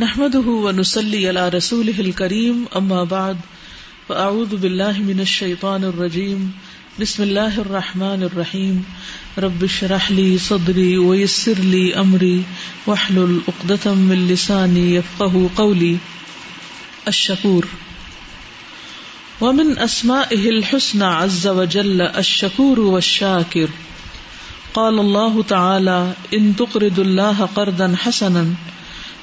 نحمده 0.00 0.48
ونسلي 0.64 1.28
على 1.28 1.48
رسوله 1.48 2.00
الكريم، 2.00 2.66
أما 2.76 3.04
بعد، 3.04 3.36
فأعوذ 4.08 4.56
بالله 4.56 4.98
من 4.98 5.20
الشيطان 5.20 5.84
الرجيم، 5.84 6.52
بسم 7.00 7.22
الله 7.22 7.58
الرحمن 7.58 8.22
الرحيم، 8.22 8.84
رب 9.38 9.64
اشرح 9.64 10.10
لي 10.10 10.38
صدري 10.38 10.98
ويسر 10.98 11.58
لي 11.58 11.94
أمري، 11.94 12.42
واحلل 12.86 13.40
عقدة 13.48 13.94
من 13.94 14.28
لساني 14.30 14.94
يفقه 14.94 15.50
قولي. 15.56 15.96
الشكور. 17.08 17.66
ومن 19.40 19.78
أسمائه 19.78 20.48
الحسنى 20.50 21.04
عز 21.04 21.46
وجل 21.46 22.00
الشكور 22.00 22.80
والشاكر. 22.80 23.68
قال 24.74 24.98
الله 24.98 25.42
تعالى 25.42 26.12
إن 26.34 26.56
تقرض 26.56 26.98
الله 27.00 27.48
قرضا 27.56 27.94
حسنا 27.96 28.46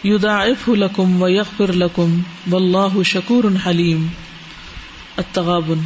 یداعف 0.06 0.70
لکم 0.70 1.21
و 1.21 1.30
یغفر 1.30 1.71
لکم 1.74 2.21
واللہ 2.52 3.04
شکور 3.04 3.43
حلیم۔ 3.66 4.07
التغابن 5.18 5.79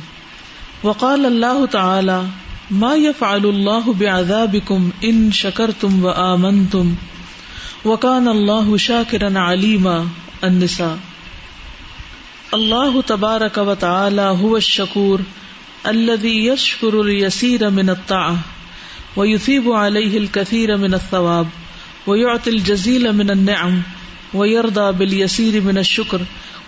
وقال 0.83 1.25
اللہ 1.25 1.65
تعالی 1.71 2.27
ما 2.71 2.95
يفعل 2.95 3.45
الله 3.45 3.91
بعذابكم 3.97 4.89
ان 5.01 5.31
شكرتم 5.31 6.05
وآمنتم 6.05 6.93
وكان 7.85 8.27
الله 8.27 8.77
شاكرا 8.77 9.39
عليما 9.39 10.03
النساء۔ 10.41 10.95
الله 12.51 13.01
تبارك 13.05 13.57
وتعالى 13.57 14.27
هو 14.41 14.55
الشكور 14.55 15.19
الذي 15.83 16.47
يشكر 16.47 17.01
اليسير 17.01 17.69
من 17.69 17.89
الطاعة 17.89 18.35
ويثيب 19.17 19.71
عليه 19.71 20.17
الكثير 20.17 20.77
من 20.77 20.93
الثواب 20.93 21.47
ويعطي 22.07 22.51
الجزيل 22.51 23.11
من 23.11 23.29
النعم 23.29 23.79
ويرضى 24.33 24.91
باليسير 24.91 25.61
من 25.61 25.77
الشكر 25.77 26.21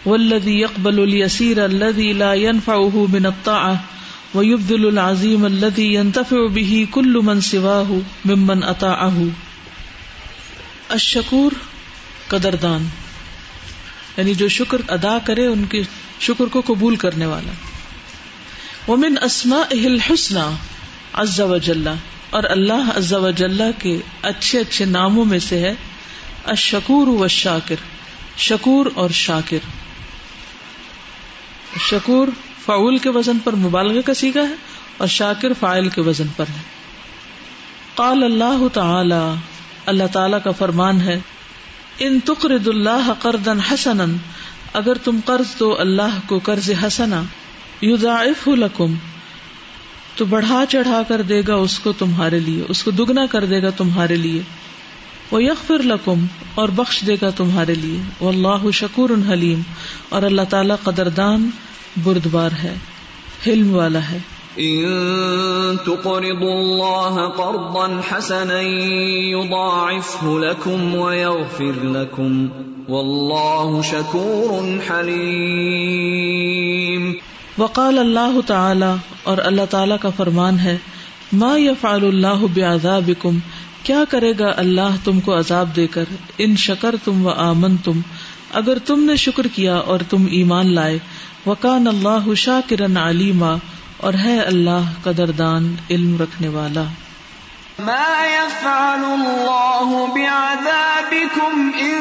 والذي 0.06 0.60
يقبل 0.60 1.04
اليسير 1.04 1.66
الذي 1.66 2.14
لا 2.14 2.34
ينفعه 2.34 3.08
من 3.14 3.26
الطاعة 3.26 3.74
ويبذل 4.34 4.88
العظيم 4.88 5.46
الذي 5.46 5.94
ينتفع 5.94 6.48
به 6.54 6.86
كل 6.92 7.20
من 7.24 7.42
سواه 7.42 8.00
ممن 8.26 8.64
أطاعه. 8.64 9.26
الشکور 10.90 11.52
قدردان. 12.28 12.86
یعنی 14.18 14.34
جو 14.34 14.48
شکر 14.48 14.78
ادا 14.88 15.18
کرے 15.26 15.46
ان 15.46 15.66
کے 15.66 15.82
شکر 16.20 16.46
کو 16.46 16.62
قبول 16.66 16.96
کرنے 16.96 17.26
والا. 17.26 17.52
ومن 18.92 19.16
اسمائه 19.22 19.86
الحسنى 19.86 20.54
عز 21.14 21.40
وجل 21.40 21.88
اور 22.30 22.44
اللہ 22.50 22.92
عز 22.96 23.14
وجل 23.14 23.62
کے 23.78 23.98
اچھے 24.22 24.60
اچھے 24.60 24.86
ناموں 24.86 25.26
میں 25.26 25.40
سے 25.40 25.60
ہے 25.60 25.76
اشکور 26.46 27.08
و 27.08 27.28
شاکر 27.28 27.76
شکور 28.38 28.86
اور 28.96 29.10
شاکر۔ 29.10 29.58
شکور 31.90 32.28
فعول 32.66 32.98
کے 32.98 33.10
وزن 33.10 33.40
پر 33.40 33.56
مبالغہ 33.56 34.02
کا 34.02 34.14
سیگا 34.14 34.42
ہے 34.42 34.56
اور 34.98 35.08
شاکر 35.08 35.54
فائل 35.60 35.90
کے 35.90 36.02
وزن 36.02 36.28
پر 36.36 36.46
ہے۔ 36.50 36.62
قال 37.96 38.24
اللہ 38.24 38.68
تعالی 38.74 39.36
اللہ 39.86 40.04
تعالی 40.14 40.38
کا 40.44 40.52
فرمان 40.52 41.02
ہے، 41.02 41.20
ان 42.00 42.20
تقرض 42.20 42.68
اللہ 42.68 43.14
قرضا 43.20 43.54
حسنا، 43.72 44.06
اگر 44.74 44.94
تم 44.94 45.20
قرض 45.26 45.60
دو 45.60 45.80
اللہ 45.80 46.20
کو 46.28 46.40
قرض 46.40 46.72
حسنا 46.84 47.24
یضاعف 47.82 48.48
لکم، 48.48 48.94
تو 50.16 50.26
بڑھا 50.26 50.64
چڑھا 50.70 51.02
کر 51.08 51.22
دے 51.22 51.42
گا 51.48 51.56
اس 51.56 51.80
کو 51.80 51.92
تمہارے 51.92 52.40
لیے، 52.40 52.64
اس 52.70 52.84
کو 52.84 52.92
دگنا 52.92 53.26
کر 53.26 53.46
دے 53.46 53.62
گا 53.62 53.70
تمہارے 53.70 54.16
لیے۔ 54.16 54.42
وہ 55.32 55.44
یکفر 55.44 55.84
لکم 55.84 56.26
اور 56.56 56.70
بخش 56.70 57.04
دے 57.08 57.16
گا 57.22 57.30
تمہارے 57.30 57.74
لیے۔ 57.74 58.00
وہ 58.20 58.30
اللہ 58.30 58.72
شکور 58.72 59.10
حلیم 59.32 59.62
اور 60.10 60.22
اللہ 60.22 60.42
تعالیٰ 60.50 60.76
قدردان 60.84 61.50
بردبار 62.04 62.50
ہے۔ 62.64 62.76
حلم 63.48 63.76
والا 63.76 64.00
ہے۔ 64.12 64.18
تقرضوا 65.86 66.60
الله 66.60 67.18
قرضا 67.38 68.00
حسنا 68.12 69.30
يضاعفه 69.30 70.40
لكم 70.40 70.96
ويغفر 70.96 71.84
لكم۔ 71.84 72.48
والله 72.90 73.82
شكور 73.82 74.90
حليم۔ 74.90 77.14
وقال 77.58 78.00
اللہ 78.00 78.40
تعالی 78.48 78.96
اور 79.24 79.38
اللہ 79.38 79.62
تعالی 79.70 79.96
کا 80.02 80.10
فرمان 80.10 80.60
ہے 80.60 80.78
ما 81.32 81.58
يفعل 81.58 82.06
الله 82.06 82.46
بعذابكم 82.54 83.38
کیا 83.84 84.04
کرے 84.10 84.34
گا 84.40 84.54
اللہ 84.58 84.96
تم 85.04 85.20
کو 85.20 85.38
عذاب 85.38 85.76
دے 85.76 85.88
کر؟ 85.88 86.04
ان 86.38 86.56
شکر 86.56 86.96
تم 87.04 87.26
و 87.26 87.30
آمن 87.30 87.78
تم 87.78 88.00
اگر 88.54 88.80
تم 88.80 89.04
نے 89.04 89.16
شکر 89.16 89.48
کیا 89.48 89.76
اور 89.76 90.00
تم 90.10 90.28
ایمان 90.32 90.76
لائے، 90.76 91.00
وکان 91.46 91.88
اللہ 91.88 92.34
شاہ 92.34 92.70
کرن 92.70 92.98
علیما، 92.98 93.56
اور 93.98 94.14
ہے 94.14 94.40
اللہ 94.40 94.82
قدردان 95.04 95.76
علم 95.90 96.22
رکھنے 96.22 96.48
والا۔ 96.48 96.84
ما 97.80 98.26
يفعل 98.26 99.04
الله 99.04 100.06
بعذابكم 100.16 101.70
ان 101.80 101.98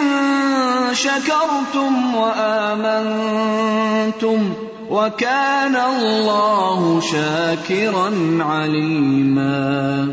شكرتم 0.94 2.14
وآمنتم 2.14 4.52
وكان 4.88 5.76
الله 5.76 7.00
شاكرا 7.12 8.42
عليما 8.42 10.06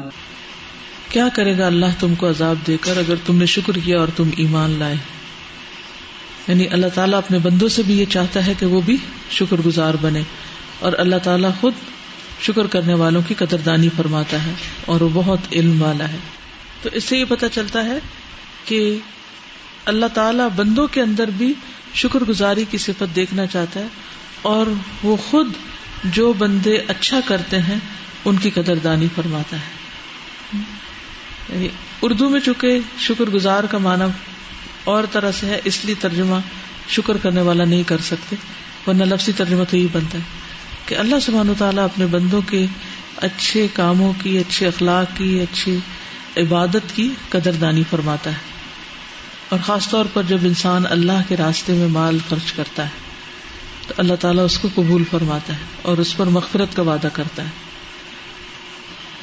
کیا 1.17 1.27
کرے 1.33 1.57
گا 1.57 1.67
اللہ 1.67 1.85
تم 1.99 2.15
کو 2.15 2.29
عذاب 2.29 2.55
دے 2.67 2.77
کر 2.81 2.97
اگر 2.97 3.15
تم 3.25 3.37
نے 3.37 3.45
شکر 3.45 3.73
کیا 3.73 3.99
اور 3.99 4.07
تم 4.15 4.29
ایمان 4.37 4.75
لائے؟ 4.79 4.95
یعنی 6.47 6.67
اللہ 6.67 6.87
تعالیٰ 6.93 7.17
اپنے 7.17 7.39
بندوں 7.39 7.69
سے 7.69 7.83
بھی 7.83 7.99
یہ 7.99 8.05
چاہتا 8.09 8.45
ہے 8.45 8.53
کہ 8.59 8.65
وہ 8.65 8.81
بھی 8.81 8.97
شکر 9.31 9.57
گزار 9.65 9.93
بنے 10.01 10.21
اور 10.79 10.93
اللہ 10.97 11.15
تعالیٰ 11.23 11.51
خود 11.61 11.73
شکر 12.41 12.67
کرنے 12.67 12.93
والوں 12.93 13.21
کی 13.27 13.33
قدردانی 13.33 13.89
فرماتا 13.97 14.43
ہے 14.43 14.53
اور 14.85 15.01
وہ 15.01 15.09
بہت 15.13 15.39
علم 15.51 15.83
والا 15.83 16.09
ہے۔ 16.09 16.17
تو 16.81 16.89
اس 16.93 17.03
سے 17.03 17.17
یہ 17.17 17.25
پتا 17.29 17.49
چلتا 17.49 17.85
ہے 17.85 17.99
کہ 18.65 18.97
اللہ 19.85 20.05
تعالیٰ 20.13 20.47
بندوں 20.55 20.87
کے 20.87 21.01
اندر 21.01 21.29
بھی 21.37 21.53
شکر 21.93 22.19
گزاری 22.19 22.65
کی 22.71 22.77
صفت 22.77 23.15
دیکھنا 23.15 23.45
چاہتا 23.45 23.79
ہے 23.79 23.87
اور 24.41 24.65
وہ 25.03 25.15
خود 25.15 25.47
جو 26.03 26.33
بندے 26.33 26.77
اچھا 26.87 27.19
کرتے 27.25 27.59
ہیں 27.59 27.79
ان 28.25 28.35
کی 28.35 28.49
قدردانی 28.49 29.07
فرماتا 29.15 29.57
ہے۔ 29.57 29.77
یعنی 31.53 31.67
اردو 32.01 32.29
میں 32.29 32.39
چونکہ 32.39 32.79
شکر 32.99 33.25
گزار 33.25 33.63
کا 33.63 33.77
معنی 33.77 34.05
اور 34.83 35.03
طرح 35.11 35.31
سے 35.31 35.45
ہے، 35.45 35.61
اس 35.63 35.85
لیے 35.85 35.95
ترجمہ 35.99 36.35
شکر 36.89 37.17
کرنے 37.17 37.41
والا 37.41 37.63
نہیں 37.63 37.83
کر 37.83 37.97
سکتے، 37.97 38.35
ورنہ 38.87 39.03
لفظی 39.03 39.31
ترجمہ 39.31 39.63
تو 39.69 39.77
یہ 39.77 39.87
بنتا 39.91 40.17
ہے 40.17 40.23
کہ 40.85 40.95
اللہ 40.95 41.15
سبحانہ 41.21 41.51
تعالیٰ 41.57 41.83
اپنے 41.83 42.05
بندوں 42.05 42.41
کے 42.49 42.65
اچھے 43.15 43.67
کاموں 43.73 44.13
کی، 44.23 44.37
اچھے 44.37 44.67
اخلاق 44.67 45.17
کی، 45.17 45.41
اچھی 45.41 45.77
عبادت 46.37 46.95
کی 46.95 47.09
قدر 47.29 47.51
دانی 47.51 47.83
فرماتا 47.89 48.29
ہے۔ 48.29 48.57
اور 49.49 49.59
خاص 49.65 49.89
طور 49.89 50.05
پر 50.13 50.23
جب 50.23 50.37
انسان 50.41 50.83
اللہ 50.89 51.21
کے 51.27 51.37
راستے 51.37 51.73
میں 51.73 51.87
مال 51.87 52.17
خرچ 52.29 52.53
کرتا 52.53 52.83
ہے، 52.83 52.89
تو 53.87 53.93
اللہ 53.97 54.13
تعالیٰ 54.19 54.45
اس 54.45 54.59
کو 54.59 54.67
قبول 54.75 55.03
فرماتا 55.11 55.53
ہے 55.53 55.59
اور 55.81 55.97
اس 55.97 56.17
پر 56.17 56.25
مغفرت 56.25 56.75
کا 56.75 56.81
وعدہ 56.81 57.07
کرتا 57.13 57.43
ہے۔ 57.43 57.66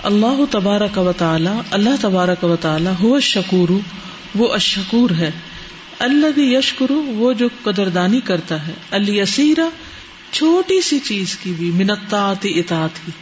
اللہ 0.04 0.44
تبارہ 0.50 0.82
کا 0.92 1.12
تعالی، 1.16 1.50
اللہ 1.70 1.88
تبارہ 2.00 2.30
کا 2.40 2.54
تعالی 2.60 2.90
ہو 3.02 3.20
شکور 3.20 3.68
وہ 4.34 4.54
اشکور 4.54 5.10
ہے۔ 5.10 5.30
اللہ 5.98 6.38
یشکر، 6.38 6.90
وہ 6.90 7.32
جو 7.32 7.48
قدردانی 7.62 8.20
کرتا 8.20 8.66
ہے۔ 8.66 8.72
السیرا 8.90 9.68
چھوٹی 10.30 10.80
سی 10.80 10.98
چیز 10.98 11.36
کی 11.36 11.52
بھی 11.58 11.70
منتاط 11.70 12.46
اطاعت 12.56 13.06
کی۔ 13.06 13.12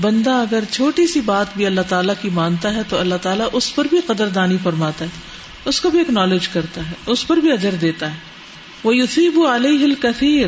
بندہ 0.00 0.30
اگر 0.30 0.64
چھوٹی 0.70 1.06
سی 1.06 1.20
بات 1.20 1.46
بھی 1.56 1.66
اللہ 1.66 1.80
تعالیٰ 1.88 2.14
کی 2.22 2.28
مانتا 2.28 2.74
ہے، 2.74 2.82
تو 2.88 2.98
اللہ 2.98 3.14
تعالیٰ 3.22 3.48
اس 3.52 3.74
پر 3.74 3.84
بھی 3.84 4.00
قدردانی 4.06 4.56
فرماتا 4.62 5.04
ہے۔ 5.04 5.10
اس 5.64 5.80
کو 5.80 5.90
بھی 5.90 6.00
اکنالج 6.00 6.48
کرتا 6.48 6.80
ہے، 6.80 6.94
اس 7.06 7.26
پر 7.26 7.36
بھی 7.36 7.52
اجر 7.52 7.74
دیتا 7.80 8.12
ہے۔ 8.12 8.18
وہ 8.84 8.96
یوسیب 8.96 9.40
علیہ 9.40 9.84
الکثیر 9.84 10.46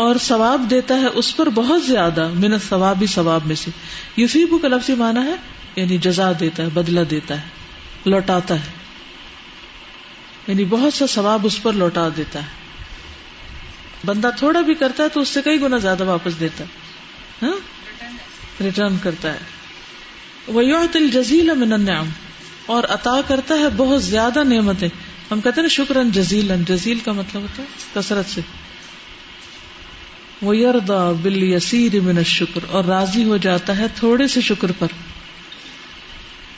اور 0.00 0.16
ثواب 0.20 0.66
دیتا 0.70 0.94
ہے 0.94 1.06
اس 1.06 1.36
پر 1.36 1.48
بہت 1.48 1.84
زیادہ 1.84 2.28
منت 2.34 2.68
ثواب 2.68 3.04
ثواب 3.14 3.46
میں 3.46 3.56
سے۔ 3.56 3.70
یوفیبو 4.16 4.58
کا 4.58 4.68
لفظ 4.68 4.90
مانا 4.90 5.24
ہے 5.24 5.34
یعنی 5.76 5.98
جزا 5.98 6.32
دیتا 6.40 6.62
ہے 6.62 6.68
بدلا 6.68 7.00
دیتا 7.10 7.34
ہے، 7.34 7.46
لوٹاتا 8.06 8.54
ہے۔ 8.54 8.70
یعنی 10.46 10.64
بہت 10.64 10.94
سا 10.94 11.06
ثواب 11.06 11.46
اس 11.46 11.62
پر 11.62 11.72
لوٹا 11.72 12.08
دیتا 12.16 12.42
ہے۔ 12.42 12.46
بندہ 14.06 14.30
تھوڑا 14.38 14.60
بھی 14.60 14.74
کرتا 14.74 15.02
ہے 15.02 15.08
تو 15.08 15.20
اس 15.20 15.28
سے 15.28 15.42
کئی 15.42 15.60
گنا 15.60 15.78
زیادہ 15.78 16.04
واپس 16.04 16.40
دیتا 16.40 16.64
ہے۔ 16.64 16.68
ہاں؟ 17.42 17.56
ریٹرن 18.62 18.96
کرتا 19.02 19.32
ہے۔ 19.32 19.38
وہ 20.48 20.62
تل 20.92 21.10
جزیل 21.10 21.54
من 21.54 21.72
النعم۔ 21.72 22.06
اور 22.66 22.84
عطا 22.88 23.20
کرتا 23.28 23.54
ہے 23.54 23.68
بہت 23.76 24.02
زیادہ 24.02 24.44
نعمتیں۔ 24.44 24.88
ہم 25.30 25.40
کہتے 25.40 25.60
ہیں 25.60 25.62
نا 25.62 25.68
شکرن 25.68 26.10
جزیل 26.10 26.52
جزیل 26.68 26.98
کا 26.98 27.12
مطلب 27.12 27.42
ہوتا 27.42 27.62
ہے، 27.62 27.68
کثرت 27.94 28.30
سے۔ 28.30 28.40
وہ 30.42 30.56
یردا 30.56 31.12
بل 31.12 31.42
یسیر 31.42 32.00
من 32.00 32.22
شکر 32.22 32.60
اور 32.68 32.84
راضی 32.84 33.24
ہو 33.24 33.36
جاتا 33.36 33.78
ہے 33.78 33.86
تھوڑے 33.94 34.26
سے 34.26 34.40
شکر 34.40 34.72
پر۔ 34.78 34.86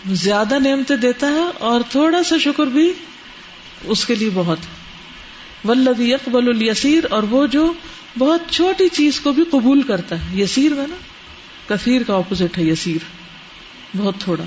زیادہ 0.07 0.59
نعمتیں 0.59 0.97
دیتا 0.97 1.27
ہے 1.27 1.45
اور 1.59 1.81
تھوڑا 1.91 2.23
سا 2.23 2.37
شکر 2.39 2.67
بھی 2.67 2.93
اس 3.85 4.05
کے 4.05 4.15
لیے 4.15 4.31
بہت۔ 4.35 4.59
ولدی 5.65 6.15
اقبال 6.15 6.49
الیسیر 6.49 7.05
اور 7.11 7.23
وہ 7.23 7.47
جو 7.47 7.73
بہت 8.19 8.41
چھوٹی 8.51 8.89
چیز 8.89 9.21
کو 9.21 9.33
بھی 9.33 9.45
قبول 9.51 9.83
کرتا 9.83 10.17
ہے۔ 10.17 10.43
یسیر 10.43 10.75
میں 10.75 10.87
نا، 10.87 10.97
کثیر 11.67 12.03
کا 12.07 12.15
اپوزٹ 12.15 12.59
ہے 12.59 12.63
یسیر۔ 12.63 12.99
بہت 13.97 14.15
تھوڑا 14.19 14.45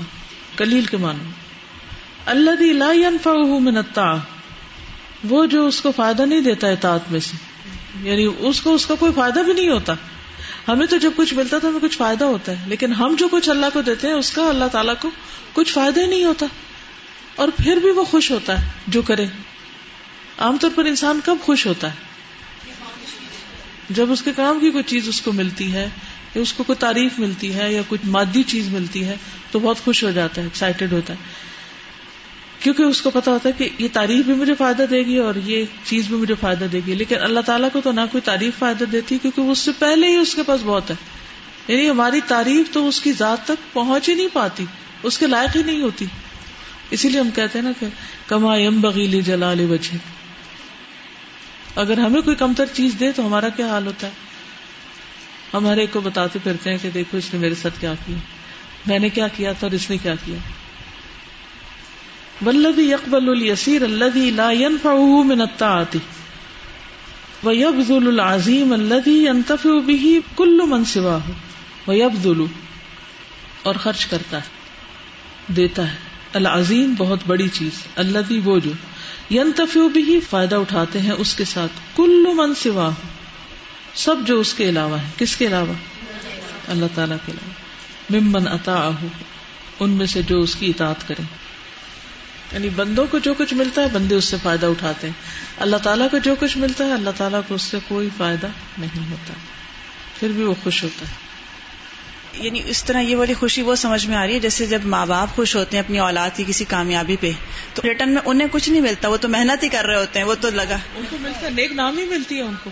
کلیل 0.56 0.84
کے 0.84 0.96
معنی۔ 0.96 1.30
اللہ 2.26 2.62
لا 2.62 2.92
ينفعه 2.92 3.58
من 3.58 3.76
الطاعة 3.76 4.18
وہ 5.24 5.46
جو 5.46 5.66
اس 5.66 5.80
کو 5.80 5.92
فائدہ 5.96 6.22
نہیں 6.22 6.40
دیتا 6.40 6.68
اطاعت 6.68 7.00
میں 7.10 7.20
سے۔ 7.20 7.55
یعنی 8.02 8.28
اس 8.38 8.60
کو 8.60 8.74
اس 8.74 8.86
کا 8.86 8.94
کوئی 8.94 9.12
فائدہ 9.16 9.38
بھی 9.38 9.52
نہیں 9.52 9.68
ہوتا۔ 9.68 9.94
ہمیں 10.68 10.86
تو 10.86 10.96
جب 10.96 11.10
کچھ 11.16 11.34
ملتا 11.34 11.58
تو 11.58 11.68
ہمیں 11.68 11.80
کچھ 11.80 11.96
فائدہ 11.96 12.24
ہوتا 12.24 12.52
ہے، 12.52 12.64
لیکن 12.66 12.92
ہم 12.92 13.16
جو 13.18 13.28
کچھ 13.28 13.48
اللہ 13.48 13.66
کو 13.72 13.82
دیتے 13.82 14.06
ہیں، 14.06 14.14
اس 14.14 14.30
کا 14.30 14.42
اللہ 14.42 14.64
تعالیٰ 14.72 14.94
کو 15.00 15.10
کچھ 15.52 15.72
فائدہ 15.72 16.00
ہی 16.00 16.06
نہیں 16.06 16.24
ہوتا۔ 16.24 16.46
اور 17.36 17.48
پھر 17.48 17.76
بھی 17.76 17.90
وہ 17.90 18.04
خوش 18.04 18.30
ہوتا 18.30 18.62
ہے 18.62 18.70
جو 18.86 19.02
کرے۔ 19.02 19.26
عام 20.38 20.56
طور 20.60 20.70
پر 20.74 20.84
انسان 20.84 21.20
کب 21.24 21.36
خوش 21.42 21.66
ہوتا 21.66 21.88
ہے؟ 21.88 21.94
جب 23.90 24.12
اس 24.12 24.22
کے 24.22 24.32
کام 24.36 24.60
کی 24.60 24.70
کوئی 24.70 24.84
چیز 24.84 25.08
اس 25.08 25.20
کو 25.20 25.32
ملتی 25.32 25.72
ہے، 25.72 25.88
یا 26.34 26.42
اس 26.42 26.52
کو 26.52 26.64
کوئی 26.64 26.76
تعریف 26.76 27.18
ملتی 27.18 27.54
ہے، 27.54 27.72
یا 27.72 27.82
کچھ 27.88 28.00
مادی 28.06 28.42
چیز 28.42 28.68
ملتی 28.68 29.04
ہے، 29.04 29.16
تو 29.50 29.58
بہت 29.58 29.84
خوش 29.84 30.04
ہو 30.04 30.10
جاتا 30.10 30.40
ہے 30.40 30.46
ایکسائٹیڈ 30.46 30.92
ہوتا 30.92 31.12
ہے۔ 31.12 31.18
کیونکہ 32.66 32.82
اس 32.82 33.00
کو 33.00 33.10
پتا 33.10 33.30
ہوتا 33.30 33.48
ہے 33.48 33.54
کہ 33.58 33.82
یہ 33.82 33.88
تعریف 33.92 34.24
بھی 34.24 34.34
مجھے 34.34 34.54
فائدہ 34.54 34.82
دے 34.90 35.02
گی 35.02 35.18
اور 35.18 35.34
یہ 35.34 35.64
چیز 35.84 36.06
بھی 36.06 36.16
مجھے 36.16 36.34
فائدہ 36.40 36.64
دے 36.64 36.80
گی۔ 36.86 36.94
لیکن 36.94 37.16
اللہ 37.20 37.40
تعالیٰ 37.40 37.68
کو 37.72 37.80
تو 37.80 37.92
نہ 37.92 38.00
کوئی 38.12 38.20
تعریف 38.20 38.58
فائدہ 38.58 38.84
دیتی 38.84 39.18
کیونکہ 39.18 39.40
اس 39.40 39.58
سے 39.58 39.70
پہلے 39.78 40.08
ہی 40.08 40.14
اس 40.14 40.34
کے 40.34 40.42
پاس 40.42 40.60
بہت 40.64 40.90
ہے۔ 40.90 40.94
یعنی 41.68 41.90
ہماری 41.90 42.20
تعریف 42.26 42.72
تو 42.72 42.88
اس 42.88 43.00
کی 43.00 43.12
ذات 43.12 43.44
تک 43.44 43.72
پہنچ 43.72 44.08
ہی 44.08 44.14
نہیں 44.14 44.28
پاتی، 44.32 44.64
اس 45.02 45.18
کے 45.18 45.26
لائق 45.26 45.56
ہی 45.56 45.62
نہیں 45.62 45.82
ہوتی۔ 45.82 46.04
اسی 46.90 47.08
لیے 47.08 47.20
ہم 47.20 47.30
کہتے 47.34 47.58
ہیں 47.58 47.66
نا 47.66 47.72
کہ 47.80 47.86
کما 48.26 48.56
یم 48.56 48.80
بغیلی 48.80 49.22
جلال 49.22 49.60
وجہ 49.60 49.96
اگر 51.74 51.98
ہمیں 51.98 52.20
کوئی 52.20 52.36
کمتر 52.36 52.66
چیز 52.72 52.92
دے 53.00 53.12
تو 53.12 53.26
ہمارا 53.26 53.48
کیا 53.48 53.66
حال 53.66 53.86
ہوتا 53.86 54.06
ہے؟ 54.06 54.12
ہم 55.54 55.66
ہر 55.66 55.76
ایک 55.76 55.92
کو 55.92 56.00
بتاتے 56.00 56.38
پھرتے 56.42 56.70
ہیں 56.70 56.78
کہ 56.82 56.90
دیکھو 56.90 57.18
اس 57.18 57.34
نے 57.34 57.38
میرے 57.38 57.54
ساتھ 57.54 57.80
کیا 57.80 57.94
کیا۔ 58.06 58.16
میں 58.86 58.98
نے 58.98 59.08
کیا 59.08 59.28
کیا 59.28 59.52
تھا 59.52 59.66
اور 59.66 59.74
اس 59.74 59.90
نے 59.90 59.96
کیا 59.96 60.14
کیا۔ 60.24 60.36
ولدی 62.46 62.94
اقبال 62.94 63.28
السیر 63.28 63.82
اللہ 63.82 64.16
لا 64.34 64.50
ينفعه 64.50 65.24
من 65.24 65.40
الطاعت 65.40 65.96
ويبذل 67.42 68.08
العظیم 68.08 68.72
الذي 68.72 69.26
ينتفع 69.26 69.70
به 69.86 70.18
كل 70.36 70.60
من 70.66 70.84
سواه. 70.84 71.30
ويبذل. 71.88 72.44
اور 73.62 73.74
خرچ 73.74 74.06
کرتا 74.06 74.36
ہے، 74.36 74.48
دیتا 75.52 75.92
ہے. 75.92 75.96
العظیم 76.32 76.94
بہت 76.98 77.18
بڑی 77.26 77.48
چیز 77.48 77.72
اللہ 77.96 78.32
وہ 78.44 78.58
جو 78.58 78.70
ینتفع 79.30 79.80
به 79.94 80.18
فائدہ 80.30 80.54
اٹھاتے 80.54 81.00
ہیں 81.00 81.12
اس 81.18 81.34
کے 81.34 81.44
ساتھ 81.44 81.96
کل 81.96 82.26
من 82.34 82.54
سواه. 82.54 82.92
سب 83.94 84.16
جو 84.24 84.40
اس 84.40 84.54
کے 84.54 84.68
علاوہ 84.68 84.98
ہے 84.98 85.06
کس 85.16 85.36
کے 85.36 85.46
علاوہ؟ 85.46 85.72
اللہ 86.68 86.86
تعالی 86.94 87.14
کے 87.26 87.32
علاوہ. 87.32 88.20
ممن 88.20 88.48
اطاعه 88.48 89.06
ان 89.80 89.90
میں 89.90 90.06
سے 90.06 90.22
جو 90.22 90.40
اس 90.40 90.54
کی 90.54 90.68
اطاعت 90.68 91.08
کریں۔ 91.08 91.45
یعنی 92.52 92.68
بندوں 92.68 93.06
کو 93.10 93.18
جو 93.18 93.34
کچھ 93.34 93.54
ملتا 93.54 93.82
ہے 93.82 93.86
بندے 93.92 94.14
اس 94.14 94.24
سے 94.24 94.36
فائدہ 94.42 94.66
اٹھاتے 94.66 95.06
ہیں۔ 95.06 95.14
اللہ 95.58 95.76
تعالیٰ 95.76 96.10
کو 96.10 96.18
جو 96.18 96.34
کچھ 96.40 96.58
ملتا 96.58 96.84
ہے 96.84 96.92
اللہ 96.92 97.10
تعالیٰ 97.16 97.40
کو 97.48 97.54
اس 97.54 97.62
سے 97.62 97.78
کوئی 97.88 98.08
فائدہ 98.18 98.46
نہیں 98.78 99.10
ہوتا۔ 99.10 99.34
پھر 100.20 100.28
بھی 100.28 100.44
وہ 100.44 100.54
خوش 100.62 100.84
ہوتا 100.84 101.06
ہے۔ 101.08 101.26
یعنی 102.44 102.60
اس 102.66 102.84
طرح 102.84 103.00
یہ 103.00 103.16
والی 103.16 103.34
خوشی 103.34 103.62
وہ 103.62 103.74
سمجھ 103.74 104.06
میں 104.06 104.16
آ 104.16 104.26
رہی 104.26 104.34
ہے 104.34 104.40
جیسے 104.40 104.66
جب 104.66 104.84
ماں 104.84 105.06
باپ 105.06 105.36
خوش 105.36 105.56
ہوتے 105.56 105.76
ہیں 105.76 105.84
اپنی 105.84 105.98
اولاد 105.98 106.30
کی 106.36 106.44
کسی 106.46 106.64
کامیابی 106.64 107.16
پہ 107.20 107.30
تو 107.74 107.82
ریٹرن 107.84 108.08
میں 108.08 108.22
انہیں 108.24 108.48
کچھ 108.50 108.70
نہیں 108.70 108.80
ملتا 108.80 109.08
وہ 109.08 109.16
تو 109.16 109.28
محنت 109.28 109.64
ہی 109.64 109.68
کر 109.68 109.84
رہے 109.84 109.96
ہوتے 109.96 110.18
ہیں 110.18 110.26
وہ 110.26 110.34
تو 110.40 110.50
لگا۔ 110.50 110.76
ان 110.96 111.04
کو 111.10 111.16
ملتا 111.20 111.48
نیک 111.48 111.72
نام 111.72 111.98
ہی 111.98 112.04
ملتی 112.04 112.36
ہے 112.36 112.42
ان 112.42 112.54
کو۔ 112.64 112.70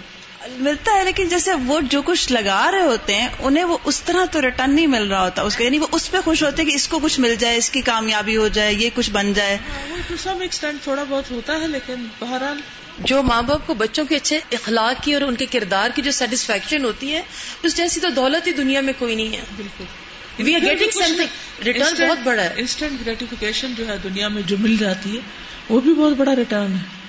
ملتا 0.51 0.93
ہے 0.99 1.05
لیکن 1.05 1.29
جیسے 1.29 1.51
وہ 1.67 1.81
جو 1.91 2.03
کچھ 2.05 2.33
لگا 2.33 2.71
رہے 2.73 2.81
ہوتے 2.81 3.15
ہیں 3.15 3.29
انہیں 3.39 3.65
وہ 3.65 3.79
اس 3.85 4.03
طرح 4.03 4.25
تو 4.25 4.43
ریٹرن 4.43 4.75
نہیں 4.75 4.87
مل 4.87 5.09
رہا 5.09 5.25
ہوتا۔ 5.25 5.43
اس 5.43 5.57
کا 5.57 5.65
یعنی 5.65 5.79
وہ 5.79 5.87
اس 5.93 6.11
پہ 6.11 6.17
خوش 6.25 6.43
ہوتے 6.43 6.63
ہیں 6.63 6.71
کہ 6.71 6.75
اس 6.75 6.89
کو 6.89 6.99
کچھ 6.99 7.21
مل 7.21 7.35
جائے 7.35 7.57
اس 7.57 7.71
کی 7.71 7.81
کامیابی 7.81 8.37
ہو 8.37 8.49
جائے 8.49 8.73
یہ 8.73 8.91
کچھ 8.95 9.11
بن 9.11 9.33
جائے۔ 9.33 9.59
سم 10.23 10.41
ایکسٹینٹ 10.41 10.83
تھوڑا 10.83 11.05
بہت 11.09 11.31
ہوتا 11.31 11.61
ہے 11.61 11.69
لیکن 11.69 12.07
بہرحال 12.19 12.61
جو 12.99 13.23
ماں 13.23 13.43
باپ 13.43 13.67
کو 13.67 13.75
بچوں 13.75 14.05
کے 14.05 14.17
اچھے 14.17 14.41
اخلاق 14.53 15.05
کی 15.05 15.15
اور 15.15 15.23
ان 15.23 15.35
کے 15.35 15.47
کردار 15.47 15.91
کی 15.95 16.03
جو 16.03 16.11
سیٹسفیکشن 16.11 16.85
ہوتی 16.85 17.13
ہے 17.13 17.23
اس 17.63 17.77
جیسی 17.77 18.01
تو 18.01 18.09
دولت 18.09 18.47
ہی 18.47 18.53
دنیا 18.53 18.81
میں 18.81 18.93
کوئی 18.99 19.15
نہیں 19.15 19.37
ہے۔ 19.37 19.43
بالکل۔ 19.57 19.85
We 20.39 20.55
are 20.55 20.61
getting 20.61 20.91
something 21.17 21.65
return 21.65 22.09
بہت 22.09 22.19
بڑا 22.25 22.43
ہے۔ 22.43 22.53
انسٹنٹ 22.57 23.07
گریٹیفیکیشن 23.07 23.73
جو 23.79 23.89
ہے 23.89 23.97
دنیا 24.05 24.29
میں 24.29 24.43
جو 24.47 24.57
مل 24.59 24.77
جاتی 24.77 25.17
ہے 25.17 25.21
وہ 25.69 25.81
بھی 25.81 25.95
بہت 25.95 26.13
بڑا 26.13 26.37
ریٹرن 26.37 26.73
ہے۔ 26.73 27.04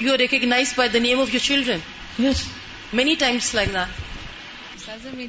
You 0.00 0.12
are 0.12 0.18
recognise 0.18 0.72
by 0.76 0.88
the 0.88 0.98
name 0.98 1.20
of 1.20 1.34
your 1.34 1.46
children 1.46 2.24
yes 2.24 2.44
many 2.92 3.14
times 3.14 3.54
like 3.54 3.68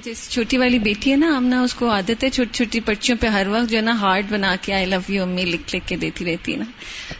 جس 0.03 0.29
چھوٹی 0.29 0.57
والی 0.57 0.79
بیٹی 0.79 1.11
ہے 1.11 1.15
نا 1.15 1.27
ہم 1.37 1.45
نا 1.45 1.61
اس 1.61 1.73
کو 1.73 1.89
عادت 1.89 2.23
ہے 2.23 2.29
چھوٹی 2.29 2.51
چھوٹی 2.53 2.79
پرچیوں 2.79 3.17
پہ 3.21 3.27
ہر 3.27 3.47
وقت 3.47 3.69
جو 3.69 3.77
ہے 3.77 3.81
نا 3.81 3.99
ہارٹ 4.01 4.25
بنا 4.29 4.55
کے 4.61 4.73
آئی 4.73 4.85
لو 4.85 4.99
یو 5.07 5.23
امی 5.23 5.45
لکھ 5.45 5.75
لکھ 5.75 5.87
کے 5.87 5.95
دیتی 5.95 6.25
رہتی 6.25 6.51
ہے 6.51 6.57
نا 6.57 6.65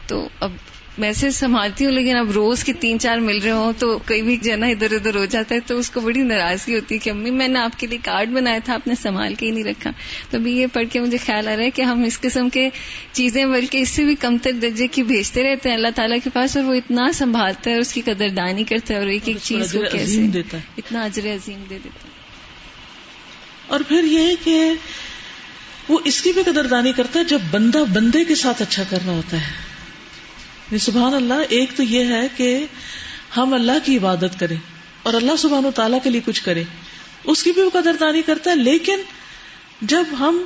تو 0.07 0.27
اب 0.39 0.51
میسج 0.98 1.30
سنبھالتی 1.30 1.86
ہوں 1.86 1.92
لیکن 1.92 2.16
اب 2.16 2.32
روز 2.32 2.64
کے 2.64 2.74
تین 2.74 3.00
چار 3.00 3.18
مل 3.18 3.38
رہے 3.38 3.52
ہوں 3.52 3.74
تو 3.80 3.98
کئی 3.98 4.22
بھی 4.22 4.38
جنا 4.38 4.68
ادھر 4.68 4.92
ادھر 4.92 5.16
ہو 5.16 5.26
جاتا 5.26 5.56
ہے 5.56 5.60
تو 5.60 5.78
اس 5.78 5.90
کو 5.90 6.02
بڑی 6.02 6.22
ناراضگی 6.22 6.76
ہوتی 6.76 6.96
ہے 6.96 7.00
کہ 7.00 7.10
امی 7.10 7.32
میں 7.32 7.48
نے 7.48 7.60
آپ 7.60 7.80
کے 7.80 7.88
لیے 7.88 7.98
کارڈ 8.04 8.30
بنایا 8.30 8.58
تھا 8.66 8.74
آپ 8.74 8.88
نے 8.88 8.94
سنبھال 9.02 9.36
کے 9.36 9.46
ہی 9.46 9.52
نہیں 9.52 9.64
رکھا۔ 9.64 9.92
تو 10.30 10.38
ابھی 10.38 10.58
یہ 10.58 10.68
پڑھ 10.74 10.88
کے 10.92 11.00
مجھے 11.00 11.18
خیال 11.18 11.48
آ 11.48 11.58
رہا 11.58 11.64
ہے 11.64 11.70
کہ 11.70 11.82
ہم 11.82 12.04
اس 12.04 12.22
قسم 12.22 12.50
کے 12.50 12.70
چیزیں 13.12 13.46
بلکہ 13.46 13.78
اس 13.78 13.90
سے 13.90 14.04
بھی 14.04 14.16
کمتر 14.16 14.52
درجے 14.52 14.88
کی 14.88 15.04
بھیجتے 15.04 15.44
رہتے 15.44 15.70
ہیں۔ 15.70 15.76
اللہ 15.76 15.88
تعالیٰ 15.96 16.18
کے 16.24 16.30
پاس 16.34 16.58
اور 16.58 16.66
وہ 16.66 16.74
اتنا 16.74 17.12
سنبھالتا 17.14 17.70
ہے 17.70 17.76
اور 17.76 17.82
اس 17.82 17.94
کی 17.94 18.02
قدردانی 18.02 18.64
کرتا 18.64 18.94
ہے 18.94 19.00
اور 19.00 19.08
ایک 19.08 19.22
ایک 19.26 19.38
چیز 19.44 19.72
کو 19.72 19.80
کیسے 19.92 20.28
اتنا 20.78 21.04
اجر 21.04 21.26
عظیم 21.26 21.64
دے 21.70 21.78
دیتا 21.84 22.08
ہے۔ 22.08 22.12
اور 23.68 23.80
پھر 23.88 24.04
یہ 24.04 24.36
کہ 24.44 24.72
وہ 25.90 26.00
اس 26.06 26.22
کی 26.22 26.32
بھی 26.32 26.44
قدردانی 26.44 26.92
کرتا 26.92 27.20
ہے 27.20 27.24
جب 27.24 27.40
بندہ 27.52 27.84
بندے 27.94 28.24
کے 28.24 28.36
ساتھ 28.36 28.62
اچھا 28.62 28.84
کر 28.90 28.98
رہا 29.06 29.14
ہوتا 29.14 29.38
ہے۔ 29.38 29.71
یعنی 30.72 30.80
سبحان 30.80 31.14
اللہ، 31.14 31.34
ایک 31.50 31.70
تو 31.76 31.84
یہ 31.84 32.06
ہے 32.06 32.28
کہ 32.38 32.66
ہم 33.38 33.54
اللہ 33.54 33.72
کی 33.84 33.98
عبادت 33.98 34.40
کریں 34.40 34.58
اور 35.04 35.14
اللہ 35.14 35.36
سبحان 35.36 35.66
و 35.66 35.72
تعالیٰ 35.72 36.00
کے 36.04 36.10
لیے 36.10 36.22
کچھ 36.26 36.44
کرے 36.44 36.64
اس 37.24 37.44
کی 37.44 37.52
بھی 37.52 37.62
وہ 37.62 37.70
قدردانی 37.70 38.22
کرتا 38.22 38.52
ہے، 38.52 38.56
لیکن 38.56 39.00
جب 39.82 40.04
ہم 40.20 40.44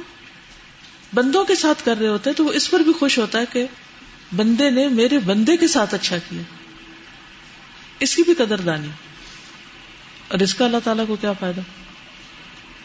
بندوں 1.14 1.46
کے 1.46 1.56
ساتھ 1.56 1.86
کر 1.86 1.98
رہے 1.98 2.08
ہوتے 2.08 2.30
ہیں 2.30 2.38
تو 2.38 2.46
وہ 2.46 2.52
اس 2.52 2.72
پر 2.72 2.80
بھی 2.80 2.94
خوش 2.94 3.18
ہوتا 3.18 3.40
ہے 3.40 3.44
کہ 3.52 3.66
بندے 4.36 4.70
نے 4.70 4.88
میرے 4.88 5.20
بندے 5.20 5.58
کے 5.58 5.68
ساتھ 5.68 5.94
اچھا 5.94 6.18
کیا۔ 6.18 6.42
اس 8.00 8.16
کی 8.16 8.24
بھی 8.24 8.34
قدردانی۔ 8.34 8.90
اور 10.28 10.40
اس 10.40 10.54
کا 10.54 10.66
اللہ 10.66 10.78
تعالیٰ 10.84 11.08
کو 11.08 11.16
کیا 11.16 11.34
فائدہ؟ 11.34 11.62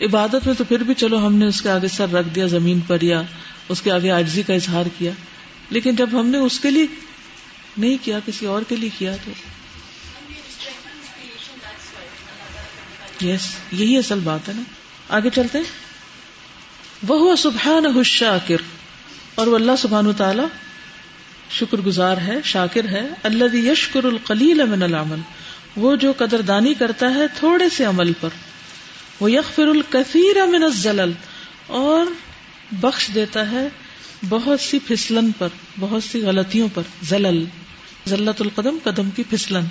عبادت 0.04 0.46
میں 0.46 0.54
تو 0.54 0.64
پھر 0.64 0.82
بھی 0.82 0.94
چلو، 0.94 1.26
ہم 1.26 1.34
نے 1.34 1.46
اس 1.46 1.62
کے 1.62 1.70
آگے 1.70 1.88
سر 1.88 2.12
رکھ 2.12 2.28
دیا، 2.28 2.46
زمین 2.46 2.80
پر 2.80 3.02
یا 3.02 3.22
اس 3.68 3.82
کے 3.82 3.92
آگے 3.92 4.10
آجزی 4.10 4.42
کا 4.42 4.54
اظہار 4.54 4.84
کیا۔ 4.98 5.12
لیکن 5.70 5.96
جب 5.96 6.10
ہم 6.12 6.26
نے 6.26 6.38
اس 6.38 6.60
کے 6.60 6.70
لیے 6.70 6.86
نہیں 7.78 7.96
کیا، 8.04 8.18
کسی 8.26 8.46
اور 8.46 8.62
کے 8.68 8.76
لیے 8.76 8.90
کیا 8.98 9.16
تو؟ 9.24 9.30
یس 13.24 13.48
یہی 13.72 13.98
اصل 13.98 14.18
بات 14.24 14.48
ہے 14.48 14.54
نا۔ 14.54 14.62
آگے 15.08 15.30
چلتے 15.34 15.58
وہ 17.08 17.36
سبحان 17.36 18.02
شاکر 18.02 18.56
اور 19.34 19.46
وہ 19.46 19.54
اللہ 19.54 19.72
سبحان 19.78 20.12
تعالی 20.12 20.42
شکر 21.50 21.78
گزار 21.78 22.16
ہے، 22.16 22.36
شاکر 22.44 22.88
ہے۔ 22.88 23.08
اللہ 23.22 23.56
یشکر 23.56 24.04
القلیل 24.04 24.64
من 24.64 24.82
العمل، 24.82 25.20
وہ 25.76 25.96
جو 25.96 26.12
قدر 26.16 26.40
دانی 26.40 26.74
کرتا 26.74 27.14
ہے 27.14 27.26
تھوڑے 27.34 27.68
سے 27.68 27.84
عمل 27.84 28.12
پر۔ 28.20 28.28
وہ 29.20 29.32
یکفر 29.32 29.66
الکثیر 29.66 30.46
من 30.46 30.62
الزلل، 30.62 31.12
اور 31.66 32.06
بخش 32.72 33.10
دیتا 33.14 33.50
ہے 33.50 33.68
بہت 34.28 34.60
سی 34.60 34.78
پھسلن 34.78 35.32
پر، 35.38 35.48
بہت 35.78 36.04
سی 36.04 36.22
غلطیوں 36.22 36.68
پر۔ 36.74 36.82
زلل۔ 37.02 37.44
ذلت 38.08 38.42
القدم، 38.42 38.76
قدم 38.82 39.10
کی 39.10 39.22
پھسلن۔ 39.30 39.64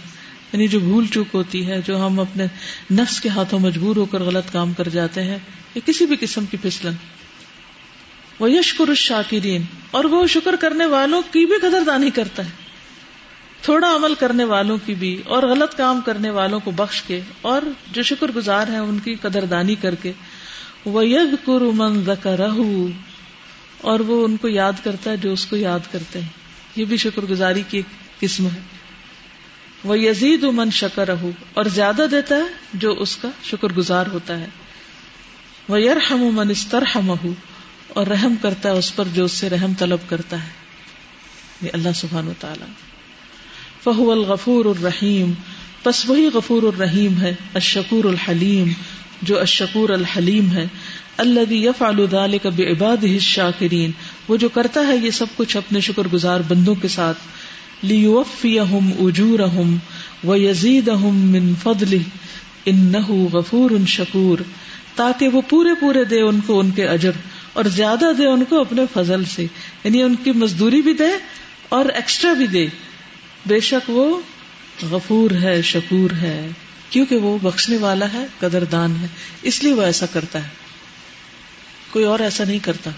یعنی 0.54 0.68
جو 0.68 0.80
بھول 0.80 1.08
چوک 1.08 1.28
ہوتی 1.34 1.68
ہے، 1.68 1.82
جو 1.88 2.06
ہم 2.06 2.20
اپنے 2.20 2.46
نفس 2.92 3.22
کے 3.22 3.30
ہاتھوں 3.30 3.60
مجبور 3.60 3.96
ہو 3.96 4.06
کر 4.06 4.24
غلط 4.24 4.54
کام 4.54 4.74
کر 4.74 4.88
جاتے 4.88 5.24
ہیں 5.24 5.38
یا 5.76 5.80
کسی 5.86 6.06
بھی 6.06 6.16
قسم 6.20 6.46
کی 6.46 6.58
پھسلن۔ 6.58 6.94
وہ 8.40 8.52
یشکر 8.52 8.88
الشاکرین 8.88 9.62
اور 9.92 10.04
وہ 10.04 10.28
شکر 10.28 10.56
کرنے 10.60 10.86
والوں 10.86 11.22
کی 11.22 11.46
بھی 11.46 11.56
قدر 11.62 11.84
دانی 11.86 12.10
کرتا 12.10 12.46
ہے۔ 12.46 12.50
تھوڑا 13.62 13.96
عمل 13.96 14.14
کرنے 14.16 14.44
والوں 14.44 14.78
کی 14.86 14.96
بھی 14.96 15.22
اور 15.26 15.44
غلط 15.44 15.78
کام 15.78 16.02
کرنے 16.06 16.30
والوں 16.30 16.60
کو 16.60 16.72
بخش 16.72 17.02
کے 17.02 17.22
اور 17.42 17.62
جو 17.92 18.04
شکر 18.04 18.32
گزار 18.36 18.68
ہیں، 18.68 18.80
ان 18.80 19.00
کی 19.00 19.16
قدر 19.16 19.46
دانی 19.46 19.76
کر 19.76 19.96
کے۔ 19.96 20.12
وہ 20.86 21.08
یگ 21.08 21.50
من 21.50 22.04
اور 23.82 24.00
وہ 24.00 24.26
ان 24.26 24.38
کو 24.38 24.48
یاد 24.48 24.74
کرتا 24.84 25.12
ہے 25.12 25.18
جو 25.18 25.34
اس 25.34 25.46
کو 25.46 25.56
یاد 25.56 25.80
کرتے 25.92 26.22
ہیں۔ 26.22 26.28
یہ 26.76 26.86
بھی 26.86 26.98
شکر 26.98 27.22
گزاری 27.22 27.64
کی 27.70 27.78
ایک 27.78 28.09
قسم 28.20 28.46
ہے۔ 28.46 28.60
وہ 29.84 30.00
یزید 30.00 30.44
من 30.44 30.70
شکر 30.70 31.08
رہو 31.08 31.32
اور 31.54 31.66
زیادہ 31.66 32.06
دیتا 32.12 32.36
ہے 32.36 32.42
جو 32.74 32.92
اس 32.92 33.16
کا 33.16 33.30
شکر 33.44 33.68
گزار 33.68 34.06
ہوتا 34.14 34.40
ہے۔ 34.40 34.46
وہ 35.68 35.82
یرحم 35.82 36.20
من 36.20 36.50
استرحم 36.50 37.12
اور 37.88 38.08
رحم 38.08 38.36
کرتا 38.42 38.70
ہے 38.70 38.74
اس 38.74 38.96
پر 38.96 39.08
جو 39.14 39.26
اس 39.26 39.32
سے 39.32 39.50
رحم 39.50 39.74
طلب 39.80 40.00
کرتا 40.10 40.44
ہے۔ 40.44 40.48
یہ 41.62 41.70
اللہ 41.74 41.90
سبحان 41.96 42.28
و 42.28 42.34
تعالی 42.40 42.66
فہو 43.84 44.12
الغفور 44.12 44.66
الرحیم، 44.66 45.34
پس 45.84 46.10
وہی 46.10 46.30
غفور 46.34 46.64
الرحیم 46.64 47.22
ہے، 47.22 47.36
الشکور 47.54 48.04
الحلیم، 48.04 48.72
جو 49.22 49.40
الشکور 49.40 49.90
الحلیم 49.90 50.52
ہے۔ 50.52 50.68
اللہ 51.18 51.54
یفعل 51.54 52.06
ذلك 52.12 52.46
بعباده 52.46 53.12
الشاکرین، 53.12 53.92
وہ 54.28 54.38
جو 54.38 54.50
کرتا 54.50 54.88
ہے 54.88 54.98
یہ 54.98 55.12
سب 55.12 55.26
کچھ 55.36 55.58
اپنے 55.58 55.80
شکر 55.80 56.08
گزار 56.14 56.40
بندوں 56.48 56.76
کے 56.76 56.88
ساتھ۔ 56.88 57.18
لیوفیہم 57.84 58.92
اجورہم 59.00 59.78
ویزیدہم 60.24 61.16
من 61.16 61.54
فضلہ 61.64 62.02
انہ 62.66 63.12
غفور 63.34 63.72
شکور 63.88 64.38
تاکہ 64.96 65.28
وہ 65.28 65.42
پورے 65.50 65.70
پورے 65.80 66.04
دے 66.04 66.22
ان 66.22 66.40
کو 66.46 66.60
ان 66.60 66.72
کے 66.72 66.88
اجر 66.88 67.12
اور 67.54 67.66
زیادہ 67.66 68.06
دے 68.18 68.26
ان 68.26 68.44
کو 68.50 68.62
اپنے 68.62 68.82
فضل 68.94 69.26
سے 69.26 69.46
یعنی 69.84 70.04
ان 70.04 70.16
کی 70.16 70.32
مزدوری 70.32 70.82
بھی 70.82 70.94
دے 70.94 71.18
اور 71.70 71.86
ایکسٹرا 71.86 72.34
بھی 72.34 72.48
دے 72.48 72.68
بے 73.46 73.60
شک 73.60 73.90
وہ 73.90 74.20
غفور 74.92 75.32
ہے، 75.32 75.62
شکور 75.62 76.12
ہے۔ 76.12 76.50
کیونکہ 76.90 77.16
وہ 77.16 77.38
بخشنے 77.42 77.78
والا 77.78 78.14
ہے، 78.14 78.26
قدردان 78.40 78.96
ہے۔ 79.02 79.08
اس 79.42 79.64
لیے 79.64 79.74
وہ 79.74 79.82
ایسا 79.82 80.06
کرتا 80.06 80.44
ہے۔ 80.44 80.50
کوئی 81.92 82.06
اور 82.06 82.20
ایسا 82.20 82.44
نہیں 82.44 82.60
کرتا۔ 82.60 82.92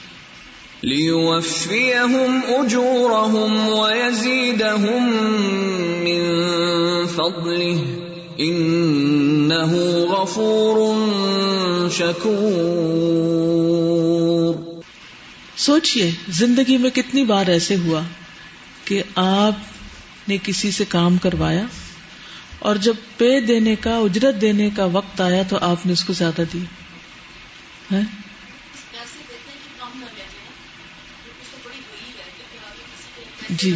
لِيُوَفِّيَهُمْ 0.83 2.41
أُجُورَهُمْ 2.47 3.69
وَيَزِيدَهُمْ 3.69 5.21
مِنْ 6.01 6.21
فَضْلِهِ. 7.15 7.79
إِنَّهُ 8.39 10.05
غَفُورٌ 10.09 10.95
شَكُورٌ. 11.91 14.81
سوچئے 15.57 16.11
زندگی 16.27 16.77
میں 16.77 16.89
کتنی 16.89 17.23
بار 17.23 17.47
ایسے 17.47 17.75
ہوا 17.75 18.01
کہ 18.85 19.03
آپ 19.15 19.53
نے 20.27 20.37
کسی 20.43 20.71
سے 20.71 20.83
کام 20.89 21.17
کروایا 21.17 21.63
اور 22.59 22.75
جب 22.75 22.93
پے 23.17 23.41
دینے 23.41 23.75
کا، 23.75 23.97
اجرت 23.97 24.41
دینے 24.41 24.69
کا 24.75 24.85
وقت 24.85 25.21
آیا 25.21 25.43
تو 25.49 25.57
آپ 25.61 25.85
نے 25.85 25.93
اس 25.93 26.03
کو 26.03 26.13
زیادہ 26.13 26.41
دیا 26.53 27.99
جی 33.51 33.75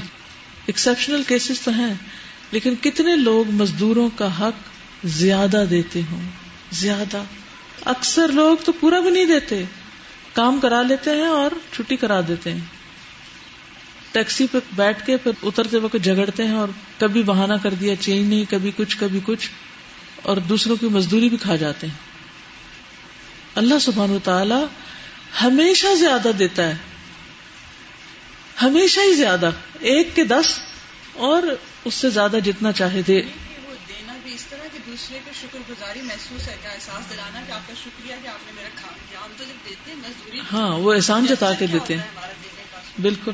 ایکسپشنل 0.65 1.24
کیسز 1.27 1.62
تو 1.62 1.72
ہیں، 1.72 1.94
لیکن 2.51 2.75
کتنے 2.82 3.15
لوگ 3.15 3.51
مزدوروں 3.51 4.10
کا 4.15 4.39
حق 4.39 4.70
زیادہ 5.03 5.63
دیتے 5.70 6.01
ہوں؟ 6.12 6.22
زیادہ۔ 6.72 7.24
اکثر 7.86 8.27
لوگ 8.27 8.58
تو 8.65 8.72
پورا 8.72 9.00
بھی 9.00 9.10
نہیں 9.10 9.25
دیتے۔ 9.25 9.63
کام 10.34 10.60
کرا 10.60 10.82
لیتے 10.82 11.12
ہیں 11.12 11.25
اور 11.25 11.51
چھٹی 11.74 11.96
کرا 11.96 12.22
دیتے 12.27 12.51
ہیں۔ 12.51 12.60
ٹیکسی 14.12 14.48
پہ 14.51 14.58
بیٹھ 14.75 15.05
کے 15.05 15.17
پھر 15.17 15.32
اترتے 15.44 15.77
وقت 15.77 16.03
جھگڑتے 16.03 16.48
ہیں 16.48 16.55
اور 16.55 16.67
کبھی 16.98 17.24
بہانہ 17.24 17.53
کر 17.63 17.74
دیا 17.74 17.96
چینج 17.96 18.29
نہیں، 18.29 18.46
کبھی 18.50 18.72
کچھ 18.75 18.98
کبھی 19.00 19.20
کچھ۔ 19.25 19.50
اور 20.24 20.38
دوسروں 20.38 20.75
کی 20.75 20.88
مزدوری 20.88 21.29
بھی 21.29 21.38
کھا 21.38 21.55
جاتے 21.55 21.88
ہیں۔ 21.88 21.94
اللہ 23.55 23.79
سبحان 23.82 24.10
و 24.10 24.20
تعالی 24.24 24.65
ہمیشہ 25.44 25.96
زیادہ 26.00 26.32
دیتا 26.39 26.67
ہے۔ 26.67 26.75
ہمیشہ 28.62 29.00
ہی 29.00 29.14
زیادہ 29.14 29.50
ایک 29.80 30.16
کے 30.16 30.24
دس 30.24 30.60
اور 31.14 31.44
اس 31.86 31.94
سے 31.94 32.10
زیادہ 32.10 32.38
جتنا 32.44 32.72
چاہے 32.72 33.02
دے 33.02 33.22
دینا 33.90 34.14
بھی 34.24 34.34
اس 34.34 34.46
طرح 34.50 34.68
کہ 34.74 34.80
دوسرے 34.88 35.20
کو 35.26 35.32
شکر 35.42 35.60
گزاری 35.70 36.02
محسوس 36.02 36.48
ہے 36.48 36.56
کا 36.64 36.70
احساس 36.70 37.12
دلانا 37.12 37.40
کہ 37.48 37.52
آپ 37.52 37.68
کا 37.68 37.74
شکریہ 37.84 38.16
کہ 38.24 38.28
آپ 38.28 38.46
نے 38.46 38.52
میرا 38.56 38.70
کام 38.76 38.94
کیا؟ 39.10 39.20
ہم 39.26 39.32
تو 39.38 39.44
جب 39.44 39.70
دیتے 39.70 39.92
ہیں 39.92 39.98
مزدوری 39.98 40.40
ہاں 40.54 40.70
وہ 40.70 40.94
احسان 40.94 41.26
جتا 41.26 41.54
کے 41.54 41.68
دیتے 41.68 41.96
ہیں۔ 41.96 42.04
بالکل۔ 43.02 43.32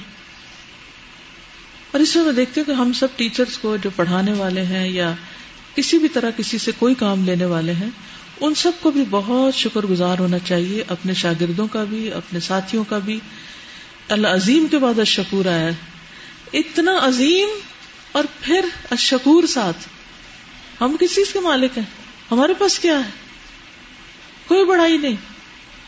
اور 1.91 1.99
اس 1.99 2.15
میں 2.15 2.33
دیکھتی 2.33 2.61
ہوں 2.61 2.65
کہ 2.65 2.71
ہم 2.71 2.93
سب 2.93 3.07
ٹیچرز 3.15 3.57
کو 3.57 3.77
جو 3.77 3.89
پڑھانے 3.95 4.33
والے 4.33 4.61
ہیں 4.61 4.87
یا 4.87 5.13
کسی 5.75 5.97
بھی 5.97 6.09
طرح 6.09 6.31
کسی 6.37 6.57
سے 6.57 6.71
کوئی 6.79 6.95
کام 6.95 7.25
لینے 7.25 7.45
والے 7.45 7.73
ہیں 7.73 7.89
ان 8.41 8.55
سب 8.55 8.71
کو 8.79 8.91
بھی 8.91 9.03
بہت 9.09 9.55
شکر 9.55 9.81
گزار 9.81 10.19
ہونا 10.19 10.39
چاہیے 10.39 10.83
اپنے 10.87 11.13
شاگردوں 11.13 11.67
کا 11.67 11.83
بھی 11.83 12.13
اپنے 12.13 12.39
ساتھیوں 12.39 12.83
کا 12.83 12.97
بھی۔ 12.97 13.19
اللہ 14.11 14.27
عظیم 14.27 14.67
کے 14.67 14.77
بعد 14.77 14.99
اشکور 14.99 15.45
آیا 15.45 15.59
ہے۔ 15.59 15.73
اتنا 16.53 16.91
عظیم 17.01 17.49
اور 18.11 18.23
پھر 18.41 18.65
اشکور 18.91 19.43
ساتھ۔ 19.43 19.77
ہم 20.81 20.95
کس 20.99 21.15
چیز 21.15 21.33
کے 21.33 21.39
مالک 21.39 21.77
ہیں؟ 21.77 21.85
ہمارے 22.31 22.53
پاس 22.53 22.79
کیا 22.79 22.97
ہے؟ 22.97 23.09
کوئی 24.47 24.65
بڑائی 24.65 24.97
نہیں۔ 24.97 25.15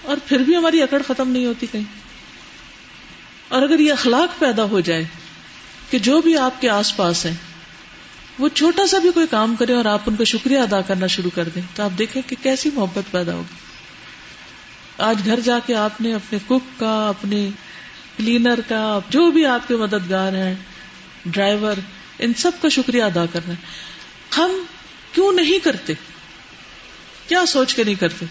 اور 0.01 0.18
پھر 0.27 0.39
بھی 0.39 0.56
ہماری 0.56 0.82
اکڑ 0.82 1.01
ختم 1.08 1.30
نہیں 1.30 1.46
ہوتی 1.46 1.68
کہیں۔ 1.72 1.84
اور 3.48 3.62
اگر 3.62 3.80
یہ 3.80 3.92
اخلاق 3.92 4.39
پیدا 4.39 4.63
ہو 4.63 4.80
جائے 4.80 5.03
کہ 5.89 6.00
جو 6.00 6.22
بھی 6.22 6.38
آپ 6.38 6.62
کے 6.62 6.70
آس 6.70 6.98
پاس 6.98 7.25
ہیں، 7.25 7.36
وہ 8.39 8.50
چھوٹا 8.50 8.88
سا 8.88 9.00
بھی 9.00 9.12
کوئی 9.12 9.27
کام 9.27 9.56
کرے 9.56 9.74
اور 9.74 9.86
آپ 9.86 10.01
ان 10.06 10.15
کا 10.15 10.24
شکریہ 10.24 10.60
ادا 10.60 10.82
کرنا 10.82 11.08
شروع 11.08 11.32
کر 11.36 11.50
دیں، 11.56 11.62
تو 11.75 11.84
آپ 11.84 11.98
دیکھیں 11.98 12.22
کہ 12.27 12.36
کیسی 12.44 12.70
محبت 12.74 13.12
پیدا 13.12 13.34
ہوگی۔ 13.34 13.56
آج 14.98 15.20
گھر 15.25 15.39
جا 15.39 15.60
کے 15.65 15.75
آپ 15.75 16.01
نے 16.01 16.13
اپنے 16.13 16.39
کک 16.48 16.80
کا، 16.80 17.10
اپنے 17.10 17.50
کلینر 18.17 18.60
کا 18.67 19.00
جو 19.10 19.32
بھی 19.32 19.46
آپ 19.46 19.67
کے 19.67 19.75
مددگار 19.75 20.34
ہیں، 20.34 20.55
ڈرائیور، 21.25 21.79
ان 22.20 22.34
سب 22.34 22.51
کا 22.62 22.70
شکریہ 22.70 23.03
ادا 23.03 23.25
کرنا۔ 23.34 23.53
ہے 23.53 23.84
ہم 24.38 24.63
کیوں 25.12 25.32
نہیں 25.32 25.60
کرتے؟ 25.60 25.93
کیا 27.27 27.46
سوچ 27.46 27.75
کے 27.75 27.84
نہیں 27.84 27.96
کرتے؟ 27.96 28.25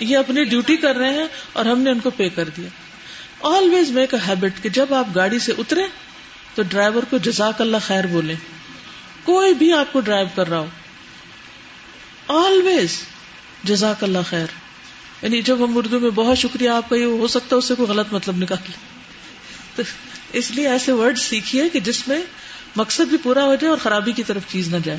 یہ 0.00 0.16
اپنی 0.16 0.44
ڈیوٹی 0.44 0.76
کر 0.76 0.96
رہے 0.96 1.10
ہیں 1.10 1.26
اور 1.52 1.64
ہم 1.64 1.80
نے 1.80 1.90
ان 1.90 2.00
کو 2.00 2.10
پے 2.10 2.28
کر 2.28 2.48
دیا۔ 2.48 2.68
آلویز 3.42 3.90
میک 3.90 4.14
اے 4.14 4.20
ہیبٹ 4.28 4.62
کہ 4.62 4.68
جب 4.68 4.94
آپ 4.94 5.06
گاڑی 5.14 5.38
سے 5.38 5.52
اترے 5.58 5.82
تو 6.54 6.62
ڈرائیور 6.62 7.02
کو 7.10 7.18
جزاک 7.18 7.60
اللہ 7.60 7.76
خیر 7.86 8.06
بولے 8.06 8.34
کوئی 9.24 9.54
بھی 9.54 9.72
آپ 9.72 9.92
کو 9.92 10.00
ڈرائیو 10.00 10.26
کر 10.34 10.48
رہا 10.48 10.58
ہو۔ 10.58 10.66
آلویز 12.28 13.02
جزاک 13.64 14.04
اللہ 14.04 14.18
خیر۔ 14.30 14.46
یعنی 15.22 15.42
جب 15.42 15.64
ہم 15.64 15.76
اردو 15.76 16.00
میں 16.00 16.10
بہت 16.10 16.38
شکریہ، 16.38 16.68
آپ 16.68 16.88
کا 16.88 16.96
یہ 16.96 17.04
ہو 17.04 17.26
سکتا 17.26 17.48
ہے، 17.52 17.58
اس 17.58 17.64
سے 17.64 17.74
کوئی 17.74 17.88
غلط 17.88 18.12
مطلب 18.12 18.36
نکال 18.36 18.70
تو 19.76 19.82
اس 20.32 20.50
لیے 20.50 20.68
ایسے 20.68 20.92
ورڈ 20.92 21.18
سیکھیے 21.18 21.68
کہ 21.68 21.80
جس 21.80 22.08
میں 22.08 22.18
مقصد 22.76 23.08
بھی 23.08 23.16
پورا 23.22 23.44
ہو 23.44 23.54
جائے 23.54 23.70
اور 23.70 23.78
خرابی 23.78 24.12
کی 24.12 24.22
طرف 24.22 24.42
چیز 24.48 24.68
نہ 24.68 24.76
جائے۔ 24.84 24.98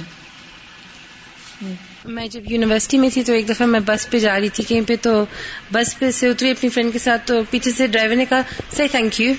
میں 2.05 2.27
جب 2.27 2.51
یونیورسٹی 2.51 2.97
میں 2.97 3.09
تھی 3.13 3.23
تو 3.23 3.33
ایک 3.33 3.49
دفعہ 3.49 3.67
میں 3.67 3.79
بس 3.79 4.09
پہ 4.09 4.19
جا 4.19 4.39
رہی 4.39 4.49
تھی 4.49 4.63
کہیں 4.63 4.81
پہ، 4.87 4.95
تو 5.01 5.25
بس 5.71 5.99
پہ 5.99 6.11
سے 6.11 6.27
اتری 6.27 6.51
اپنی 6.51 6.69
فرینڈ 6.69 6.93
کے 6.93 6.99
ساتھ، 6.99 7.27
تو 7.27 7.41
پیچھے 7.49 7.71
سے 7.77 7.87
ڈرائیور 7.87 8.15
نے 8.15 8.25
کہا 8.25 8.41
سی 8.75 8.87
تھینک 8.87 9.21
یو 9.21 9.33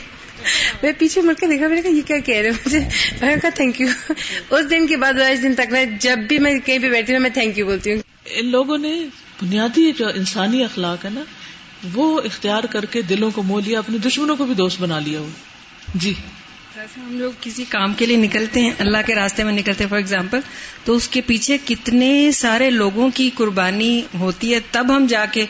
میں 0.83 0.93
پیچھے 0.99 1.21
مڑ 1.21 1.35
کے 1.35 1.47
دیکھا، 1.47 1.67
میں 1.67 1.77
نے 1.77 1.83
کہا، 1.83 1.91
یہ 1.91 2.03
کیا 2.07 2.19
کہہ 2.19 2.37
رہے 2.37 2.51
مجھے؟ 2.51 2.79
میں 3.21 3.35
نے 3.35 3.41
کہا 3.43 3.49
تھینک 3.49 3.81
یو 3.81 3.89
اس 4.51 4.71
دن 4.71 4.87
کے 4.87 4.97
بعد 4.97 5.13
دن 5.43 5.55
تک 5.55 5.73
میں، 5.73 5.85
جب 6.01 6.19
بھی 6.19 6.39
میں 6.39 6.59
کہیں 6.59 6.79
پہ 6.79 6.91
بیٹھی 6.91 7.13
ہوں، 7.13 7.21
میں 7.21 7.31
تھینک 7.31 7.59
یو 7.59 7.67
بولتی 7.67 7.93
ہوں۔ 7.93 8.08
ان 8.31 8.51
لوگوں 8.51 8.79
نے 8.79 9.05
بنیادی 9.43 9.93
جو 9.93 10.09
انسانی 10.09 10.65
اخلاق 10.65 11.05
ہے 11.05 11.11
نا 11.11 11.21
وہ 11.95 12.21
اختیار 12.21 12.65
کر 12.65 12.85
کے 12.85 13.03
دلوں 13.03 13.31
کو 13.31 13.43
مو 13.43 13.61
لیا 13.61 13.79
اپنے 13.79 13.99
دشمنوں 13.99 14.37
کو 14.37 14.45
بھی 14.45 14.55
دوست 14.55 14.81
بنا 14.81 14.99
لیا 14.99 15.21
وہ۔ 15.21 15.29
جی۔ 15.95 16.15
جیسے 16.75 17.01
ہم 17.01 17.19
لوگ 17.19 17.33
کسی 17.41 17.65
کام 17.69 17.95
کے 17.95 18.07
لیے 18.07 18.17
نکلتے 18.17 18.61
ہیں 18.61 18.71
اللہ 18.79 18.99
کے 19.07 19.15
راستے 19.15 19.45
میں 19.45 19.53
نکلتے 19.53 19.85
ہیں 19.85 19.91
فار 19.91 19.99
ایگزامپل 19.99 20.39
تو 20.85 20.95
اس 20.95 21.09
کے 21.09 21.21
پیچھے 21.21 21.59
کتنے 21.65 22.31
سارے 22.33 22.71
لوگوں 22.71 23.11
کی 23.15 23.31
قربانی 23.35 24.03
ہوتی 24.19 24.55
ہے 24.55 24.59
تب 24.71 24.97
ہم 24.97 25.07
جا 25.07 25.27
کے 25.33 25.47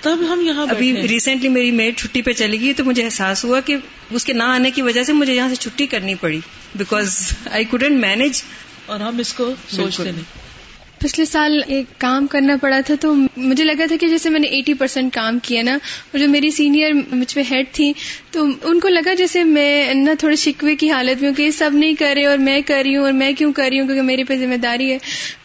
تب 0.00 0.18
ہم 0.28 0.40
یہاں 0.40 0.66
ابھی۔ 0.70 1.08
ریسنٹلی 1.08 1.48
میری 1.48 1.70
میڈ 1.70 1.96
چھٹی 1.96 2.22
پہ 2.22 2.32
چلی 2.32 2.60
گئی 2.60 2.72
تو 2.72 2.84
مجھے 2.84 3.04
احساس 3.04 3.44
ہوا 3.44 3.60
کہ 3.60 3.76
اس 4.10 4.24
کے 4.24 4.32
نہ 4.32 4.42
آنے 4.42 4.70
کی 4.70 4.82
وجہ 4.82 5.02
سے 5.02 5.12
مجھے 5.12 5.34
یہاں 5.34 5.48
سے 5.48 5.54
چھٹی 5.54 5.86
کرنی 5.86 6.14
پڑی 6.14 6.40
بیکاز 6.74 7.32
آئی 7.50 7.64
کوڈنٹ 7.64 8.00
مینج 8.00 8.42
اور 8.86 9.00
ہم 9.00 9.18
اس 9.18 9.32
کو 9.32 9.54
سوچتے 9.68 10.10
نہیں۔ 10.10 10.43
پچھلے 11.04 11.24
سال 11.26 11.60
ایک 11.66 12.00
کام 12.00 12.26
کرنا 12.26 12.56
پڑا 12.60 12.80
تھا 12.86 12.94
تو 13.00 13.12
مجھے 13.36 13.64
لگا 13.64 13.86
تھا 13.88 13.96
کہ 14.00 14.08
جیسے 14.08 14.30
میں 14.30 14.40
نے 14.40 14.46
ایٹی 14.46 14.74
پرسینٹ 14.74 15.12
کام 15.14 15.38
کیا 15.42 15.62
نا، 15.62 15.72
اور 15.72 16.18
جو 16.18 16.28
میری 16.28 16.50
سینئر 16.50 16.92
مجھ 17.12 17.34
پہ 17.34 17.42
ہیڈ 17.50 17.66
تھی، 17.72 17.92
تو 18.30 18.46
ان 18.62 18.80
کو 18.80 18.88
لگا 18.88 19.14
جیسے 19.14 19.44
میں 19.44 19.94
نا 19.94 20.14
تھوڑے 20.18 20.36
شکوے 20.36 20.76
کی 20.76 20.90
حالت 20.90 21.22
میں 21.22 21.28
ہوں 21.28 21.36
کہ 21.36 21.42
یہ 21.42 21.50
سب 21.50 21.70
نہیں 21.74 21.94
کر 21.94 22.12
رہے 22.14 22.26
اور 22.26 22.38
میں 22.38 22.60
کر 22.66 22.82
رہی 22.84 22.96
ہوں 22.96 23.04
اور 23.04 23.12
میں 23.12 23.32
کیوں 23.32 23.52
کر 23.52 23.68
رہی 23.70 23.80
ہوں 23.80 23.86
کیونکہ 23.86 24.02
میرے 24.02 24.24
پہ 24.24 24.36
ذمہ 24.36 24.56
داری 24.56 24.92
ہے۔ 24.92 24.98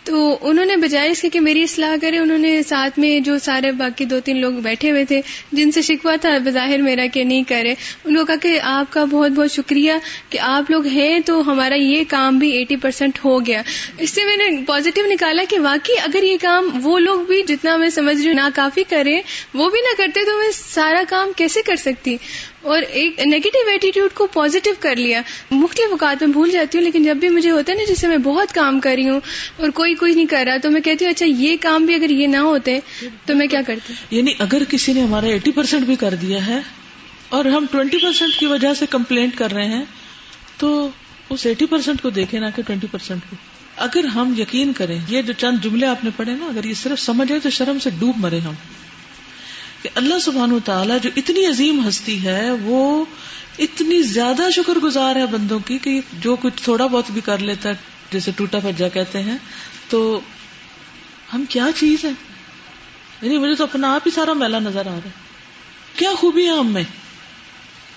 تو 0.09 0.37
انہوں 0.41 0.65
نے 0.65 0.75
بجائے 0.75 1.09
اس 1.09 1.21
کے 1.21 1.29
کہ 1.29 1.39
میری 1.39 1.63
اصلاح 1.63 1.95
کرے، 2.01 2.19
انہوں 2.19 2.37
نے 2.37 2.63
ساتھ 2.63 2.99
میں 2.99 3.19
جو 3.19 3.39
سارے 3.39 3.71
باقی 3.71 4.05
دو 4.05 4.19
تین 4.19 4.41
لوگ 4.41 4.53
بیٹھے 4.53 4.91
ہوئے 4.91 5.05
تھے، 5.05 5.21
جن 5.51 5.71
سے 5.71 5.81
شکوا 5.81 6.15
تھا، 6.15 6.37
بظاہر 6.37 6.77
میرا 6.77 7.05
کہ 7.13 7.23
نہیں 7.23 7.43
کرے۔ 7.47 7.73
ان 8.05 8.15
کو 8.15 8.25
کہا 8.25 8.35
کہ 8.41 8.59
آپ 8.63 8.93
کا 8.93 9.05
بہت 9.05 9.31
بہت 9.31 9.51
شکریہ 9.51 9.91
کہ 10.29 10.39
آپ 10.41 10.71
لوگ 10.71 10.85
ہیں 10.85 11.19
تو 11.25 11.51
ہمارا 11.51 11.75
یہ 11.75 12.03
کام 12.07 12.39
بھی 12.39 12.49
ایٹی 12.49 12.75
پرسینٹ 12.75 13.19
ہو 13.25 13.45
گیا۔ 13.45 13.61
اس 13.97 14.09
سے 14.09 14.23
میں 14.23 14.37
نے 14.37 14.57
پازیٹو 14.67 15.01
نکالا 15.05 15.43
کہ 15.49 15.59
واقعی 15.59 15.95
اگر 16.03 16.23
یہ 16.23 16.37
کام 16.41 16.69
وہ 16.83 16.99
لوگ 16.99 17.19
بھی 17.19 17.43
جتنا 17.43 17.77
میں 17.77 17.89
سمجھ 17.89 18.17
رہی 18.17 18.27
ہوں 18.27 18.33
ناکافی 18.33 18.83
کرے 18.89 19.21
وہ 19.53 19.69
بھی 19.69 19.79
نہ 19.79 19.97
کرتے 19.97 20.25
تو 20.25 20.37
میں 20.37 20.51
سارا 20.73 21.03
کام 21.09 21.31
کیسے 21.35 21.61
کر 21.61 21.75
سکتی؟ 21.75 22.17
اور 22.61 22.81
ایک 22.81 23.19
نیگیٹو 23.19 23.69
ایٹیٹیوڈ 23.69 24.13
کو 24.13 24.27
پازیٹو 24.27 24.69
کر 24.79 24.95
لیا۔ 24.95 25.21
مختلف 25.51 25.91
اوقات 25.91 26.23
میں 26.23 26.33
بھول 26.33 26.51
جاتی 26.51 26.77
ہوں، 26.77 26.85
لیکن 26.85 27.03
جب 27.03 27.17
بھی 27.17 27.29
مجھے 27.29 27.51
ہوتا 27.51 27.71
ہے 27.71 27.77
نا 27.77 27.91
جس 27.91 27.99
سے 27.99 28.07
میں 28.07 28.17
بہت 28.17 28.53
کام 28.53 28.79
کر 28.79 28.95
رہی 28.95 29.09
ہوں 29.09 29.19
اور 29.57 29.69
کوئی 29.69 29.95
کوئی 29.95 30.13
نہیں 30.13 30.25
کر 30.25 30.43
رہا، 30.47 30.57
تو 30.57 30.71
میں 30.71 30.81
کہتی 30.81 31.05
ہوں 31.05 31.11
اچھا 31.11 31.25
یہ 31.25 31.57
کام 31.61 31.85
بھی 31.85 31.95
اگر 31.95 32.09
یہ 32.09 32.27
نہ 32.27 32.37
ہوتے 32.37 32.79
تو 33.25 33.35
میں 33.35 33.47
کیا 33.47 33.61
کرتی؟ 33.67 33.93
یعنی 34.11 34.33
اگر 34.39 34.63
کسی 34.69 34.93
نے 34.93 35.01
ہمارا 35.01 35.27
ایٹی 35.27 35.51
پرسینٹ 35.51 35.85
بھی 35.85 35.95
کر 35.95 36.13
دیا 36.13 36.47
ہے 36.47 36.59
اور 37.29 37.45
ہم 37.45 37.65
ٹوینٹی 37.71 37.97
پرسینٹ 37.97 38.39
کی 38.39 38.45
وجہ 38.45 38.73
سے 38.73 38.85
کمپلینٹ 38.89 39.37
کر 39.37 39.51
رہے 39.51 39.65
ہیں، 39.65 39.83
تو 40.57 40.89
اس 41.29 41.45
ایٹی 41.45 41.65
پرسینٹ 41.65 42.01
کو 42.01 42.09
دیکھے 42.09 42.39
نہ 42.39 42.45
کہ 42.55 42.61
ٹوینٹی 42.61 42.87
پرسینٹ 42.91 43.21
کو۔ 43.29 43.35
اگر 43.77 44.05
ہم 44.05 44.33
یقین 44.37 44.73
کریں، 44.73 44.99
یہ 45.09 45.21
جو 45.21 45.33
چند 45.33 45.57
جملے 45.63 45.85
آپ 45.85 46.03
نے 46.03 46.09
پڑھے 46.15 46.31
نا، 46.31 46.45
اگر 46.45 46.63
یہ 46.63 46.73
صرف 46.73 46.99
سمجھے 46.99 47.39
تو 47.39 47.49
شرم 47.49 47.79
سے 47.79 47.89
ڈوب 47.99 48.17
مرے 48.17 48.39
ہم۔ 48.39 48.53
کہ 49.81 49.89
اللہ 49.95 50.19
سبحان 50.19 50.51
و 50.51 50.59
تعالیٰ 50.65 50.97
جو 51.01 51.09
اتنی 51.15 51.45
عظیم 51.45 51.87
ہستی 51.87 52.23
ہے، 52.23 52.51
وہ 52.51 53.05
اتنی 53.59 54.01
زیادہ 54.01 54.41
شکر 54.55 54.73
گزار 54.73 55.15
ہے 55.15 55.25
بندوں 55.25 55.59
کی 55.59 55.77
کہ 55.77 56.01
جو 56.13 56.35
کچھ 56.35 56.63
تھوڑا 56.63 56.87
بہت 56.87 57.11
بھی 57.11 57.21
کر 57.21 57.37
لیتا 57.37 57.69
ہے، 57.69 57.73
جیسے 58.11 58.31
ٹوٹا 58.35 58.59
پجا 58.59 58.87
کہتے 58.87 59.21
ہیں، 59.21 59.37
تو 59.89 60.19
ہم 61.33 61.43
کیا 61.49 61.65
چیز 61.75 62.05
ہے 62.05 62.11
یعنی 63.21 63.37
مجھے 63.37 63.55
تو 63.55 63.63
اپنا 63.63 63.95
آپ 63.95 64.01
ہی 64.05 64.11
سارا 64.11 64.33
میلہ 64.33 64.57
نظر 64.57 64.81
آ 64.81 64.83
رہا 64.83 64.95
ہے۔ 64.95 65.09
کیا 65.95 66.09
خوبی 66.17 66.45
ہے 66.45 66.51
ہم 66.51 66.67
میں؟ 66.67 66.83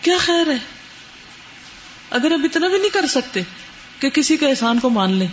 کیا 0.02 0.18
خیر 0.20 0.50
ہے؟ 0.50 0.58
اگر 2.10 2.30
ہم 2.30 2.44
اتنا 2.44 2.68
بھی 2.68 2.78
نہیں 2.78 2.90
کر 2.90 3.06
سکتے 3.06 3.42
کہ 3.98 4.10
کسی 4.10 4.36
کے 4.36 4.48
احسان 4.48 4.78
کو 4.78 4.90
مان 4.90 5.12
لیں۔ 5.12 5.28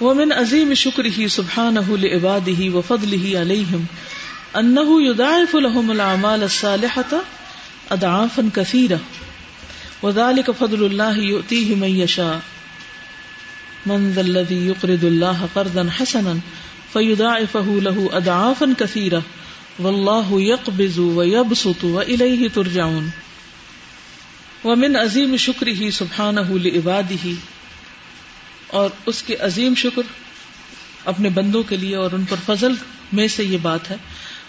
وہ 0.00 0.14
من 0.14 0.32
عظیم 0.32 0.74
شکر 0.74 1.04
ہی 1.04 1.28
سبحان 1.28 1.76
عباد 2.04 2.48
ہی 2.48 2.68
و 2.68 2.80
فضل 2.80 3.12
ہی 3.12 3.36
علیہم 3.36 3.84
انہ 4.54 4.80
یدائف 5.00 5.54
لهم 5.54 5.90
الاعمال 5.90 6.42
الصالحة 6.42 7.20
اضعافا 7.90 8.48
كثيرة 8.54 8.98
وذلك 10.02 10.50
فضل 10.50 10.84
الله 10.86 11.18
يؤتيه 11.18 11.74
من 11.74 11.94
يشاء 11.96 12.40
من 13.86 14.10
ذا 14.10 14.20
الذي 14.20 14.66
يقرض 14.66 15.04
الله 15.04 15.48
قرضا 15.54 15.86
حسنا 15.98 16.34
فيضاعفه 16.92 17.80
له 17.82 18.08
اضعافا 18.12 18.74
كثيرة 18.78 19.22
والله 19.78 20.40
يقبض 20.40 20.98
ويبسط 20.98 21.84
واليه 21.84 22.48
ترجعون. 22.48 23.10
ومن 24.64 24.96
عظیم 24.96 25.36
شکر 25.36 25.66
ہی 25.66 25.90
سبحان 25.90 26.38
عبادی 26.38 27.16
ہی 27.24 27.34
اور 28.66 28.90
اس 29.06 29.22
کے 29.22 29.36
عظیم 29.40 29.74
شکر 29.74 30.02
اپنے 31.04 31.28
بندوں 31.28 31.62
کے 31.62 31.76
لیے 31.76 31.96
اور 31.96 32.10
ان 32.12 32.24
پر 32.28 32.36
فضل 32.46 32.72
میں 33.12 33.28
سے 33.28 33.44
یہ 33.44 33.58
بات 33.62 33.90
ہے 33.90 33.96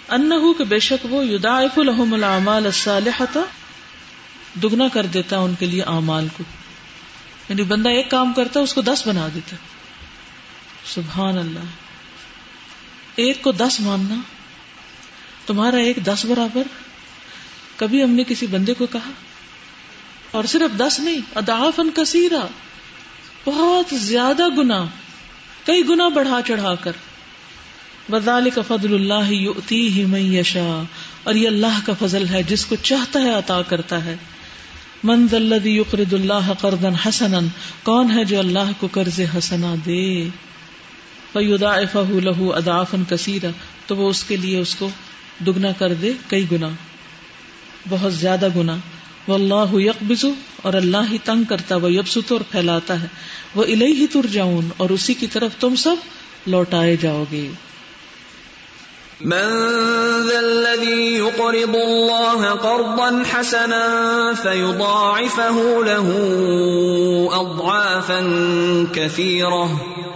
انہو 0.09 0.53
کہ 0.53 0.63
بے 0.63 0.79
شک 0.79 1.05
وہ 1.09 1.25
یدائف 1.25 1.77
لهم 1.77 2.13
الاعمال 2.13 2.65
الصالحة 2.65 3.41
دگنا 4.63 4.87
کر 4.87 5.05
دیتا 5.05 5.37
ہے 5.37 5.41
ان 5.41 5.53
کے 5.59 5.65
لیے 5.65 5.81
اعمال 5.81 6.27
کو۔ 6.37 6.43
یعنی 7.49 7.63
بندہ 7.63 7.89
ایک 7.89 8.11
کام 8.11 8.33
کرتا 8.33 8.59
ہے، 8.59 8.63
اس 8.63 8.73
کو 8.73 8.81
دس 8.81 9.07
بنا 9.07 9.27
دیتا 9.35 9.55
سبحان 10.85 11.37
اللہ 11.37 11.59
ایک 13.15 13.41
کو 13.41 13.51
دس 13.51 13.79
ماننا، 13.79 14.15
تمہارا 15.45 15.77
ایک 15.77 15.97
دس 16.05 16.25
برابر۔ 16.25 16.63
کبھی 17.77 18.03
ہم 18.03 18.09
نے 18.09 18.23
کسی 18.23 18.47
بندے 18.47 18.73
کو 18.73 18.85
کہا، 18.85 19.11
اور 20.31 20.43
صرف 20.43 20.77
دس 20.77 20.99
نہیں 20.99 21.19
ادافن 21.35 21.89
کثیرہ، 21.95 22.47
بہت 23.45 23.95
زیادہ 23.95 24.49
گنا 24.49 24.85
کئی 25.65 25.87
گنا 25.89 26.07
بڑھا 26.07 26.39
چڑھا 26.47 26.75
کر۔ 26.75 26.91
بدال 28.09 28.49
کا 28.49 28.61
فضل 28.61 28.93
اللہ 28.93 29.47
ہی 29.71 30.05
میں 30.05 30.19
یشا 30.19 30.83
اور 31.23 31.35
یہ 31.35 31.47
اللہ 31.47 31.79
کا 31.85 31.93
فضل 31.99 32.27
ہے 32.29 32.43
جس 32.43 32.65
کو 32.65 32.75
چاہتا 32.75 33.21
ہے، 33.21 33.29
عطا 33.29 33.61
کرتا 33.61 34.05
ہے۔ 34.05 34.15
منز 35.03 35.65
یقرد 35.65 36.13
اللہ 36.13 36.51
قرضن 36.61 36.95
حسن 36.95 37.47
کون 37.83 38.11
ہے 38.11 38.25
جو 38.25 38.39
اللہ 38.39 38.71
کو 38.79 38.87
قرض 38.91 39.19
حسنا 39.37 39.75
دے؟ 39.85 40.27
فیدا 41.33 41.79
لہو 42.23 42.53
ادافن 42.53 43.03
کثیرہ، 43.09 43.51
تو 43.87 43.95
وہ 43.95 44.09
اس 44.09 44.23
کے 44.23 44.35
لیے 44.37 44.59
اس 44.59 44.75
کو 44.75 44.89
دگنا 45.45 45.71
کر 45.71 45.93
دے، 45.93 46.11
کئی 46.27 46.45
گنا 46.51 46.69
بہت 47.89 48.13
زیادہ 48.13 48.47
گنا 48.55 48.77
وہ 49.27 49.33
اللہ 49.33 49.73
یکبزو 49.73 50.33
اور 50.61 50.73
اللہ 50.73 51.11
ہی 51.11 51.17
تنگ 51.23 51.43
کرتا، 51.43 51.75
وہ 51.75 51.93
یبسط 51.93 52.31
اور 52.31 52.41
پھیلاتا 52.51 53.01
ہے۔ 53.01 53.07
وہ 53.55 53.63
الہی 53.63 53.93
ہی 53.93 54.07
تر 54.07 54.25
جاؤن 54.31 54.69
اور 54.77 54.89
اسی 54.89 55.13
کی 55.13 55.27
طرف 55.27 55.51
تم 55.59 55.75
سب 55.75 55.95
لوٹائے 56.47 56.97
جاؤ 57.01 57.23
گے۔ 57.31 57.49
من 59.23 59.49
ذا 60.27 60.39
الذي 60.39 61.17
يقرض 61.17 61.75
الله 61.75 62.49
قرضا 62.49 63.23
حسنا 63.23 64.33
فيضاعفه 64.33 65.83
له 65.83 66.07
اضعافا 67.33 68.21
كثيره 68.95 69.69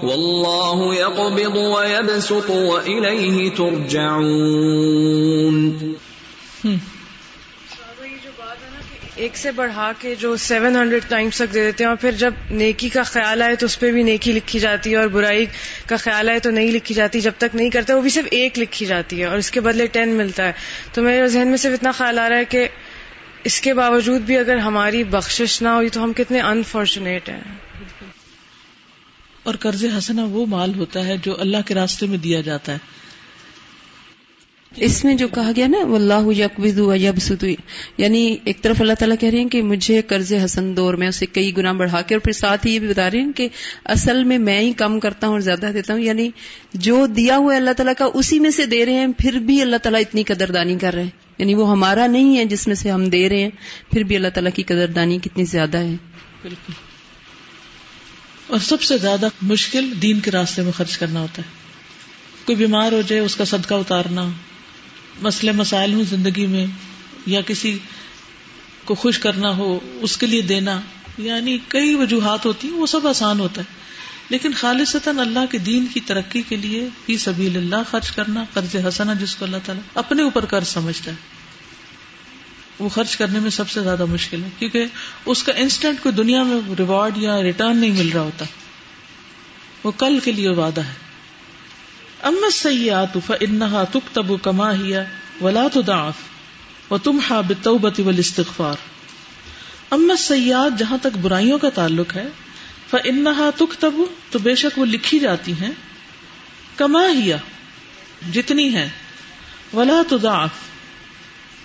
والله 0.03 0.95
يقبض 0.95 1.55
ويبسط 1.55 2.49
واليه 2.49 3.55
ترجعون. 3.55 4.97
Hmm. 6.63 6.96
ایک 9.17 9.37
سے 9.37 9.51
بڑھا 9.51 9.91
کے 9.99 10.15
جو 10.15 10.37
سیون 10.37 10.75
ہنڈریڈ 10.75 11.03
ٹائمس 11.07 11.35
تک 11.35 11.53
دے 11.53 11.63
دیتے 11.65 11.83
ہیں 11.83 11.89
اور 11.89 11.97
پھر 11.97 12.11
جب 12.11 12.33
نیکی 12.49 12.89
کا 12.89 13.03
خیال 13.03 13.41
آئے 13.41 13.55
تو 13.55 13.65
اس 13.65 13.79
پہ 13.79 13.91
بھی 13.91 14.03
نیکی 14.03 14.31
لکھی 14.31 14.59
جاتی 14.59 14.91
ہے 14.91 14.95
اور 14.95 15.07
برائی 15.07 15.45
کا 15.87 15.95
خیال 15.95 16.29
آئے 16.29 16.39
تو 16.39 16.49
نہیں 16.49 16.71
لکھی 16.71 16.95
جاتی 16.95 17.21
جب 17.21 17.31
تک 17.37 17.55
نہیں 17.55 17.69
کرتے 17.69 17.93
وہ 17.93 18.01
بھی 18.01 18.09
صرف 18.09 18.25
ایک 18.31 18.59
لکھی 18.59 18.85
جاتی 18.85 19.19
ہے 19.19 19.25
اور 19.25 19.37
اس 19.37 19.51
کے 19.51 19.59
بدلے 19.59 19.87
ٹین 19.87 20.09
ملتا 20.09 20.43
ہے 20.43 20.51
تو 20.93 21.01
میرے 21.01 21.27
ذہن 21.27 21.47
میں 21.47 21.57
صرف 21.57 21.73
اتنا 21.73 21.91
خیال 21.91 22.19
آ 22.19 22.29
رہا 22.29 22.37
ہے 22.37 22.45
کہ 22.45 22.67
اس 23.43 23.61
کے 23.61 23.73
باوجود 23.73 24.21
بھی 24.21 24.37
اگر 24.37 24.57
ہماری 24.57 25.03
بخشش 25.03 25.61
نہ 25.61 25.69
ہوئی 25.69 25.89
تو 25.89 26.03
ہم 26.03 26.13
کتنے 26.13 26.41
انفارچونیٹ 26.41 27.29
ہیں۔ 27.29 27.41
اور 29.43 29.55
قرض 29.55 29.85
حسنا 29.97 30.25
وہ 30.25 30.45
مال 30.45 30.75
ہوتا 30.75 31.05
ہے 31.05 31.15
جو 31.17 31.41
اللہ 31.41 31.57
کے 31.65 31.73
راستے 31.73 32.05
میں 32.05 32.17
دیا 32.17 32.41
جاتا 32.41 32.71
ہے۔ 32.71 32.77
اس 34.77 35.05
میں 35.05 35.15
جو 35.15 35.27
کہا 35.27 35.51
گیا 35.55 35.67
نا 35.67 35.77
اللہ 35.77 36.99
یب 36.99 37.45
یعنی 37.97 38.37
ایک 38.43 38.61
طرف 38.61 38.81
اللہ 38.81 38.93
تعالیٰ 38.93 39.17
کہہ 39.19 39.29
رہے 39.29 39.39
ہیں 39.39 39.49
کہ 39.49 39.61
مجھے 39.61 40.01
قرض 40.01 40.33
حسن 40.45 40.77
دور، 40.77 40.93
میں 40.93 41.07
اسے 41.07 41.25
کئی 41.25 41.57
گنا 41.57 41.71
بڑھا 41.71 42.01
کے، 42.01 42.15
اور 42.15 42.19
پھر 42.19 42.31
ساتھ 42.31 42.67
ہی 42.67 42.73
یہ 42.73 42.79
بھی 42.79 42.87
بتا 42.87 43.11
رہے 43.11 43.21
ہیں 43.21 43.31
کہ 43.31 43.47
اصل 43.85 44.23
میں 44.23 44.37
میں 44.37 44.61
ہی 44.61 44.73
کم 44.73 44.99
کرتا 44.99 45.27
ہوں 45.27 45.33
اور 45.33 45.41
زیادہ 45.41 45.69
دیتا 45.73 45.93
ہوں 45.93 46.01
یعنی 46.01 46.29
جو 46.73 47.05
دیا 47.05 47.37
ہوا 47.37 47.55
اللہ 47.55 47.71
تعالیٰ 47.71 47.93
کا 47.97 48.09
اسی 48.13 48.39
میں 48.39 48.49
سے 48.49 48.65
دے 48.65 48.85
رہے 48.85 48.93
ہیں، 48.93 49.07
پھر 49.17 49.31
بھی 49.31 49.61
اللہ 49.61 49.77
تعالیٰ 49.77 50.01
اتنی 50.01 50.23
قدردانی 50.23 50.77
کر 50.77 50.93
رہے 50.93 51.03
ہیں۔ 51.03 51.09
یعنی 51.37 51.53
وہ 51.53 51.71
ہمارا 51.71 52.07
نہیں 52.07 52.37
ہے 52.37 52.45
جس 52.45 52.67
میں 52.67 52.75
سے 52.75 52.91
ہم 52.91 53.05
دے 53.05 53.29
رہے 53.29 53.39
ہیں، 53.39 53.49
پھر 53.91 54.03
بھی 54.03 54.15
اللہ 54.15 54.27
تعالیٰ 54.27 54.51
کی 54.55 54.63
قدردانی 54.63 55.17
کتنی 55.17 55.45
زیادہ 55.45 55.77
ہے۔ 55.77 55.95
بالکل۔ 56.41 56.73
اور 58.47 58.59
سب 58.59 58.81
سے 58.81 58.97
زیادہ 58.97 59.27
مشکل 59.41 59.93
دین 60.01 60.19
کے 60.19 60.31
راستے 60.31 60.61
میں 60.61 60.71
خرچ 60.71 60.97
کرنا 60.97 61.21
ہوتا 61.21 61.41
ہے۔ 61.41 61.47
کوئی 62.45 62.55
بیمار 62.55 62.91
ہو 62.91 63.01
جائے، 63.07 63.21
اس 63.21 63.35
کا 63.35 63.45
صدقہ 63.45 63.73
اتارنا۔ 63.73 64.29
مسئلے 65.21 65.51
مسائل 65.51 65.93
ہوں 65.93 66.03
زندگی 66.03 66.47
میں، 66.47 66.65
یا 67.25 67.41
کسی 67.41 67.77
کو 68.85 68.95
خوش 68.95 69.19
کرنا 69.19 69.57
ہو، 69.57 69.79
اس 70.01 70.17
کے 70.17 70.27
لیے 70.27 70.41
دینا 70.41 70.81
یعنی 71.17 71.57
کئی 71.67 71.95
وجوہات 71.95 72.45
ہوتی 72.45 72.67
ہیں، 72.67 72.75
وہ 72.75 72.85
سب 72.85 73.07
آسان 73.07 73.39
ہوتا 73.39 73.61
ہے۔ 73.61 73.87
لیکن 74.29 74.51
خالصتاً 74.53 75.19
اللہ 75.19 75.39
کے 75.51 75.57
دین 75.57 75.85
کی 75.93 75.99
ترقی 75.99 76.41
کے 76.41 76.55
لیے 76.55 76.89
فی 77.05 77.17
سبیل 77.17 77.57
اللہ 77.57 77.75
خرچ 77.91 78.11
کرنا، 78.11 78.43
قرض 78.53 78.75
حسنا 78.87 79.13
جس 79.13 79.35
کو 79.35 79.45
اللہ 79.45 79.57
تعالیٰ 79.65 79.83
اپنے 79.93 80.23
اوپر 80.23 80.45
قرض 80.45 80.67
سمجھتا 80.67 81.11
ہے، 81.11 81.15
وہ 82.79 82.89
خرچ 82.89 83.17
کرنے 83.17 83.39
میں 83.39 83.49
سب 83.49 83.69
سے 83.69 83.81
زیادہ 83.81 84.05
مشکل 84.05 84.43
ہے۔ 84.43 84.49
کیونکہ 84.59 84.85
اس 85.25 85.43
کا 85.43 85.53
انسٹنٹ 85.55 86.03
کوئی 86.03 86.15
دنیا 86.15 86.43
میں 86.43 86.61
ریوارڈ 86.79 87.17
یا 87.17 87.41
ریٹرن 87.41 87.77
نہیں 87.77 87.91
مل 87.91 88.09
رہا 88.09 88.21
ہوتا۔ 88.21 88.45
وہ 89.83 89.91
کل 89.91 90.19
کے 90.23 90.31
لیے 90.31 90.49
وعدہ 90.49 90.81
ہے۔ 90.81 91.06
اما 92.23 92.49
سیات 92.49 93.17
فانها 93.27 93.83
تكتب 93.83 94.35
كما 94.39 94.71
هي 94.73 95.05
ولا 95.41 95.67
تضاعف 95.67 96.21
وتمحى 96.91 97.41
بالتوبه 97.47 98.05
والاستغفار. 98.05 98.75
اما 99.91 100.15
سیات 100.15 100.79
جہاں 100.79 100.97
تک 101.01 101.17
برائیوں 101.17 101.57
کا 101.57 101.69
تعلق 101.69 102.15
ہے 102.15 102.27
فانها 102.89 103.49
تكتب 103.57 104.01
تو 104.31 104.39
بے 104.39 104.55
شک 104.55 104.79
وہ 104.79 104.85
لکھی 104.85 105.19
جاتی 105.19 105.53
ہیں، 105.61 105.71
کما 106.75 107.05
ہیا 107.07 107.37
جتنی 108.33 108.73
ہے 108.73 108.87
ولا 109.73 110.01
تضاعف 110.09 110.65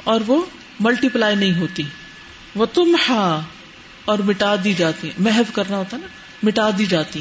اور 0.05 0.21
وہ 0.27 0.45
ملٹی 0.81 1.09
پلائی 1.09 1.37
نہیں 1.37 1.61
ہوتی 1.61 1.83
وہ 2.55 2.67
تم 2.75 2.97
ہا 3.09 3.41
اور 4.05 4.19
مٹا 4.19 4.55
دی 4.65 4.73
جاتی 4.75 5.11
محو 5.19 5.43
کرنا 5.53 5.77
ہوتا 5.77 5.97
نا، 5.97 6.07
مٹا 6.43 6.71
دی 6.79 6.87
جاتی 6.87 7.21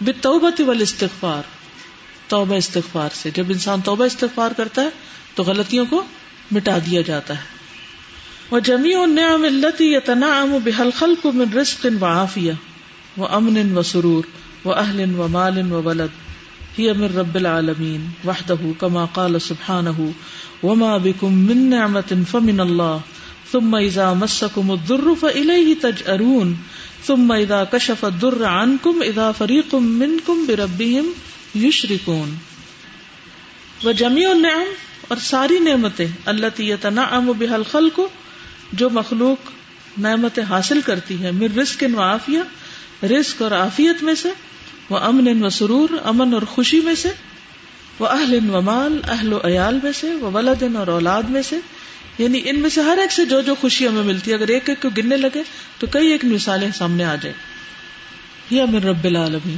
بتوبت 0.00 0.60
والاستغفار 0.60 1.53
توبہ 2.34 2.54
استغفار 2.54 3.08
سے۔ 3.14 3.30
جب 3.34 3.44
انسان 3.48 3.80
توبہ 3.80 4.04
استغفار 4.04 4.50
کرتا 4.56 4.82
ہے 4.82 4.88
تو 5.34 5.42
غلطیوں 5.42 5.86
کو 5.90 6.02
مٹا 6.50 6.78
دیا 6.86 7.00
جاتا 7.00 7.34
ہے۔ 7.34 7.54
وہ 8.50 8.60
جمی 8.60 8.94
النعم 8.94 9.42
التي 9.42 9.94
يتنعم 9.94 10.58
بها 10.64 10.84
الخلق 10.84 11.26
من 11.26 11.52
رزق 11.52 11.86
وعافية 12.00 12.52
وأمن 13.16 13.78
وسرور 13.78 14.22
وأهل 14.64 15.14
ومال 15.18 15.72
وولد 15.72 16.12
هي 16.78 16.92
من 16.92 17.08
رب 17.16 17.36
العالمين 17.36 18.06
وحده 18.24 18.72
كما 18.80 19.04
قال 19.14 19.36
سبحانه 19.40 20.10
وما 20.62 20.96
بكم 20.98 21.32
من 21.32 21.70
نعمة 21.70 22.22
فمن 22.30 22.60
الله 22.60 22.98
ثم 23.52 23.76
إذا 23.76 24.12
مسكم 24.12 24.70
الضر 24.70 25.14
فإليه 25.20 25.74
تجأرون 25.82 26.52
ثم 27.06 27.32
إذا 27.32 27.64
كشف 27.72 28.04
الضر 28.04 28.44
عنكم 28.44 29.02
إذا 29.02 29.30
فريق 29.38 29.74
منكم 29.74 30.46
بربهم 30.48 31.04
یشرکون، 31.54 32.34
وہ 33.84 33.92
جمی 33.92 34.24
النعم 34.26 34.72
اور 35.08 35.16
ساری 35.16 35.58
نعمتیں 35.58 36.06
اللہ 36.24 36.46
تنعم 36.80 37.30
بها 37.38 37.54
الخلق، 37.54 38.00
جو 38.72 38.90
مخلوق 38.90 39.50
نعمتیں 39.98 40.42
حاصل 40.50 40.80
کرتی 40.80 41.22
ہے 41.22 41.30
میر 41.30 41.58
رسک 41.58 41.84
ان 41.84 41.94
وافیہ 41.94 43.04
رسک 43.04 43.42
اور 43.42 43.50
عافیت 43.50 44.02
میں 44.02 44.14
سے، 44.14 44.28
وہ 44.90 44.98
امن 44.98 45.44
و 45.44 45.48
سرور، 45.48 45.88
امن 46.04 46.34
اور 46.34 46.42
خوشی 46.42 46.80
میں 46.80 46.94
سے، 46.94 47.08
وہ 47.98 48.06
اہل 48.06 48.50
و 48.50 48.60
مال، 48.60 48.98
اہل 49.08 49.32
و 49.32 49.38
عیال 49.44 49.78
میں 49.82 49.92
سے، 49.92 50.14
وہ 50.14 50.30
ولادن 50.30 50.76
اور 50.76 50.86
اولاد 50.86 51.22
میں 51.22 51.42
سے 51.42 51.58
یعنی 52.18 52.40
ان 52.44 52.58
میں 52.58 52.70
سے 52.70 52.80
ہر 52.80 52.98
ایک 52.98 53.12
سے 53.12 53.24
جو 53.24 53.40
جو 53.40 53.54
خوشی 53.60 53.88
ہمیں 53.88 54.02
ملتی 54.02 54.30
ہے، 54.30 54.36
اگر 54.36 54.48
ایک 54.48 54.68
ایک 54.68 54.82
کو 54.82 54.88
گننے 54.96 55.16
لگے، 55.16 55.42
تو 55.78 55.86
کئی 55.86 56.10
ایک 56.12 56.24
مثالیں 56.24 56.70
سامنے 56.74 57.04
آ 57.04 57.14
جائے 57.14 57.34
یا 58.50 58.64
من 58.64 58.84
رب 58.84 59.04
العالمین۔ 59.04 59.56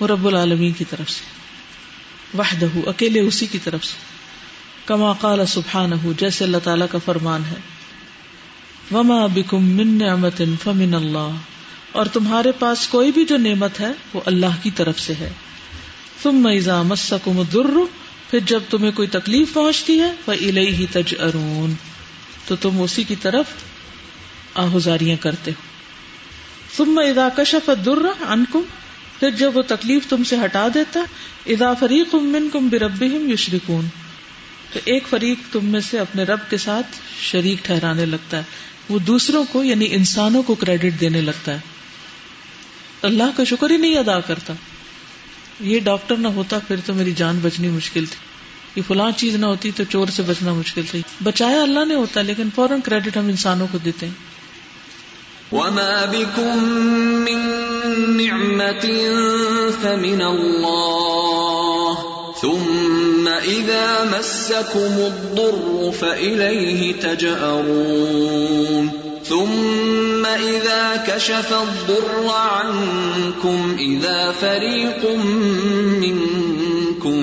وہ 0.00 0.06
رب 0.06 0.26
العالمین 0.26 0.72
کی 0.72 0.84
طرف 0.90 1.10
سے۔ 1.10 1.24
وحدہ، 2.38 2.88
اکیلے 2.88 3.20
اسی 3.20 3.46
کی 3.46 3.58
طرف 3.64 3.84
سے۔ 3.84 3.94
کما 4.84 5.12
قال 5.12 5.46
سبحانہ، 5.46 5.94
جیسے 6.18 6.44
اللہ 6.44 6.56
تعالیٰ 6.64 6.86
کا 6.90 6.98
فرمان 7.04 7.42
ہے۔ 7.44 7.56
وما 8.92 9.26
بکم 9.26 9.64
من 9.64 9.98
نعمت 9.98 10.42
فمن 10.62 10.94
اللہ۔ 10.94 11.30
اور 11.92 12.06
تمہارے 12.06 12.52
پاس 12.52 12.88
کوئی 12.88 13.12
بھی 13.12 13.24
جو 13.24 13.36
نعمت 13.36 13.80
ہے، 13.80 13.88
وہ 14.14 14.20
اللہ 14.26 14.62
کی 14.62 14.70
طرف 14.70 15.00
سے 15.00 15.14
ہے۔ 15.20 15.30
ثم 16.22 16.48
اذا 16.56 16.82
مسکم 16.82 17.38
الضر، 17.38 17.70
پھر 18.30 18.38
جب 18.38 18.60
تمہیں 18.70 18.92
کوئی 18.92 19.08
تکلیف 19.08 19.52
پہنچتی 19.52 20.00
ہے 20.00 20.12
وہ 20.26 20.32
الہی 20.32 20.74
ہی 20.74 20.86
تج 20.92 21.14
ارون 21.18 21.74
تو 22.46 22.56
تم 22.56 22.82
اسی 22.82 23.04
کی 23.04 23.14
طرف 23.16 23.46
آہذاریاں 24.54 25.16
کرتے 25.20 25.50
ہو۔ 25.50 25.62
ثم 26.76 27.00
اذا 27.10 27.28
کشف 27.36 27.68
الضر 27.68 28.24
عنکم 28.28 28.60
پھر 29.20 29.30
جب 29.30 29.56
وہ 29.56 29.62
تکلیف 29.62 30.06
تم 30.08 30.24
سے 30.24 30.36
ہٹا 30.44 30.68
دیتا، 30.74 31.00
اذا 31.46 31.74
فریق 31.74 32.14
منکم 32.14 32.68
بربہم 32.68 33.30
یشرکون۔ 33.32 33.86
تو 34.72 34.80
ایک 34.84 35.08
فریق 35.10 35.38
تم 35.52 35.64
میں 35.64 35.80
سے 35.80 35.98
اپنے 35.98 36.22
رب 36.22 36.38
کے 36.50 36.56
ساتھ 36.56 36.86
شریک 37.20 37.64
ٹھہرانے 37.64 38.06
لگتا 38.06 38.36
ہے۔ 38.36 38.42
وہ 38.88 38.98
دوسروں 38.98 39.44
کو 39.52 39.64
یعنی 39.64 39.86
انسانوں 39.90 40.42
کو 40.42 40.54
کریڈٹ 40.54 41.00
دینے 41.00 41.20
لگتا 41.20 41.52
ہے۔ 41.52 41.58
اللہ 43.02 43.22
کا 43.36 43.44
شکر 43.44 43.70
ہی 43.70 43.76
نہیں 43.76 43.96
ادا 43.96 44.20
کرتا۔ 44.20 44.54
یہ 45.60 45.80
ڈاکٹر 45.80 46.16
نہ 46.16 46.28
ہوتا، 46.28 46.58
پھر 46.58 46.76
تو 46.86 46.94
میری 46.94 47.12
جان 47.12 47.38
بچنی 47.42 47.68
مشکل 47.68 48.04
تھی۔ 48.04 48.16
یہ 48.76 48.82
فلاں 48.88 49.10
چیز 49.16 49.34
نہ 49.34 49.46
ہوتی 49.46 49.70
تو 49.70 49.84
چور 49.84 50.06
سے 50.06 50.22
بچنا 50.22 50.52
مشکل 50.52 50.82
تھی۔ 50.90 51.02
بچایا 51.22 51.62
اللہ 51.62 51.84
نے 51.84 51.94
ہوتا، 51.94 52.22
لیکن 52.22 52.48
فوراً 52.54 52.80
کریڈٹ 52.80 53.16
ہم 53.16 53.26
انسانوں 53.26 53.66
کو 53.72 53.78
دیتے 53.78 54.06
ہیں۔ 54.06 54.27
وما 55.52 56.06
بكم 56.06 56.64
من 57.24 57.38
نعمة 58.16 58.86
فمن 59.82 60.22
الله 60.22 61.98
ثم 62.42 63.28
إذا 63.28 64.18
مسكم 64.18 64.98
الضر 64.98 65.92
فإليه 65.92 66.92
تجأرون 67.00 68.90
ثم 69.24 70.26
إذا 70.26 71.04
كشف 71.06 71.52
الضر 71.52 72.28
عنكم 72.28 73.76
إذا 73.78 74.32
فريق 74.32 75.10
منكم 76.00 77.22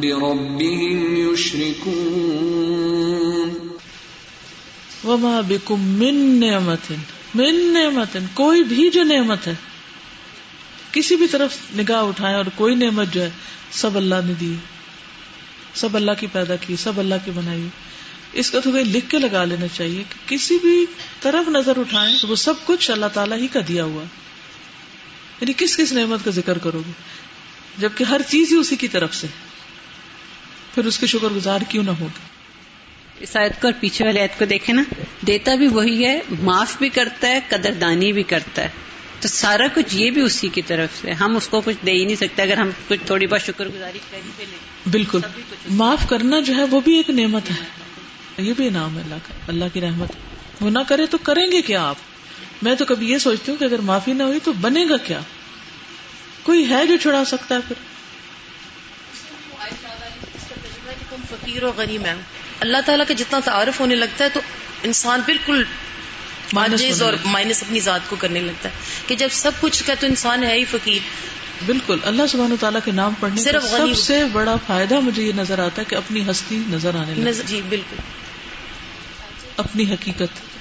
بربهم 0.00 1.16
يشركون 1.32 2.74
وما 5.04 5.40
بكم 5.40 5.80
من 6.00 6.40
نعمت 6.40 6.78
من 7.34 7.72
نعمت 7.72 8.16
کوئی 8.34 8.64
بھی 8.64 8.90
جو 8.90 9.02
نعمت 9.02 9.46
ہے، 9.46 9.54
کسی 10.92 11.16
بھی 11.16 11.26
طرف 11.26 11.56
نگاہ 11.78 12.02
اٹھائے 12.02 12.34
اور 12.34 12.44
کوئی 12.54 12.74
نعمت 12.74 13.06
جو 13.12 13.22
ہے، 13.22 13.30
سب 13.70 13.96
اللہ 13.96 14.14
نے 14.24 14.32
دی۔ 14.40 14.54
سب 15.74 15.96
اللہ 15.96 16.10
کی 16.20 16.26
پیدا 16.26 16.56
کی، 16.56 16.76
سب 16.76 16.98
اللہ 16.98 17.14
کی 17.24 17.30
بنائی۔ 17.30 17.66
اس 18.32 18.50
کا 18.50 18.60
تو 18.60 18.70
کوئی 18.70 18.84
لکھ 18.84 19.10
کے 19.10 19.18
لگا 19.18 19.44
لینا 19.44 19.66
چاہیے 19.68 20.02
کہ 20.08 20.28
کسی 20.28 20.58
بھی 20.62 20.86
طرف 21.20 21.48
نظر 21.48 21.78
اٹھائیں 21.78 22.18
تو 22.20 22.28
وہ 22.28 22.36
سب 22.36 22.54
کچھ 22.64 22.90
اللہ 22.90 23.06
تعالیٰ 23.06 23.38
ہی 23.38 23.46
کا 23.46 23.60
دیا 23.68 23.84
ہوا۔ 23.84 24.04
یعنی 25.40 25.52
کس 25.56 25.76
کس 25.76 25.92
نعمت 25.92 26.24
کا 26.24 26.30
ذکر 26.30 26.58
کرو 26.58 26.82
گے؟ 26.86 26.92
جبکہ 27.78 28.04
ہر 28.04 28.20
چیز 28.28 28.52
ہی 28.52 28.56
اسی 28.56 28.76
کی 28.76 28.88
طرف 28.88 29.14
سے۔ 29.14 29.26
پھر 30.74 30.84
اس 30.84 30.98
کے 30.98 31.06
شکر 31.06 31.28
گزار 31.36 31.60
کیوں 31.68 31.84
نہ 31.84 31.90
ہوگا 31.90 32.33
اس 33.20 33.36
آیت 33.36 33.60
کو 33.60 33.66
اور 33.66 33.72
پیچھے 33.80 34.04
والے 34.04 34.20
آیت 34.20 34.38
کو 34.38 34.44
دیکھیں 34.44 34.74
نا 34.74 34.82
دیتا 35.26 35.54
بھی 35.54 35.68
وہی 35.68 36.06
ہے 36.06 36.20
معاف 36.40 36.78
بھی 36.78 36.88
کرتا 36.88 37.28
ہے 37.28 37.40
قدردانی 37.48 38.12
بھی 38.12 38.22
کرتا 38.22 38.62
ہے۔ 38.62 38.68
تو 39.20 39.28
سارا 39.28 39.66
کچھ 39.74 39.96
یہ 39.96 40.10
بھی 40.10 40.22
اسی 40.22 40.48
کی 40.48 40.62
طرف 40.62 40.88
سے 41.02 41.10
ہم 41.12 41.36
اس 41.36 41.48
کو 41.48 41.60
کچھ 41.60 41.86
دے 41.86 41.92
ہی 41.92 42.04
نہیں 42.04 42.16
سکتے 42.16 42.42
اگر 42.42 42.56
ہم 42.56 42.70
کچھ 42.88 43.00
تھوڑی 43.06 43.26
بہت 43.26 43.42
شکر 43.42 43.68
گزاری 43.68 43.98
کر 44.10 44.16
ہی 44.16 44.44
لیں۔ 44.44 44.90
بالکل۔ 44.90 45.20
معاف 45.70 46.08
کرنا 46.08 46.40
جو 46.40 46.54
ہے 46.54 46.64
وہ 46.64 46.80
بھی 46.80 46.96
ایک 46.96 47.10
نعمت 47.10 47.50
ہے۔ 47.50 47.64
یہ 48.38 48.52
بھی 48.56 48.68
انعام 48.68 48.96
ہے 48.96 49.02
اللہ 49.02 49.14
کا 49.28 49.34
اللہ 49.48 49.64
کی 49.72 49.80
رحمت۔ 49.80 50.08
وہ 50.60 50.70
نہ 50.70 50.78
کرے 50.88 51.06
تو 51.06 51.18
کریں 51.18 51.52
گے 51.52 51.62
کیا 51.62 51.88
آپ؟ 51.88 51.96
میں 52.62 52.74
تو 52.74 52.84
کبھی 52.84 53.10
یہ 53.10 53.18
سوچتی 53.18 53.50
ہوں 53.52 53.58
کہ 53.58 53.64
اگر 53.64 53.78
معافی 53.78 54.12
نہ 54.12 54.22
ہوئی 54.22 54.38
تو 54.44 54.52
بنے 54.52 54.84
گا 54.90 54.96
کیا؟ 54.96 55.20
کوئی 56.42 56.68
ہے 56.70 56.86
جو 56.86 56.96
چھڑا 56.96 57.24
سکتا 57.24 57.54
ہے 57.54 57.60
پھر؟ 57.68 57.76
فقیر 61.30 61.64
و 61.64 61.72
غریب 61.76 62.06
ہے 62.06 62.14
اللہ 62.60 62.78
تعالیٰ 62.86 63.06
کا 63.08 63.14
جتنا 63.14 63.40
تعارف 63.44 63.80
ہونے 63.80 63.94
لگتا 63.94 64.24
ہے 64.24 64.28
تو 64.28 64.40
انسان 64.82 65.20
بالکل 65.26 65.64
ماجز 66.52 67.02
اور 67.02 67.12
مائنس 67.24 67.62
اپنی 67.62 67.80
ذات 67.80 68.00
کو 68.08 68.16
کرنے 68.16 68.40
لگتا 68.40 68.68
ہے 68.68 68.74
کہ 69.06 69.14
جب 69.14 69.28
سب 69.30 69.50
کچھ 69.60 69.84
کا 69.86 69.94
تو 70.00 70.06
انسان 70.06 70.44
ہے 70.44 70.58
ہی 70.58 70.64
فقیر۔ 70.64 70.98
بالکل 71.66 71.98
اللہ 72.02 72.22
سبحانہ 72.28 72.54
تعالیٰ 72.60 72.80
کے 72.84 72.90
نام 72.92 73.14
پڑھنے 73.20 73.40
صرف 73.42 73.64
غنی- 73.64 73.94
سب 73.94 74.02
سے 74.02 74.24
بڑا 74.32 74.56
فائدہ 74.66 75.00
مجھے 75.00 75.22
یہ 75.22 75.32
نظر 75.36 75.58
آتا 75.58 75.80
ہے 75.82 75.84
کہ 75.88 75.94
اپنی 75.94 76.30
ہستی 76.30 76.62
نظر 76.68 76.94
آنے 76.94 77.10
لگتی 77.10 77.22
نظر- 77.22 77.46
جی 77.46 77.60
بالکل۔ 77.68 77.96
اپنی 79.56 79.92
حقیقت۔ 79.92 80.53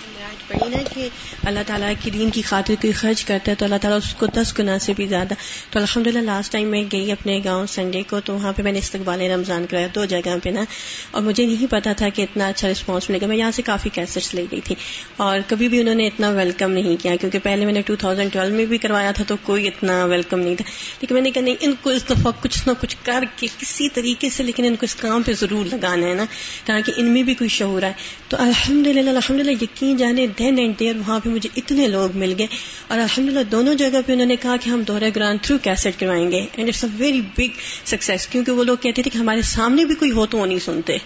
پڑھی 0.48 0.70
نا 0.70 0.78
کہ 0.94 1.10
اللہ 1.44 1.60
تعالیٰ 1.68 1.94
کی 2.04 2.12
دین 2.12 2.30
کی 2.30 2.42
خاطر 2.42 2.74
کوئی 2.82 2.94
خرچ 2.94 3.26
کرتا 3.26 3.52
ہے 3.52 3.56
تو 3.56 3.66
اللہ 3.66 3.78
تعالیٰ 3.82 4.00
اس 4.04 4.16
کو 4.16 4.26
دس 4.26 4.60
گنا 4.60 4.80
سے 4.80 4.94
بھی 4.96 5.08
زیادہ 5.08 5.34
تو 5.70 5.80
الحمد 5.80 6.08
للہ 6.08 6.20
لاسٹ 6.20 6.52
ٹائم 6.52 6.68
میں 6.68 6.84
گئی 6.92 7.12
اپنے 7.12 7.42
گاؤں 7.46 7.66
سنڈے 7.66 8.04
کو 8.10 8.20
تو 8.20 8.34
وہاں 8.34 8.54
پہ 8.54 8.62
میں 8.62 8.72
نے 8.72 8.80
استقبال 8.80 9.22
رمضان 9.22 9.66
کرایا، 9.70 9.88
دو 9.96 10.06
جگہ 10.06 10.36
پہ 10.44 10.50
نا۔ 10.50 10.64
اور 11.12 11.22
مجھے 11.22 11.46
نہیں 11.46 11.68
پتا 11.70 11.94
تھا 11.94 12.10
کہ 12.10 12.22
اتنا 12.22 12.48
اچھا 12.48 12.72
رسپانس 12.72 13.10
ملے 13.10 13.22
گا۔ 13.22 13.28
میں 13.28 13.38
یہاں 13.38 13.52
سے 13.52 13.62
کافی 13.62 13.90
کیسٹس 13.94 14.34
لے 14.36 14.46
گئی 14.52 14.62
تھی۔ 14.62 14.76
اور 15.18 15.40
کبھی 15.48 15.68
بھی 15.68 15.80
انہوں 15.80 15.96
نے 15.96 16.08
اتنا 16.08 16.30
ویلکم 16.30 16.72
نہیں 16.72 17.04
کیا، 17.04 17.16
کیونکہ 17.16 17.40
پہلے 17.40 17.66
میں 17.66 17.74
نے 17.74 17.82
ٹو 17.82 17.96
تھاؤزینڈ 17.96 18.34
ٹویلو 18.34 18.56
میں 18.56 18.66
بھی 18.66 18.78
کروایا 18.78 19.12
تھا 19.12 19.24
تو 19.28 19.36
کوئی 19.44 19.68
اتنا 19.68 20.06
ویلکم 20.06 20.40
نہیں 20.40 20.56
تھا۔ 20.56 20.72
لیکن 21.02 21.14
میں 21.14 21.22
نے 21.22 21.32
کہا، 21.32 21.42
نہیں، 21.42 21.56
ان 21.60 21.74
کو 21.82 21.90
اس 21.90 22.06
دفعہ 22.10 22.32
کچھ 22.42 22.68
نہ 22.68 22.74
کچھ 22.82 22.98
کر 23.04 23.24
کے 23.36 23.48
کسی 23.60 23.90
طریقے 23.90 24.30
سے، 24.30 24.44
لیکن 24.44 24.66
ان 24.66 24.76
کو 24.76 24.86
اس 24.86 24.96
کام 24.96 25.22
پہ 25.22 25.34
ضرور 25.34 25.66
لگانا 25.66 26.08
ہے 26.08 26.14
نا، 26.14 26.26
تاکہ 26.66 26.94
ان 26.98 27.06
میں 27.06 27.24
بھی 27.24 27.34
کوئی 27.34 27.48
شعور 27.48 27.82
آئے۔ 27.82 27.94
تو 28.28 28.38
الحمد 28.40 28.88
للہ 28.88 29.10
الحمد 29.10 29.40
للہ 29.40 29.64
یقین 29.64 29.98
جانے 29.98 30.28
دین 30.40 30.58
اینڈ 30.58 30.80
دیئر 30.80 30.96
وہاں 30.98 31.20
پہ 31.20 31.30
مجھے 31.30 31.50
اتنے 31.58 31.88
لوگ 31.88 32.18
مل 32.18 32.34
گئے 32.38 32.48
اور 32.88 32.98
الحمد 33.00 33.30
للہ 33.30 33.44
دونوں 33.52 33.74
جگہ 33.76 34.02
پہ 34.06 34.14
انہوں 34.14 34.26
نے 34.26 34.36
کہا 34.36 34.56
کہ 34.58 34.70
ہم 34.70 34.82
دورہ 34.82 35.10
گران 35.16 35.38
تھرو 35.38 35.58
کیسٹ 35.58 36.00
کروائیں 36.00 36.32
گے 36.32 36.46
and 36.54 36.70
it's 36.70 36.84
a 36.84 36.90
very 36.98 37.22
big 37.38 37.60
success 37.86 38.28
کیونکہ 38.28 38.52
وہ 38.52 38.64
لوگ 38.64 38.78
کہتے 38.78 39.02
تھے 39.02 39.12
کہ 39.12 39.18
ہمارے 39.18 39.42
سامنے 39.42 39.86
بھی 39.86 39.96
کوئی 39.96 40.12
ہو 40.12 40.26
تو 40.26 40.38
وہ 40.38 40.46
نہیں 40.46 40.60
سنتے 40.60 40.98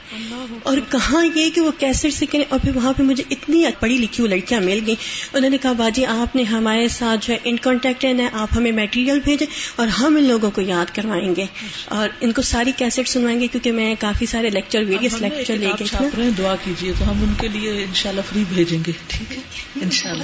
اور 0.63 0.77
کہاں 0.89 1.25
یہ 1.35 1.49
کہ 1.55 1.61
وہ 1.61 1.71
کیسٹ 1.77 2.13
سے 2.13 2.25
کریں 2.25 2.43
اور 2.49 2.59
پھر 2.59 2.75
وہاں 2.75 2.93
پہ 2.93 3.03
مجھے 3.03 3.23
اتنی 3.31 3.63
پڑھی 3.79 3.97
لکھی 3.97 4.21
ہوئی 4.21 4.31
لڑکیاں 4.31 4.61
مل 4.61 4.79
گئی 4.87 4.95
انہوں 5.33 5.49
نے 5.49 5.57
کہا 5.57 5.71
باجی 5.71 6.05
آپ 6.05 6.35
نے 6.35 6.43
ہمارے 6.43 6.87
ساتھ 6.87 7.27
جو 7.27 7.33
ہے 7.33 7.39
ان 7.43 7.57
کانٹیکٹ 7.57 8.05
ہے 8.05 8.27
آپ 8.33 8.57
ہمیں 8.57 8.71
میٹیریل 8.71 9.19
بھیجیں 9.19 9.47
اور 9.75 9.87
ہم 9.87 10.15
ان 10.15 10.23
لوگوں 10.23 10.51
کو 10.51 10.61
یاد 10.61 10.95
کروائیں 10.95 11.35
گے 11.35 11.45
اور 11.85 12.09
ان 12.21 12.31
کو 12.31 12.41
ساری 12.41 12.71
کیسٹ 12.77 13.07
سنوائیں 13.07 13.39
گے 13.39 13.47
کیونکہ 13.47 13.71
میں 13.71 13.95
کافی 13.99 14.25
سارے 14.25 14.49
لیکچر 14.49 14.83
ویریس 14.87 15.21
لیکچر 15.21 15.55
لے 15.55 15.71
ہیں 16.17 16.29
دعا 16.37 16.55
کیجیے 16.63 16.93
تو 16.99 17.09
ہم 17.11 17.23
ان 17.23 17.33
کے 17.37 17.47
لیے 17.47 17.71
انشاءاللہ 17.71 18.21
فری 18.29 18.43
بھیجیں 18.49 18.79
گے۔ 18.87 18.91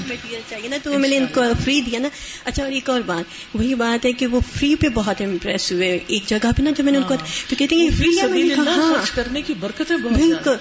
مٹیریل 0.07 0.41
چاہیے 0.49 0.67
نا 0.67 0.75
تو 0.83 0.91
وہ 0.91 0.97
میں 0.97 1.09
نے 1.09 1.17
ان 1.17 1.25
کو 1.33 1.41
فری 1.63 1.81
دیا 1.81 1.99
نا۔ 1.99 2.07
اچھا 2.45 2.63
اور 2.63 2.71
ایک 2.71 2.89
اور 2.89 3.01
بات۔ 3.01 3.55
وہی 3.55 3.75
بات 3.75 4.05
ہے 4.05 4.13
کہ 4.13 4.27
وہ 4.27 4.39
فری 4.59 4.75
پہ 4.75 4.89
بہت 4.89 5.21
امپریس 5.21 5.71
ہوئے۔ 5.71 5.99
ایک 6.07 6.23
جگہ 6.25 6.51
پہ 6.57 6.61
نا 6.61 6.69
جب 6.77 6.83
میں 6.83 6.91
نے 6.91 6.97
ان 6.97 7.03
کو 7.03 7.15
تو 7.49 7.55
کہتے 7.57 7.75
ہیں 7.75 7.89
فری 7.97 8.19
ہے 8.19 8.53
ہاں۔ 8.53 9.15
کرنے 9.15 9.41
کی 9.41 9.53
برکتیں 9.59 9.97
بہت 9.97 10.13
بالکل۔ 10.13 10.55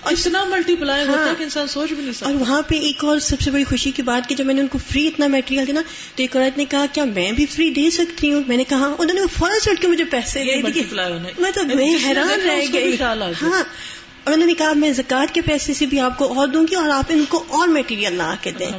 اور 0.00 0.12
اتنا 0.12 0.44
ملٹی 0.44 0.76
پلائی 0.76 1.06
ہوتا 1.08 1.20
ہے 1.20 1.26
ہاں۔ 1.26 1.34
کہ 1.38 1.42
انسان 1.42 1.66
سوچ 1.66 1.88
بھی 1.88 1.96
نہیں 1.96 2.06
اور 2.06 2.14
سکتا۔ 2.14 2.30
وہاں 2.30 2.62
پہ 2.62 2.74
ایک 2.74 3.04
اور 3.04 3.18
سب 3.18 3.40
سے 3.40 3.50
بڑی 3.50 3.64
خوشی 3.64 3.90
کی 3.90 4.02
بات 4.02 4.28
کہ 4.28 4.34
جب 4.34 4.46
میں 4.46 4.54
نے 4.54 4.60
ان 4.60 4.66
کو 4.66 4.78
فری 4.90 5.06
اتنا 5.06 5.26
میٹیریل 5.26 5.66
دیا 5.66 5.74
نا 5.74 5.82
تو 6.16 6.22
ایک 6.22 6.36
عورت 6.36 6.58
نے 6.58 6.64
کہا 6.64 6.84
کیا 6.92 7.04
میں 7.04 7.32
بھی 7.32 7.46
فری 7.46 7.70
دے 7.70 7.90
سکتی 7.90 8.32
ہوں؟ 8.32 8.42
میں 8.48 8.56
نے 8.56 8.64
کہا 8.64 8.94
انہوں 8.98 9.14
نے 9.14 9.20
فوراً 9.38 9.56
چڑھ 9.64 9.80
کے 9.80 9.88
مجھے 9.88 10.04
پیسے 10.04 10.44
دے 10.44 10.62
دیے۔ 10.72 10.82
ہے۔ 10.98 11.32
مطلب 11.38 11.74
میں 11.74 11.96
حیران 12.04 12.40
رہ 12.44 12.72
گئی۔ 12.72 12.96
ہاں۔ 13.42 13.62
اور 14.24 14.34
انہوں 14.34 14.46
نے 14.46 14.54
کہا 14.54 14.72
میں 14.72 14.92
زکات 14.92 15.34
کے 15.34 15.40
پیسے 15.40 15.74
سے 15.74 15.86
بھی 15.86 16.00
آپ 16.00 16.18
کو 16.18 16.38
اور 16.38 16.48
دوں 16.48 16.66
گی 16.70 16.74
اور 16.74 16.90
آپ 16.90 17.04
ان 17.08 17.24
کو 17.28 17.44
اور 17.48 17.68
میٹیریل 17.68 18.14
لا 18.14 18.34
کے 18.42 18.50
دیں۔ 18.50 18.70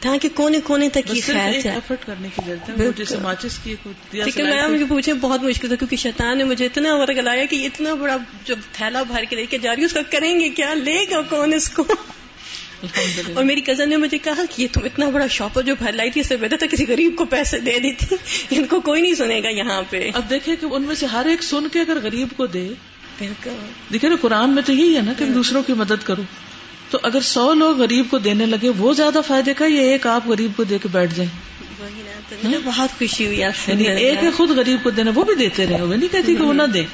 تاکہ 0.00 0.28
کونے 0.34 0.60
کونے 0.60 0.88
تک 0.88 1.16
یہ 1.16 1.20
خیر 1.26 1.60
ایفرٹ 1.68 2.06
کرنے 2.06 2.28
کی 2.36 2.42
ضرورت 2.46 2.70
ہے 2.70 3.82
لیکن 4.12 4.44
میں 4.44 4.68
مجھے 4.68 4.84
پوچھے 4.88 5.14
بہت 5.14 5.42
مشکل 5.42 5.68
تھا 5.68 5.76
کیونکہ 5.76 5.96
شیطان 5.96 6.38
نے 6.38 6.44
مجھے 6.44 6.66
اتنا 6.66 6.94
ورگ 6.94 7.18
لایا 7.18 7.44
کہ 7.44 7.66
اتنا 7.66 7.94
بڑا 7.94 8.16
جب 8.44 8.58
تھیلا 8.72 9.02
بھر 9.02 9.24
کے 9.24 9.36
لے 9.36 9.46
کے 9.46 9.58
جا 9.58 9.76
رہی 9.76 9.84
اس 9.84 9.92
کا 9.92 10.00
کریں 10.10 10.40
گے 10.40 10.48
کیا؟ 10.48 10.74
لے 10.74 11.04
گا 11.10 11.20
کون 11.20 11.54
اس 11.54 11.70
کو؟ 11.70 11.84
اور 13.34 13.44
میری 13.44 13.60
کزن 13.60 13.88
نے 13.88 13.96
مجھے 13.96 14.18
کہا 14.18 14.42
کہ 14.50 14.62
یہ 14.62 14.66
تم 14.72 14.80
اتنا 14.84 15.08
بڑا 15.08 15.26
شاپر 15.26 15.62
جو 15.62 15.74
بھر 15.78 15.92
لائی 15.92 16.10
تھی 16.10 16.20
اس 16.20 16.26
سے 16.26 16.36
بہتر 16.36 16.56
تھا 16.56 16.66
کسی 16.66 16.84
غریب 16.88 17.16
کو 17.16 17.24
پیسے 17.24 17.58
دے 17.58 17.78
دیتی۔ 17.78 18.14
ان 18.50 18.64
کو 18.64 18.80
کوئی 18.80 19.02
نہیں 19.02 19.14
سنے 19.14 19.42
گا 19.42 19.48
یہاں 19.48 19.82
پہ۔ 19.90 20.10
اب 20.14 20.30
دیکھیں 20.30 20.56
کہ 20.60 20.66
ان 20.66 20.82
میں 20.82 20.94
سے 20.94 21.06
ہر 21.06 21.26
ایک 21.26 21.42
سن 21.42 21.68
کے 21.68 21.80
اگر 21.80 21.98
غریب 22.02 22.28
کو 22.36 22.46
دے 22.46 22.68
دیکھیں 23.92 24.10
نا 24.10 24.16
قرآن 24.20 24.50
میں 24.50 24.62
تو 24.62 24.72
یہی 24.72 24.96
ہے 24.96 25.02
نا 25.02 25.12
کہ 25.18 25.24
دوسروں 25.24 25.62
کی 25.62 25.72
مدد 25.72 26.04
کرو۔ 26.04 26.22
تو 26.90 26.98
اگر 27.02 27.20
سو 27.20 27.54
لوگ 27.54 27.80
غریب 27.80 28.06
کو 28.10 28.18
دینے 28.18 28.46
لگے 28.46 28.68
وہ 28.68 28.92
زیادہ 28.92 29.18
فائدے 29.26 29.54
کا 29.54 29.64
یا 29.68 29.82
ایک 29.82 30.06
آپ 30.06 30.28
غریب 30.28 30.50
کو 30.56 30.64
دے 30.64 30.78
کے 30.78 30.88
بیٹھ 30.92 31.14
جائیں؟ 31.14 31.30
بہت 32.64 32.98
خوشی 32.98 33.26
ہوئی 33.26 33.38
یعنی 33.38 33.84
ایک 33.84 34.24
ہے 34.24 34.30
خود 34.30 34.50
غریب 34.50 34.82
کو 34.82 34.90
دینا 34.90 35.10
وہ 35.14 35.24
بھی 35.24 35.34
دیتے 35.34 35.66
رہے 35.66 35.82
وہ 35.82 35.94
نہیں 35.94 36.12
کہتی 36.12 36.36
کہ 36.36 36.42
وہ 36.42 36.52
نہ 36.52 36.62
دے۔ 36.62 36.84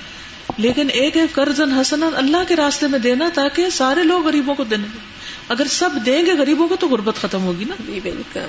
لیکن 0.58 0.86
ایک 0.92 1.16
ہے 1.16 1.22
قرض 1.32 1.60
حسن 1.60 2.02
اللہ 2.16 2.36
کے 2.48 2.56
راستے 2.56 2.86
میں 2.86 2.98
دینا 2.98 3.28
تاکہ 3.34 3.70
سارے 3.70 4.02
لوگ 4.02 4.26
غریبوں 4.26 4.54
کو 4.54 4.64
دینے۔ 4.64 4.86
اگر 5.48 5.66
سب 5.70 5.90
دیں 6.06 6.26
گے 6.26 6.32
غریبوں 6.32 6.68
کو 6.68 6.76
تو 6.76 6.88
غربت 6.88 7.14
ختم 7.20 7.42
ہوگی 7.42 7.64
نا۔ 7.64 7.74
جی، 7.86 8.00
بالکل۔ 8.02 8.40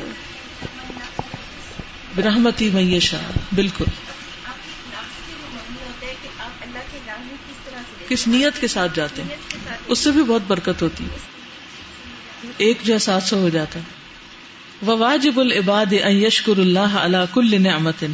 برہمتی 2.16 2.70
میشا 2.74 3.18
بالکل۔ 3.56 3.86
کس 8.10 8.28
نیت 8.28 8.62
کے 8.62 8.67
ساتھ 8.67 8.91
جاتے 8.96 9.22
ہیں؟ 9.22 9.30
اس 9.88 10.00
سے 10.00 10.12
بھی 10.12 10.24
بہت 10.24 10.41
برکت 10.48 10.82
ہوتی 10.82 11.04
ہے۔ 11.04 11.17
ایک 12.58 12.78
جو 12.84 12.98
سات 12.98 13.24
سو 13.24 13.38
ہو 13.38 13.50
جاتا۔ 13.50 13.80
ہے 13.80 13.98
وواجب 14.88 15.39
العباد 15.39 15.93
ان 16.04 16.12
يشكر 16.12 16.58
الله 16.58 16.98
على 16.98 17.17
كل 17.32 17.62
نعمة۔ 17.62 18.06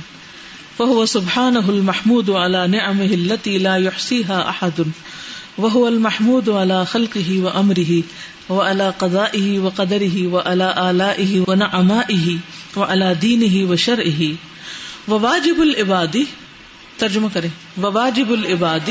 فهو 0.77 1.05
سبحانه 1.05 1.69
المحمود 1.69 2.29
على 2.29 2.67
نعمه 2.67 3.13
التي 3.13 3.57
لا 3.57 3.77
يحصيها 3.77 4.49
احد 4.49 4.79
وهو 5.57 5.87
المحمود 5.87 6.49
على 6.49 6.83
خلقه 6.87 7.41
وامره 7.41 7.99
وعلى 8.49 8.83
قضائه 8.97 9.59
وقدره 9.59 10.27
وعلى 10.27 10.65
آلائه 10.77 11.43
ونعمائه 11.47 12.35
وعلى 12.75 13.13
دينه 13.21 13.71
وشرعه۔ 13.71 14.33
وواجب 15.07 15.61
العباد، 15.61 16.15
ترجمہ 16.97 17.27
کریں۔ 17.33 17.49
وواجب 17.79 18.29
العباد 18.29 18.89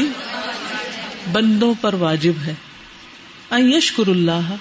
بندوں 1.33 1.75
پر 1.81 1.95
واجب 1.95 2.33
ہے۔ 2.47 2.55
یشکر 3.53 4.09
اللہ 4.09 4.55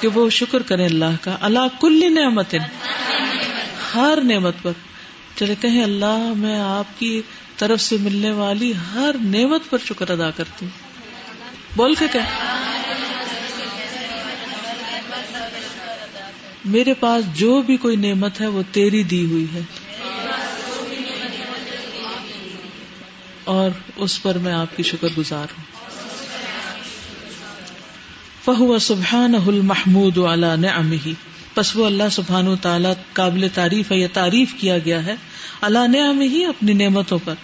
کہ 0.00 0.08
وہ 0.08 0.30
شکر 0.30 0.62
کریں 0.62 0.84
اللہ 0.84 1.14
کا۔ 1.20 1.36
اللہ 1.40 1.80
کل 1.80 2.14
نعمت، 2.14 2.54
ہر 3.94 4.18
نعمت 4.24 4.54
پر۔ 4.62 4.72
چلے 5.36 5.54
کہیں 5.60 5.82
اللہ، 5.82 6.32
میں 6.36 6.60
آپ 6.60 6.98
کی 6.98 7.22
طرف 7.56 7.80
سے 7.80 7.96
ملنے 8.00 8.30
والی 8.30 8.72
ہر 8.94 9.14
نعمت 9.20 9.70
پر 9.70 9.78
شکر 9.84 10.10
ادا 10.10 10.30
کرتی 10.30 10.66
ہوں۔ 10.66 10.78
بول 11.76 11.94
کے 11.94 12.06
کہ 12.12 12.18
میرے 16.64 16.94
پاس 16.94 17.24
جو 17.34 17.62
بھی 17.62 17.76
کوئی 17.76 17.96
نعمت 17.96 18.40
ہے، 18.40 18.46
وہ 18.46 18.62
تیری 18.72 19.02
دی 19.02 19.24
ہوئی 19.24 19.46
ہے۔ 19.54 19.60
اور 23.44 23.70
اس 23.96 24.22
پر 24.22 24.38
میں 24.38 24.52
آپ 24.52 24.76
کی 24.76 24.82
شکر 24.82 25.08
گزار 25.18 25.46
ہوں۔ 25.58 25.80
فہو 28.44 28.78
سبحان 28.78 29.34
المحمود 29.46 30.16
والا 30.16 30.56
نعمه 30.56 31.10
پس 31.54 31.76
وہ 31.76 31.86
اللہ 31.86 32.02
سبحان 32.12 32.48
و 32.48 32.56
تعالیٰ 32.56 32.92
قابل 33.12 33.46
تعریف 33.54 33.92
ہے 33.92 33.96
یا 33.96 34.08
تعریف 34.12 34.54
کیا 34.58 34.78
گیا 34.78 35.06
ہے۔ 35.06 35.14
اللہ 35.60 35.78
نعمه 35.78 36.48
اپنی 36.48 36.72
نعمتوں 36.72 37.18
پر۔ 37.24 37.34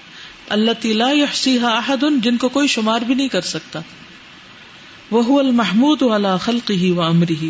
اللہ 0.49 0.71
تلا 0.81 1.11
یحسیها 1.11 1.69
احد 1.69 2.05
جن 2.23 2.37
کو 2.37 2.49
کوئی 2.49 2.69
شمار 2.69 3.01
بھی 3.01 3.15
نہیں 3.15 3.29
کر 3.29 3.41
سکتا۔ 3.41 3.81
وہ 5.11 5.39
المحمود 5.39 6.03
والا 6.03 6.37
خلقه 6.37 6.95
و 6.95 7.03
امره 7.03 7.49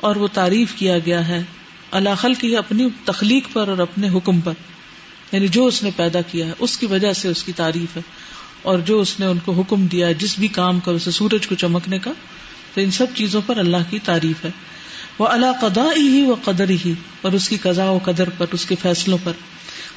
اور 0.00 0.16
وہ 0.16 0.28
تعریف 0.32 0.74
کیا 0.74 0.98
گیا 0.98 1.28
ہے 1.28 1.42
اللہ 1.90 2.08
خلق 2.18 2.44
ہی 2.44 2.56
اپنی 2.56 2.88
تخلیق 3.04 3.44
پر 3.52 3.68
اور 3.68 3.78
اپنے 3.78 4.08
حکم 4.08 4.40
پر۔ 4.40 4.52
یعنی 5.32 5.48
جو 5.48 5.66
اس 5.66 5.82
نے 5.82 5.90
پیدا 5.96 6.20
کیا 6.20 6.46
ہے، 6.46 6.52
اس 6.58 6.78
کی 6.78 6.86
وجہ 6.86 7.12
سے 7.12 7.28
اس 7.28 7.44
کی 7.44 7.52
تعریف 7.52 7.96
ہے۔ 7.96 8.02
اور 8.62 8.78
جو 8.78 9.00
اس 9.00 9.20
نے 9.20 9.26
ان 9.26 9.38
کو 9.44 9.52
حکم 9.52 9.86
دیا 9.86 10.06
ہے، 10.06 10.14
جس 10.14 10.38
بھی 10.38 10.48
کام 10.48 10.80
کا 10.80 10.92
اسے 10.92 11.10
سورج 11.10 11.46
کو 11.46 11.54
چمکنے 11.54 11.98
کا، 11.98 12.12
تو 12.74 12.80
ان 12.80 12.90
سب 12.90 13.06
چیزوں 13.14 13.40
پر 13.46 13.56
اللہ 13.56 13.76
کی 13.90 13.98
تعریف 13.98 14.44
ہے۔ 14.44 14.50
وہ 15.18 15.26
اللہ 15.26 15.46
قدا 15.60 15.84
ہی 15.96 16.26
و 16.26 16.34
قدر 16.44 16.68
ہی 16.68 16.92
اور 17.20 17.32
اس 17.32 17.48
کی 17.48 17.56
قضاء 17.56 17.90
و 17.90 17.98
قدر 18.04 18.28
پر، 18.28 18.46
اس 18.52 18.66
کے 18.66 18.74
فیصلوں 18.82 19.18
پر۔ 19.24 19.32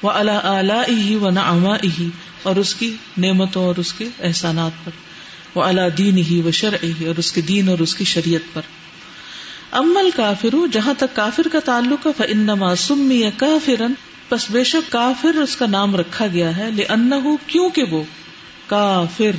وہ 0.02 0.12
اللہ 0.12 0.32
اعلیٰ 0.32 0.84
ہی 0.90 1.16
و 1.16 1.30
نعما 1.30 1.76
ہی 1.76 2.10
اور 2.44 2.56
اس 2.56 2.76
کی 2.76 2.96
نعمتوں 3.18 3.66
اور 3.66 3.76
اس 3.78 3.94
کے 3.94 4.08
احسانات 4.20 4.86
پر۔ 4.86 4.92
وہ 5.56 5.64
اللہ 5.64 5.90
دین 5.98 6.18
ہی 6.18 6.42
و 6.42 6.52
شرع 6.52 6.86
ہی 7.00 7.06
اور 7.06 7.16
اس 7.18 7.32
کے 7.32 7.42
دین 7.42 7.70
اور 7.70 7.80
اس 7.80 7.96
کی 7.96 8.04
شریعت 8.04 8.54
پر۔ 8.54 8.62
امل 9.72 10.10
کافر 10.16 10.56
جہاں 10.72 10.94
تک 10.98 11.16
کافر 11.16 11.48
کا 11.52 11.60
تعلق 11.60 12.08
ہے 12.08 12.12
فنما 12.18 12.76
سمی 12.76 13.24
کافرن 13.38 13.94
بس 14.32 14.52
بے 14.52 14.64
شک 14.64 14.92
کافر 14.92 15.36
اس 15.36 15.56
کا 15.56 15.66
نام 15.66 15.96
رکھا 15.96 16.28
گیا 16.28 16.58
ہے 16.58 16.72
لے 16.72 16.84
ان 16.84 17.12
کیوں 17.48 17.70
کہ 17.70 17.84
وہ 17.84 18.04
کافر 18.68 19.32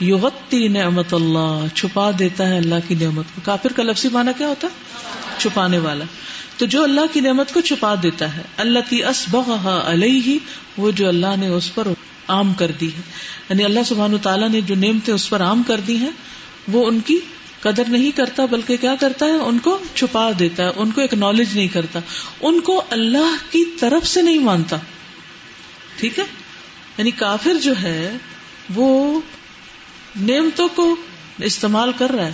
یوغتی 0.00 0.68
نعمت 0.68 1.14
اللہ، 1.14 1.64
چھپا 1.74 2.10
دیتا 2.18 2.48
ہے 2.48 2.56
اللہ 2.56 2.74
کی 2.88 2.94
نعمت 2.94 3.24
کو۔ 3.34 3.40
کافر 3.44 3.72
کا 3.72 3.82
لفظی 3.82 4.08
مانا 4.12 4.32
کیا 4.32 4.48
ہوتا؟ 4.48 4.68
ہے 4.68 4.98
چھپانے 5.38 5.78
والا۔ 5.78 6.04
تو 6.58 6.66
جو 6.66 6.82
اللہ 6.82 7.00
کی 7.12 7.20
نعمت 7.20 7.54
کو 7.54 7.60
چھپا 7.60 7.94
دیتا 8.02 8.36
ہے 8.36 8.42
اللہ 8.56 8.78
کی 8.88 9.02
علیہ، 9.84 10.38
وہ 10.76 10.90
جو 10.90 11.08
اللہ 11.08 11.36
نے 11.38 11.48
اس 11.48 11.74
پر 11.74 11.88
عام 12.28 12.54
کر 12.54 12.70
دی 12.80 12.88
ہے۔ 12.88 13.02
یعنی 13.48 13.64
اللہ 13.64 13.80
سبحان 13.86 14.18
تعالیٰ 14.22 14.48
نے 14.48 14.60
جو 14.60 14.74
نعمتیں 14.74 15.14
اس 15.14 15.30
پر 15.30 15.42
عام 15.42 15.62
کر 15.66 15.80
دی 15.86 15.96
ہیں، 15.96 16.10
وہ 16.68 16.86
ان 16.86 17.00
کی 17.00 17.18
قدر 17.66 17.82
نہیں 17.88 18.10
کرتا 18.10 18.44
بلکہ 18.44 18.76
کیا 18.76 18.94
کرتا 19.00 19.26
ہے؟ 19.26 19.30
ان 19.30 19.58
کو 19.58 19.78
چھپا 19.94 20.30
دیتا 20.38 20.62
ہے، 20.62 20.68
ان 20.76 20.90
کو 20.90 21.00
ایک 21.00 21.14
نالج 21.14 21.46
نہیں 21.54 21.68
کرتا۔ 21.68 21.98
ان 22.40 22.60
کو 22.60 22.82
اللہ 22.90 23.52
کی 23.52 23.64
طرف 23.80 24.06
سے 24.06 24.22
نہیں 24.22 24.38
مانتا۔ 24.38 24.76
ٹھیک 26.00 26.18
ہے؟ 26.18 26.24
یعنی 26.98 27.10
کافر 27.10 27.54
جو 27.62 27.72
ہے، 27.82 28.16
وہ 28.74 29.20
نعمتوں 30.20 30.68
کو 30.68 30.96
استعمال 31.38 31.92
کر 31.98 32.10
رہا 32.10 32.26
ہے۔ 32.26 32.32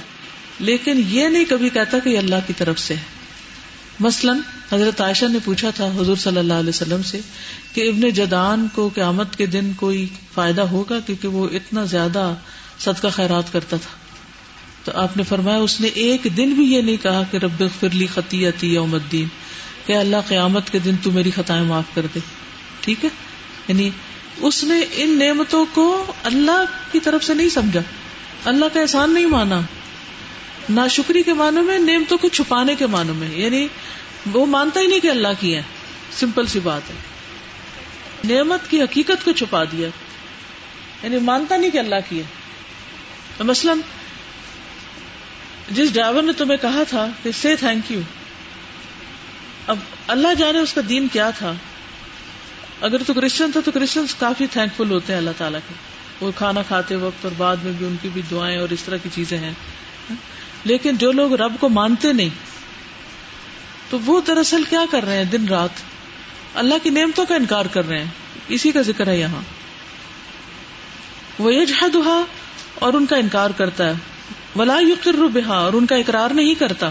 لیکن 0.60 1.02
یہ 1.08 1.28
نہیں 1.28 1.44
کبھی 1.48 1.68
کہتا 1.68 1.98
کہ 1.98 2.08
یہ 2.08 2.18
اللہ 2.18 2.36
کی 2.46 2.52
طرف 2.52 2.78
سے 2.78 2.94
ہے۔ 2.94 3.02
مثلاً 4.00 4.38
حضرت 4.72 5.00
عائشہ 5.00 5.24
نے 5.24 5.38
پوچھا 5.44 5.70
تھا 5.70 5.86
حضور 5.86 6.16
صلی 6.16 6.38
اللہ 6.38 6.54
علیہ 6.54 6.68
وسلم 6.68 7.02
سے 7.02 7.20
کہ 7.72 7.88
ابن 7.88 8.00
جدان 8.10 8.68
کو 8.74 8.90
قیامت 8.94 9.36
کے 9.36 9.46
دن 9.46 9.72
کوئی 9.76 10.08
فائدہ 10.34 10.60
ہوگا؟ 10.60 11.00
کیونکہ 11.00 11.28
وہ 11.28 11.48
اتنا 11.52 11.84
زیادہ 11.84 12.34
صدقہ 12.78 13.08
خیرات 13.08 13.52
کرتا 13.52 13.76
تھا۔ 13.76 14.01
تو 14.84 14.92
آپ 14.94 15.16
نے 15.16 15.22
فرمایا 15.22 15.56
اس 15.56 15.80
نے 15.80 15.88
ایک 15.88 16.26
دن 16.36 16.50
بھی 16.50 16.64
یہ 16.64 16.82
نہیں 16.82 16.96
کہا 16.96 17.22
کہ 17.30 17.36
رب 17.36 17.62
فرلی 17.80 18.06
خطیتی 18.06 18.74
یوم 18.74 18.94
الدین، 18.94 19.28
کہ 19.86 19.92
اللہ 19.92 20.16
قیامت 20.26 20.70
کے 20.70 20.78
دن 20.78 20.96
تو 21.02 21.10
میری 21.10 21.30
خطائیں 21.30 21.64
معاف 21.64 21.84
کر 21.94 22.06
دے۔ 22.14 22.20
ٹھیک 22.80 23.04
ہے؟ 23.04 23.10
یعنی 23.68 23.90
اس 24.36 24.64
نے 24.64 24.80
ان 24.92 25.18
نعمتوں 25.18 25.66
کو 25.74 26.12
اللہ 26.22 26.64
کی 26.92 27.00
طرف 27.00 27.24
سے 27.24 27.34
نہیں 27.34 27.48
سمجھا۔ 27.48 27.80
اللہ 28.44 28.64
کا 28.72 28.80
احسان 28.80 29.14
نہیں 29.14 29.26
مانا۔ 29.26 29.60
نہ 30.68 30.80
شکری 30.90 31.22
کے 31.22 31.32
معنوں 31.32 31.62
میں، 31.62 31.78
نعمتوں 31.78 32.18
کو 32.18 32.28
چھپانے 32.28 32.74
کے 32.74 32.86
معنوں 32.86 33.14
میں۔ 33.14 33.38
یعنی 33.38 33.68
وہ 34.32 34.46
مانتا 34.46 34.80
ہی 34.80 34.86
نہیں 34.86 35.00
کہ 35.00 35.10
اللہ 35.10 35.28
کی 35.40 35.54
ہے 35.54 35.62
سمپل 36.12 36.46
سی 36.46 36.60
بات 36.60 36.82
ہے۔ 36.90 36.94
نعمت 38.34 38.70
کی 38.70 38.82
حقیقت 38.82 39.24
کو 39.24 39.32
چھپا 39.32 39.64
دیا۔ 39.64 39.88
یعنی 41.02 41.18
مانتا 41.18 41.56
نہیں 41.56 41.70
کہ 41.70 41.78
اللہ 41.78 41.94
کی 42.08 42.18
ہے 42.18 42.24
مثلاً 43.40 43.78
جس 45.70 45.94
ڈرائیور 45.94 46.22
نے 46.22 46.32
تمہیں 46.32 46.58
کہا 46.62 46.82
تھا 46.88 47.08
کہ 47.22 47.30
سے 47.32 47.56
تھینک 47.56 47.92
یو 47.92 48.00
اب 49.66 49.78
اللہ 50.06 50.34
جانے 50.38 50.58
اس 50.58 50.72
کا 50.72 50.80
دین 50.88 51.08
کیا 51.08 51.30
تھا۔ 51.30 51.52
اگر 52.80 53.02
تو 53.06 53.14
کرسچن 53.14 53.52
تھا 53.52 53.60
تو 53.64 53.70
کرسچن 53.70 54.04
کافی 54.18 54.46
تھینک 54.46 54.76
فل 54.76 54.90
ہوتے 54.90 55.12
ہیں 55.12 55.18
اللہ 55.18 55.30
تعالیٰ 55.38 55.60
کے۔ 55.68 55.74
وہ 56.20 56.32
کھانا 56.36 56.62
کھاتے 56.62 56.96
وقت 56.96 57.24
اور 57.24 57.32
بعد 57.36 57.56
میں 57.56 57.72
بھی 57.72 57.86
ان 57.86 57.96
کی 58.02 58.08
بھی 58.08 58.22
دعائیں 58.30 58.58
اور 58.58 58.68
اس 58.68 58.82
طرح 58.82 58.96
کی 58.96 59.08
چیزیں 59.14 59.38
ہیں۔ 59.38 59.52
لیکن 60.64 60.96
جو 60.96 61.12
لوگ 61.12 61.34
رب 61.34 61.52
کو 61.60 61.68
مانتے 61.68 62.12
نہیں، 62.12 62.28
تو 63.90 63.98
وہ 64.00 64.20
دراصل 64.26 64.62
کیا 64.70 64.84
کر 64.90 65.04
رہے 65.04 65.16
ہیں 65.16 65.24
دن 65.24 65.48
رات؟ 65.48 65.70
اللہ 66.54 66.74
کی 66.82 66.90
نعمتوں 66.90 67.26
کا 67.26 67.34
انکار 67.34 67.66
کر 67.66 67.88
رہے 67.88 67.98
ہیں۔ 67.98 68.10
اسی 68.48 68.70
کا 68.70 68.82
ذکر 68.82 69.06
ہے 69.06 69.18
یہاں۔ 69.18 69.42
وہ 71.38 71.54
یہ 71.54 71.64
اور 72.74 72.92
ان 72.92 73.06
کا 73.06 73.16
انکار 73.16 73.50
کرتا 73.50 73.86
ہے۔ 73.86 73.92
ولا 74.56 74.78
یقر 74.80 75.16
بہا 75.34 75.56
اور 75.56 75.72
ان 75.72 75.86
کا 75.86 75.96
اقرار 75.96 76.30
نہیں 76.30 76.54
کرتا۔ 76.54 76.88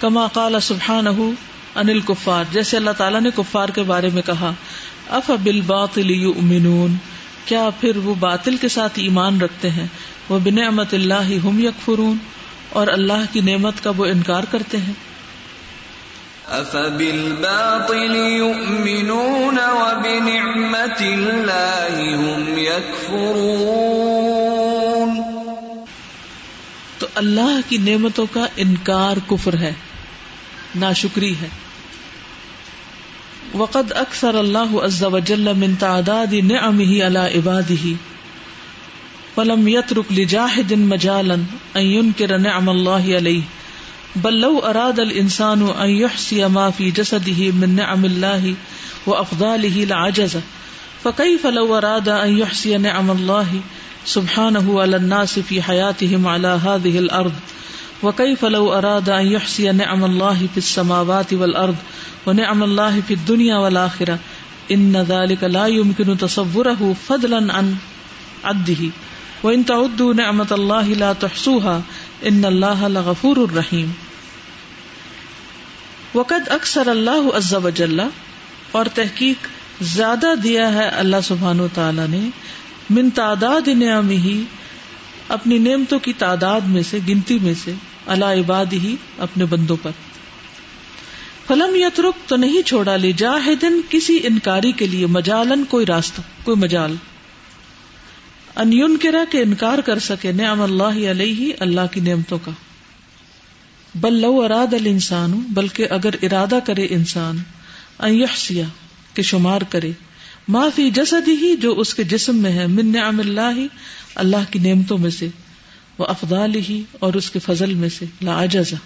کما 0.00 0.26
قال 0.26 0.60
سبحان 0.60 1.06
انل 1.06 2.00
کفار 2.00 2.44
جیسے 2.52 2.76
اللہ 2.76 2.90
تعالیٰ 2.96 3.20
نے 3.20 3.30
کفار 3.36 3.68
کے 3.68 3.82
بارے 3.82 4.10
میں 4.14 4.22
کہا 4.26 4.52
اف 5.10 5.30
بل 5.42 5.60
باطل 5.60 6.10
یؤمنون، 6.10 6.96
کیا 7.44 7.68
پھر 7.80 7.96
وہ 7.96 8.14
باطل 8.14 8.56
کے 8.56 8.68
ساتھ 8.68 8.98
ایمان 8.98 9.40
رکھتے 9.40 9.70
ہیں؟ 9.70 9.86
وہ 10.28 10.38
بنعمت 10.38 10.94
اللہ 10.94 11.28
ہم 11.44 11.58
یکفرون، 11.58 12.16
اور 12.70 12.86
اللہ 12.86 13.22
کی 13.32 13.40
نعمت 13.40 13.84
کا 13.84 13.90
وہ 13.96 14.04
انکار 14.06 14.44
کرتے 14.50 14.78
ہیں۔ 14.78 14.96
أَفَبِالْبَاطِلِ 16.50 18.14
يُؤْمِنُونَ 18.32 19.58
وَبِنِعْمَةِ 19.74 20.98
اللَّهِ 21.12 21.96
هُمْ 22.24 22.58
يَكْفُرُونَ 22.58 24.15
اللہ 27.16 27.60
کی 27.68 27.78
نعمتوں 27.78 28.26
کا 28.32 28.46
انکار 28.56 29.16
کفر 29.26 29.56
ہے، 29.56 29.72
ناشکری 30.74 31.34
ہے۔ 31.42 31.48
وقد 33.54 33.92
اکثر 33.92 34.34
اللہ 34.34 34.76
عز 34.82 35.04
وجل 35.04 35.54
من 35.56 35.74
تعداد 35.78 36.32
نعمه 36.32 37.00
على 37.06 37.38
عباده، 37.38 37.92
فلم 39.34 39.68
يترك 39.68 40.12
لجاحد 40.12 40.72
مجالا 40.72 41.34
ان 41.74 41.82
ينكر 41.82 42.38
نعم 42.38 42.70
الله 42.70 43.14
عليه 43.16 43.40
بل 44.16 44.34
لو 44.34 44.58
اراد 44.58 45.00
الانسان 45.00 45.62
ان 45.62 45.90
يحصي 45.90 46.48
ما 46.48 46.70
في 46.70 46.90
جسده 46.90 47.50
من 47.50 47.76
نعم 47.76 48.04
الله 48.04 48.54
وافضاله 49.06 49.84
لعجز 49.84 50.36
فكيف 51.02 51.46
لو 51.46 51.76
اراد 51.76 52.08
ان 52.08 52.38
يحصي 52.38 52.76
نعم 52.76 53.10
الله 53.10 53.60
سبحانه 54.06 54.80
على 54.80 54.96
الناس 54.96 55.38
في 55.38 55.62
حياتهم 55.62 56.26
على 56.26 56.48
هذه 56.48 56.98
الارض 56.98 57.32
وكيف 58.02 58.44
لو 58.44 58.72
اراد 58.78 59.08
ان 59.08 59.26
يحصي 59.26 59.72
نعم 59.72 60.04
الله 60.04 60.48
في 60.54 60.58
السماوات 60.58 61.32
والارض 61.32 61.76
ونعم 62.26 62.62
الله 62.62 63.02
في 63.08 63.14
الدنيا 63.14 63.56
والاخره 63.56 64.18
ان 64.70 64.96
ذلك 64.96 65.44
لا 65.44 65.66
يمكن 65.66 66.18
تصوره 66.18 66.96
فضلا 67.06 67.52
عن 67.52 67.76
عده 68.44 68.90
وان 69.42 69.64
تعدوا 69.64 70.14
نعمت 70.14 70.52
اللہ 70.52 70.88
لا 70.98 71.12
تحصوها 71.12 71.80
ان 72.22 72.44
اللہ 72.44 72.88
لغفور 72.88 73.36
الرحیم 73.36 73.90
وقد 76.14 76.48
اکثر 76.48 76.88
اللہ 76.88 77.36
عز 77.36 77.54
وجل، 77.54 78.00
اور 78.72 78.86
تحقیق 78.94 79.48
زیادہ 79.80 80.34
دیا 80.42 80.72
ہے 80.72 80.88
اللہ 80.88 81.16
سبحانہ 81.24 81.62
و 81.62 81.68
تعالی 81.74 82.02
نے 82.10 82.28
من 82.90 83.10
تعداد 83.10 83.68
نعمہ 83.68 84.12
ہی 84.12 84.42
اپنی 85.28 85.58
نعمتوں 85.58 85.98
کی 85.98 86.12
تعداد 86.12 86.60
میں 86.60 86.82
سے، 86.82 86.98
گنتی 87.08 87.38
میں 87.38 87.54
سے 87.64 87.72
اللہ 88.06 88.24
عباد 88.24 88.72
ہی 88.72 88.96
اپنے 89.18 89.44
بندوں 89.44 89.76
پر۔ 89.82 89.90
فلم 91.46 91.74
یترک، 91.74 92.28
تو 92.28 92.36
نہیں 92.36 92.62
چھوڑا 92.62 92.96
لی 92.96 93.12
جاہدن 93.12 93.80
کسی 93.88 94.20
انکاری 94.24 94.72
کے 94.72 94.86
لیے، 94.86 95.06
مجالن 95.06 95.64
کوئی 95.64 95.86
راستہ، 95.86 96.20
کوئی 96.44 96.56
مجال۔ 96.56 96.94
ان 98.56 98.72
یون 98.72 98.96
کرا 98.96 99.24
کے 99.30 99.42
انکار 99.42 99.78
کر 99.78 99.98
سکے 99.98 100.32
نعم 100.32 100.62
اللہ 100.62 101.10
علیہ، 101.10 101.52
اللہ 101.60 101.80
کی 101.92 102.00
نعمتوں 102.00 102.38
کا۔ 102.44 102.50
بل 103.94 104.14
لو 104.14 104.42
اراد 104.42 104.74
الانسان، 104.74 105.30
بلکہ 105.30 105.86
اگر 105.90 106.10
ارادہ 106.22 106.58
کرے 106.64 106.86
انسان، 106.90 107.38
ان 107.98 108.22
کہ 109.14 109.22
شمار 109.22 109.60
کرے۔ 109.60 109.92
معافی 110.48 110.90
جسد 110.90 111.28
ہی 111.28 111.56
جو 111.56 111.72
اس 111.72 111.94
کے 111.94 112.04
جسم 112.04 112.36
میں 112.36 112.52
ہے، 112.52 112.66
من 112.66 112.92
نعم 112.92 113.20
اللہ 113.20 113.66
اللہ 114.14 114.50
کی 114.50 114.58
نعمتوں 114.58 114.98
میں 114.98 115.10
سے 115.10 115.28
وہ 115.98 116.06
افضال 116.06 116.54
ہی 116.54 116.82
اور 116.98 117.14
اس 117.14 117.30
کے 117.30 117.38
فضل 117.38 117.74
میں 117.74 117.88
سے 117.88 118.04
لاجزا 118.22 118.76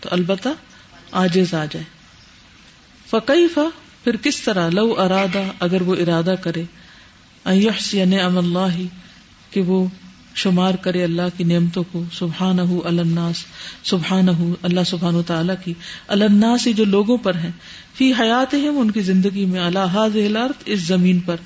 تو 0.00 0.08
البتہ 0.12 0.48
آجز 1.12 1.54
آ 1.54 1.64
جائے۔ 1.64 1.84
فقیفہ 3.10 3.68
پھر 4.04 4.16
کس 4.16 4.40
طرح؟ 4.40 4.68
لو 4.68 4.94
ارادہ، 5.00 5.42
اگر 5.60 5.82
وہ 5.82 5.94
ارادہ 5.94 6.34
کرے 6.40 6.64
یحسی 7.46 8.04
نعم 8.04 8.38
اللہ، 8.38 8.82
کہ 9.50 9.60
وہ 9.60 9.86
شمار 10.36 10.74
کرے 10.74 11.04
اللہ 11.04 11.22
کی 11.36 11.44
نعمتوں 11.44 11.84
کو 11.92 12.04
سبحان 12.12 12.58
الناس 12.84 13.44
سبحان 13.82 14.26
اللہ 14.62 14.80
سبحان 14.86 15.14
و 15.14 15.22
تعالیٰ 15.22 15.54
کی 15.64 15.74
الناس 16.08 16.68
جو 16.76 16.84
لوگوں 16.84 17.18
پر 17.18 17.34
ہیں۔ 17.34 17.50
فی 17.94 18.12
حیات 18.12 18.54
ان 18.54 18.90
کی 18.90 19.00
زندگی 19.00 19.44
میں 19.44 19.60
اللہ 19.60 19.78
الارض، 19.78 20.62
اس 20.64 20.80
زمین 20.80 21.20
پر۔ 21.20 21.36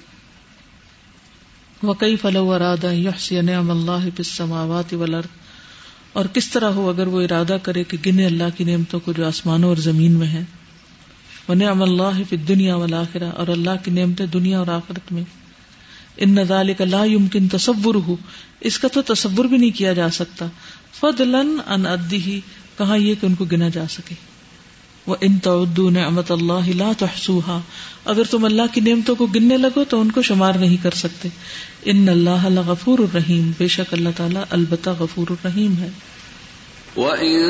وقی 1.82 2.16
فلو 2.16 2.52
ارادہ 2.52 2.92
یحسی 2.92 3.40
نعم 3.40 3.70
اللہ 3.70 4.08
السماوات 4.18 4.94
والارض۔ 4.94 5.26
اور 6.12 6.24
کس 6.24 6.50
طرح 6.50 6.70
ہو 6.70 6.88
اگر 6.88 7.06
وہ 7.06 7.20
ارادہ 7.20 7.56
کرے 7.62 7.84
کہ 7.84 7.96
گنے 8.06 8.26
اللہ 8.26 8.56
کی 8.56 8.64
نعمتوں 8.64 9.00
کو 9.00 9.12
جو 9.12 9.26
آسمانوں 9.26 9.68
اور 9.68 9.76
زمین 9.76 10.12
میں 10.12 10.28
ہے 10.28 10.42
وہ 11.48 11.54
نعم 11.54 11.82
اللہ 11.82 12.22
فی 12.28 12.36
دنیا 12.36 12.76
والآخرہ۔ 12.76 13.30
اور 13.30 13.48
اللہ 13.48 13.84
کی 13.84 13.90
نعمتیں 13.90 14.26
دنیا 14.26 14.58
اور 14.58 14.66
آخرت 14.66 15.12
میں۔ 15.12 15.22
ان 16.16 16.30
نظال 16.34 16.74
کا 16.74 16.84
لا 16.84 17.04
يمكن 17.04 17.48
تصور 17.48 17.94
ہو 17.94 18.16
اس 18.60 18.78
کا 18.78 18.88
تو 18.88 19.02
تصور 19.02 19.44
بھی 19.44 19.58
نہیں 19.58 19.78
کیا 19.78 19.92
جا 19.92 20.10
سکتا۔ 20.10 20.46
فضلن 21.00 21.56
ان 21.66 21.86
ادی 21.86 22.40
کہاں 22.78 22.98
یہ 22.98 23.14
کہ 23.20 23.26
ان 23.26 23.34
کو 23.34 23.44
گنا 23.44 23.68
جا 23.68 23.84
سکے۔ 23.90 24.14
وہ 25.06 25.16
ان 25.20 25.38
تعدو 25.38 25.90
نعمت 25.90 26.32
اللہ 26.32 26.76
لا 26.76 26.92
تحصوها۔ 26.98 27.60
اگر 28.04 28.24
تم 28.24 28.44
اللہ 28.44 28.62
کی 28.72 28.80
نعمتوں 28.80 29.14
کو 29.16 29.26
گننے 29.26 29.56
لگو 29.56 29.84
تو 29.84 30.00
ان 30.00 30.10
کو 30.10 30.22
شمار 30.22 30.52
نہیں 30.52 30.76
کر 30.82 30.90
سکتے۔ 30.90 31.28
ان 31.84 32.08
اللہ 32.08 32.60
غفور 32.66 32.98
الرحیم 32.98 33.52
بے 33.58 33.68
شک 33.68 33.94
اللہ 33.94 34.08
تعالیٰ 34.16 34.42
البتہ 34.50 34.90
غفور 34.98 35.26
الرحیم 35.30 35.74
ہے۔ 35.78 35.88
وَإِن 36.96 37.46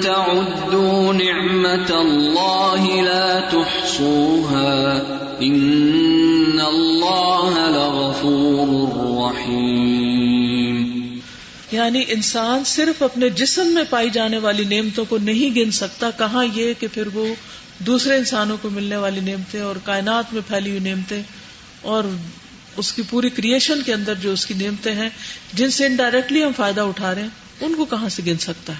تَعُدُّوا 0.00 1.12
نِعْمَةَ 1.12 1.96
اللَّهِ 1.98 3.00
لَا 3.02 3.38
تُحْصُوهَا، 3.50 4.98
إِنَّ 5.38 6.62
اللَّهَ 6.62 7.70
لَغَفُورٌ 7.70 8.96
رَّحِيمٌ۔ 8.96 9.79
یعنی 11.90 12.04
انسان 12.08 12.64
صرف 12.64 13.02
اپنے 13.02 13.28
جسم 13.28 13.66
میں 13.66 13.82
پائی 13.90 14.10
جانے 14.10 14.38
والی 14.38 14.64
نعمتوں 14.64 15.04
کو 15.04 15.18
نہیں 15.18 15.56
گن 15.56 15.70
سکتا، 15.70 16.10
کہاں 16.10 16.44
یہ 16.54 16.74
کہ 16.78 16.86
پھر 16.94 17.06
وہ 17.06 17.34
دوسرے 17.78 18.16
انسانوں 18.16 18.56
کو 18.62 18.70
ملنے 18.70 18.96
والی 18.96 19.20
نعمتیں 19.20 19.60
اور 19.60 19.76
کائنات 19.84 20.34
میں 20.34 20.42
پھیلی 20.48 20.70
ہوئی 20.70 20.80
نعمتیں 20.80 21.22
اور 21.80 22.04
اس 22.76 22.92
کی 22.92 23.02
پوری 23.10 23.30
کریشن 23.30 23.82
کے 23.82 23.94
اندر 23.94 24.14
جو 24.14 24.32
اس 24.32 24.46
کی 24.46 24.54
نعمتیں 24.54 24.94
ہیں، 24.94 25.08
جن 25.52 25.70
سے 25.70 25.86
انڈائریکٹلی 25.86 26.44
ہم 26.44 26.50
فائدہ 26.56 26.80
اٹھا 26.80 27.14
رہے 27.14 27.22
ہیں، 27.22 27.28
ان 27.60 27.74
کو 27.74 27.84
کہاں 27.84 28.08
سے 28.08 28.22
گن 28.26 28.38
سکتا 28.38 28.72
ہے؟ 28.72 28.78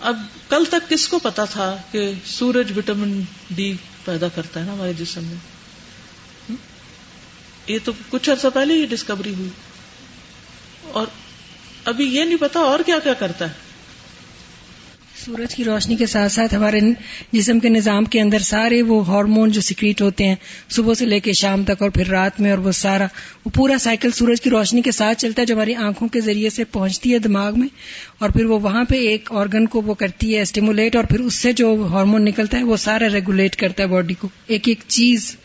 اب 0.00 0.22
کل 0.48 0.64
تک 0.70 0.90
کس 0.90 1.08
کو 1.08 1.18
پتا 1.18 1.44
تھا 1.44 1.76
کہ 1.90 2.12
سورج 2.26 2.78
وٹامن 2.78 3.20
ڈی 3.50 3.76
پیدا 4.04 4.28
کرتا 4.28 4.60
ہے 4.60 4.64
نا 4.64 4.72
ہمارے 4.72 4.92
جسم 4.92 5.24
میں؟ 5.24 6.56
یہ 7.66 7.78
تو 7.84 7.92
کچھ 8.08 8.30
عرصہ 8.30 8.46
پہلے 8.54 8.74
ہی 8.74 8.86
ڈسکوری 8.86 9.34
ہوئی۔ 9.34 9.48
اور 10.82 11.06
ابھی 11.84 12.04
یہ 12.04 12.24
نہیں 12.24 12.38
پتا 12.40 12.60
اور 12.60 12.80
کیا 12.86 12.98
کیا 12.98 13.14
کرتا 13.14 13.44
ہے۔ 13.44 13.70
سورج 15.24 15.54
کی 15.54 15.64
روشنی 15.64 15.96
کے 15.96 16.06
ساتھ 16.06 16.32
ساتھ 16.32 16.54
ہمارے 16.54 16.80
جسم 17.32 17.60
کے 17.60 17.68
نظام 17.68 18.04
کے 18.04 18.20
اندر 18.20 18.38
سارے 18.38 18.82
وہ 18.82 19.06
ہارمون 19.06 19.50
جو 19.50 19.60
سیکریٹ 19.60 20.02
ہوتے 20.02 20.26
ہیں، 20.26 20.34
صبح 20.68 20.94
سے 20.94 21.06
لے 21.06 21.20
کے 21.20 21.32
شام 21.32 21.64
تک 21.64 21.82
اور 21.82 21.90
پھر 21.90 22.06
رات 22.06 22.40
میں 22.40 22.50
اور 22.50 22.58
وہ 22.58 22.72
سارا، 22.72 23.06
وہ 23.44 23.50
پورا 23.50 23.78
سائیکل 23.78 24.10
سورج 24.10 24.40
کی 24.40 24.50
روشنی 24.50 24.82
کے 24.82 24.90
ساتھ 24.90 25.18
چلتا 25.18 25.42
ہے 25.42 25.46
جو 25.46 25.54
ہماری 25.54 25.74
آنکھوں 25.74 26.08
کے 26.08 26.20
ذریعے 26.20 26.50
سے 26.50 26.64
پہنچتی 26.64 27.12
ہے 27.12 27.18
دماغ 27.18 27.60
میں 27.60 27.68
اور 28.18 28.30
پھر 28.30 28.44
وہ 28.44 28.60
وہاں 28.60 28.84
پہ 28.84 28.94
ایک 28.94 29.32
آرگن 29.32 29.66
کو 29.66 29.82
وہ 29.82 29.94
کرتی 29.94 30.36
ہے 30.36 30.40
اسٹیمولیٹ 30.40 30.96
اور 30.96 31.04
پھر 31.04 31.20
اس 31.20 31.34
سے 31.34 31.52
جو 31.52 31.86
ہارمون 31.90 32.24
نکلتا 32.24 32.58
ہے 32.58 32.62
وہ 32.62 32.76
سارا 32.76 33.08
ریگولیٹ 33.12 33.56
کرتا 33.56 33.82
ہے 33.82 33.88
باڈی 33.88 34.14
کو۔ 34.14 34.28
ایک 34.46 34.68
ایک 34.68 34.78
چیز 34.86 35.36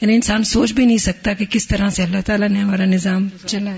یعنی 0.00 0.14
انسان 0.14 0.44
سوچ 0.44 0.72
بھی 0.72 0.84
نہیں 0.84 0.98
سکتا 0.98 1.32
کہ 1.32 1.44
کس 1.50 1.68
طرح 1.68 1.90
سے 1.90 2.02
اللہ 2.02 2.20
تعالیٰ 2.26 2.48
نے 2.48 2.60
ہمارا 2.60 2.84
نظام 2.84 3.28
چلایا۔ 3.46 3.76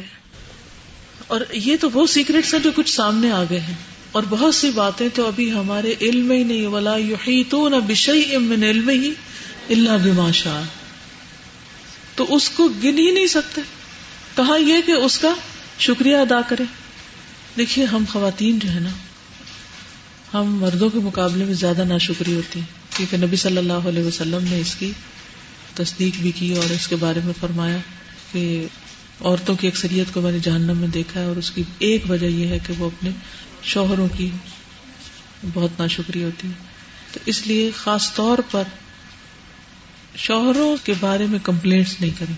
اور 1.29 1.41
یہ 1.53 1.77
تو 1.81 1.91
وہ 1.91 2.07
سیکریٹس 2.07 2.55
ہیں 2.55 2.61
جو 2.61 2.71
کچھ 2.77 2.91
سامنے 2.91 3.31
آ 3.31 3.45
گئے 3.51 3.61
ہیں۔ 3.61 3.75
اور 4.13 4.23
بہت 4.29 4.55
سی 4.55 4.71
باتیں 4.71 5.09
تو 5.15 5.27
ابھی 5.27 5.53
ہمارے 5.53 5.95
علم 6.01 6.31
ہی 6.31 6.43
نہیں، 6.43 6.67
ولا 6.67 6.97
یحیطون 6.97 7.73
بشیء 7.73 8.39
من 8.39 8.65
علمہ 8.65 8.93
الا 9.69 9.97
بما 9.97 10.31
شاء۔ 10.31 10.63
تو 12.15 12.37
اس 12.37 12.51
کو 12.51 12.69
گن 12.69 12.99
ہی 12.99 13.11
نہیں 13.11 13.27
سکتے۔ 13.27 13.61
کہا 14.37 14.57
یہ 14.57 14.75
کہ 14.87 14.93
اس 14.93 15.19
کا 15.19 15.35
شکریہ 15.79 16.17
ادا 16.17 16.41
کرے۔ 16.49 16.65
دیکھیے 17.57 17.85
ہم 17.85 18.05
خواتین 18.13 18.59
جو 18.59 18.71
ہے 18.71 18.81
نا، 18.81 18.91
ہم 20.35 20.55
مردوں 20.55 20.91
کے 20.91 20.99
مقابلے 20.99 21.45
میں 21.45 21.55
زیادہ 21.55 21.85
ناشکری 21.85 22.35
ہوتی 22.35 22.61
ہیں۔ 22.61 22.97
کیونکہ 22.97 23.17
نبی 23.17 23.37
صلی 23.37 23.57
اللہ 23.57 23.73
علیہ 23.73 24.05
وسلم 24.05 24.45
نے 24.51 24.61
اس 24.61 24.75
کی 24.75 24.93
تصدیق 25.75 26.17
بھی 26.17 26.31
کی 26.31 26.55
اور 26.55 26.71
اس 26.71 26.89
کے 26.89 26.97
بارے 26.97 27.21
میں 27.25 27.33
فرمایا 27.41 27.77
کہ 28.33 28.67
عورتوں 29.25 29.57
کی 29.57 29.67
اکثریت 29.67 30.15
کو 30.15 30.21
میں 30.21 30.33
نے 30.33 30.39
جہنم 30.39 30.77
میں 30.77 30.89
دیکھا 30.89 31.21
ہے 31.21 31.25
اور 31.25 31.37
اس 31.37 31.51
کی 31.51 31.63
ایک 31.79 32.11
وجہ 32.11 32.27
یہ 32.27 32.47
ہے 32.47 32.59
کہ 32.67 32.75
وہ 32.79 32.87
اپنے 32.87 33.11
شوہروں 33.63 34.09
کی 34.17 34.31
بہت 35.55 35.71
ناشکری 35.79 36.23
ہوتی 36.25 36.49
ہے۔ 36.49 36.53
تو 37.13 37.21
اس 37.27 37.47
لیے 37.47 37.71
خاص 37.77 38.15
طور 38.15 38.39
پر 38.51 38.63
شوہروں 40.17 40.77
کے 40.85 40.95
بارے 41.01 41.27
میں 41.27 41.39
کمپلینٹس 41.43 42.01
نہیں 42.01 42.11
کریں۔ 42.19 42.35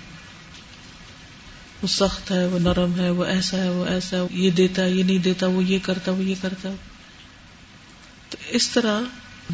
وہ 1.83 1.89
سخت 1.89 2.31
ہے، 2.31 2.47
وہ 2.47 2.59
نرم 2.59 3.01
ہے، 3.01 3.11
وہ 3.11 3.25
ایسا 3.25 3.57
ہے، 3.57 3.69
وہ 3.69 3.85
ایسا 3.85 4.17
ہے، 4.17 4.23
یہ 4.31 4.51
دیتا 4.51 4.85
ہے، 4.85 4.91
یہ 4.91 5.03
نہیں 5.03 5.19
دیتا، 5.19 5.47
وہ 5.47 5.65
یہ 5.65 5.79
کرتا، 5.83 6.13
وہ 6.13 6.25
یہ 6.25 6.35
کرتا۔ 6.41 6.69
تو 8.31 8.37
اس 8.49 8.69
طرح 8.69 9.01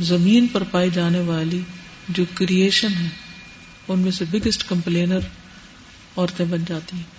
زمین 0.02 0.46
پر 0.46 0.62
پائی 0.62 0.90
جانے 0.94 1.20
والی 1.20 1.60
جو 2.08 2.24
کریشن 2.34 2.92
ہے، 3.00 3.08
ان 3.88 3.98
میں 3.98 4.10
سے 4.10 4.24
بگیسٹ 4.30 4.68
کمپلینر 4.68 5.18
عورتیں 6.16 6.44
بن 6.44 6.64
جاتی 6.68 6.96
ہیں۔ 6.96 7.15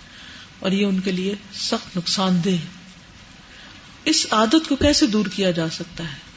اور 0.60 0.72
یہ 0.72 0.86
ان 0.86 1.00
کے 1.00 1.12
لیے 1.12 1.34
سخت 1.52 1.96
نقصان 1.96 2.44
دہ 2.44 2.50
ہے۔ 2.50 2.66
اس 4.04 4.26
عادت 4.30 4.68
کو 4.68 4.76
کیسے 4.76 5.06
دور 5.06 5.26
کیا 5.26 5.50
جا 5.50 5.68
سکتا 5.68 6.04
ہے؟ 6.04 6.28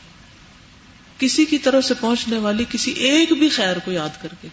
کسی 1.19 1.45
کی 1.45 1.57
طرف 1.57 1.86
سے 1.86 1.93
پہنچنے 1.93 2.38
والی 2.38 2.65
کسی 2.69 2.91
ایک 2.91 3.34
بھی 3.34 3.49
خیر 3.49 3.80
کو 3.80 3.91
یاد 3.91 4.22
کر 4.22 4.28
کے۔ 4.41 4.47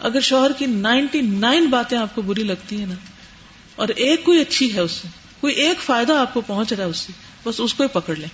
اگر 0.00 0.20
شوہر 0.20 0.50
کی 0.52 0.66
نائنٹی 0.66 1.20
نائن 1.20 1.66
باتیں 1.66 1.98
آپ 1.98 2.14
کو 2.14 2.22
بری 2.22 2.42
لگتی 2.42 2.78
ہیں 2.78 2.86
نا، 2.86 2.94
اور 3.76 3.88
ایک 3.88 4.24
کوئی 4.24 4.40
اچھی 4.40 4.74
ہے 4.74 4.80
اس 4.80 4.92
سے، 4.92 5.08
کوئی 5.40 5.54
ایک 5.54 5.80
فائدہ 5.80 6.12
آپ 6.12 6.34
کو 6.34 6.40
پہنچ 6.40 6.72
رہا 6.72 6.84
ہے 6.84 6.90
اس 6.90 6.96
سے، 6.96 7.12
بس 7.44 7.54
اس 7.58 7.74
کو 7.74 7.82
ہی 7.82 7.88
پکڑ 7.88 8.16
لیں۔ 8.16 8.28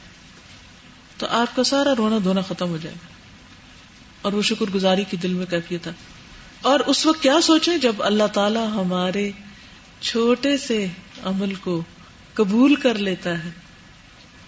تو 1.19 1.27
آپ 1.27 1.57
کا 1.57 1.65
سارا 1.65 1.95
رونا 1.99 2.19
دھونا 2.25 2.41
ختم 2.41 2.69
ہو 2.69 2.77
جائے 2.77 2.97
گا۔ 3.03 3.09
اور 4.23 4.33
وہ 4.33 4.43
شکر 4.43 4.71
گزاری 4.75 5.05
کی 5.11 5.17
دل 5.17 5.33
میں 5.33 5.47
کیفیت 5.47 5.87
ہے۔ 5.87 5.93
اور 6.63 6.81
اس 6.81 7.07
وقت 7.07 7.23
کیا 7.23 7.41
سوچیں 7.43 7.79
جب 7.79 7.95
اللہ 7.99 8.27
تعالی 8.33 8.61
ہمارے 8.75 9.31
چھوٹے 10.01 10.57
سے 10.57 10.87
عمل 11.25 11.55
کو 11.55 11.83
قبول 12.35 12.75
کر 12.75 12.95
لیتا 12.95 13.45
ہے 13.45 13.51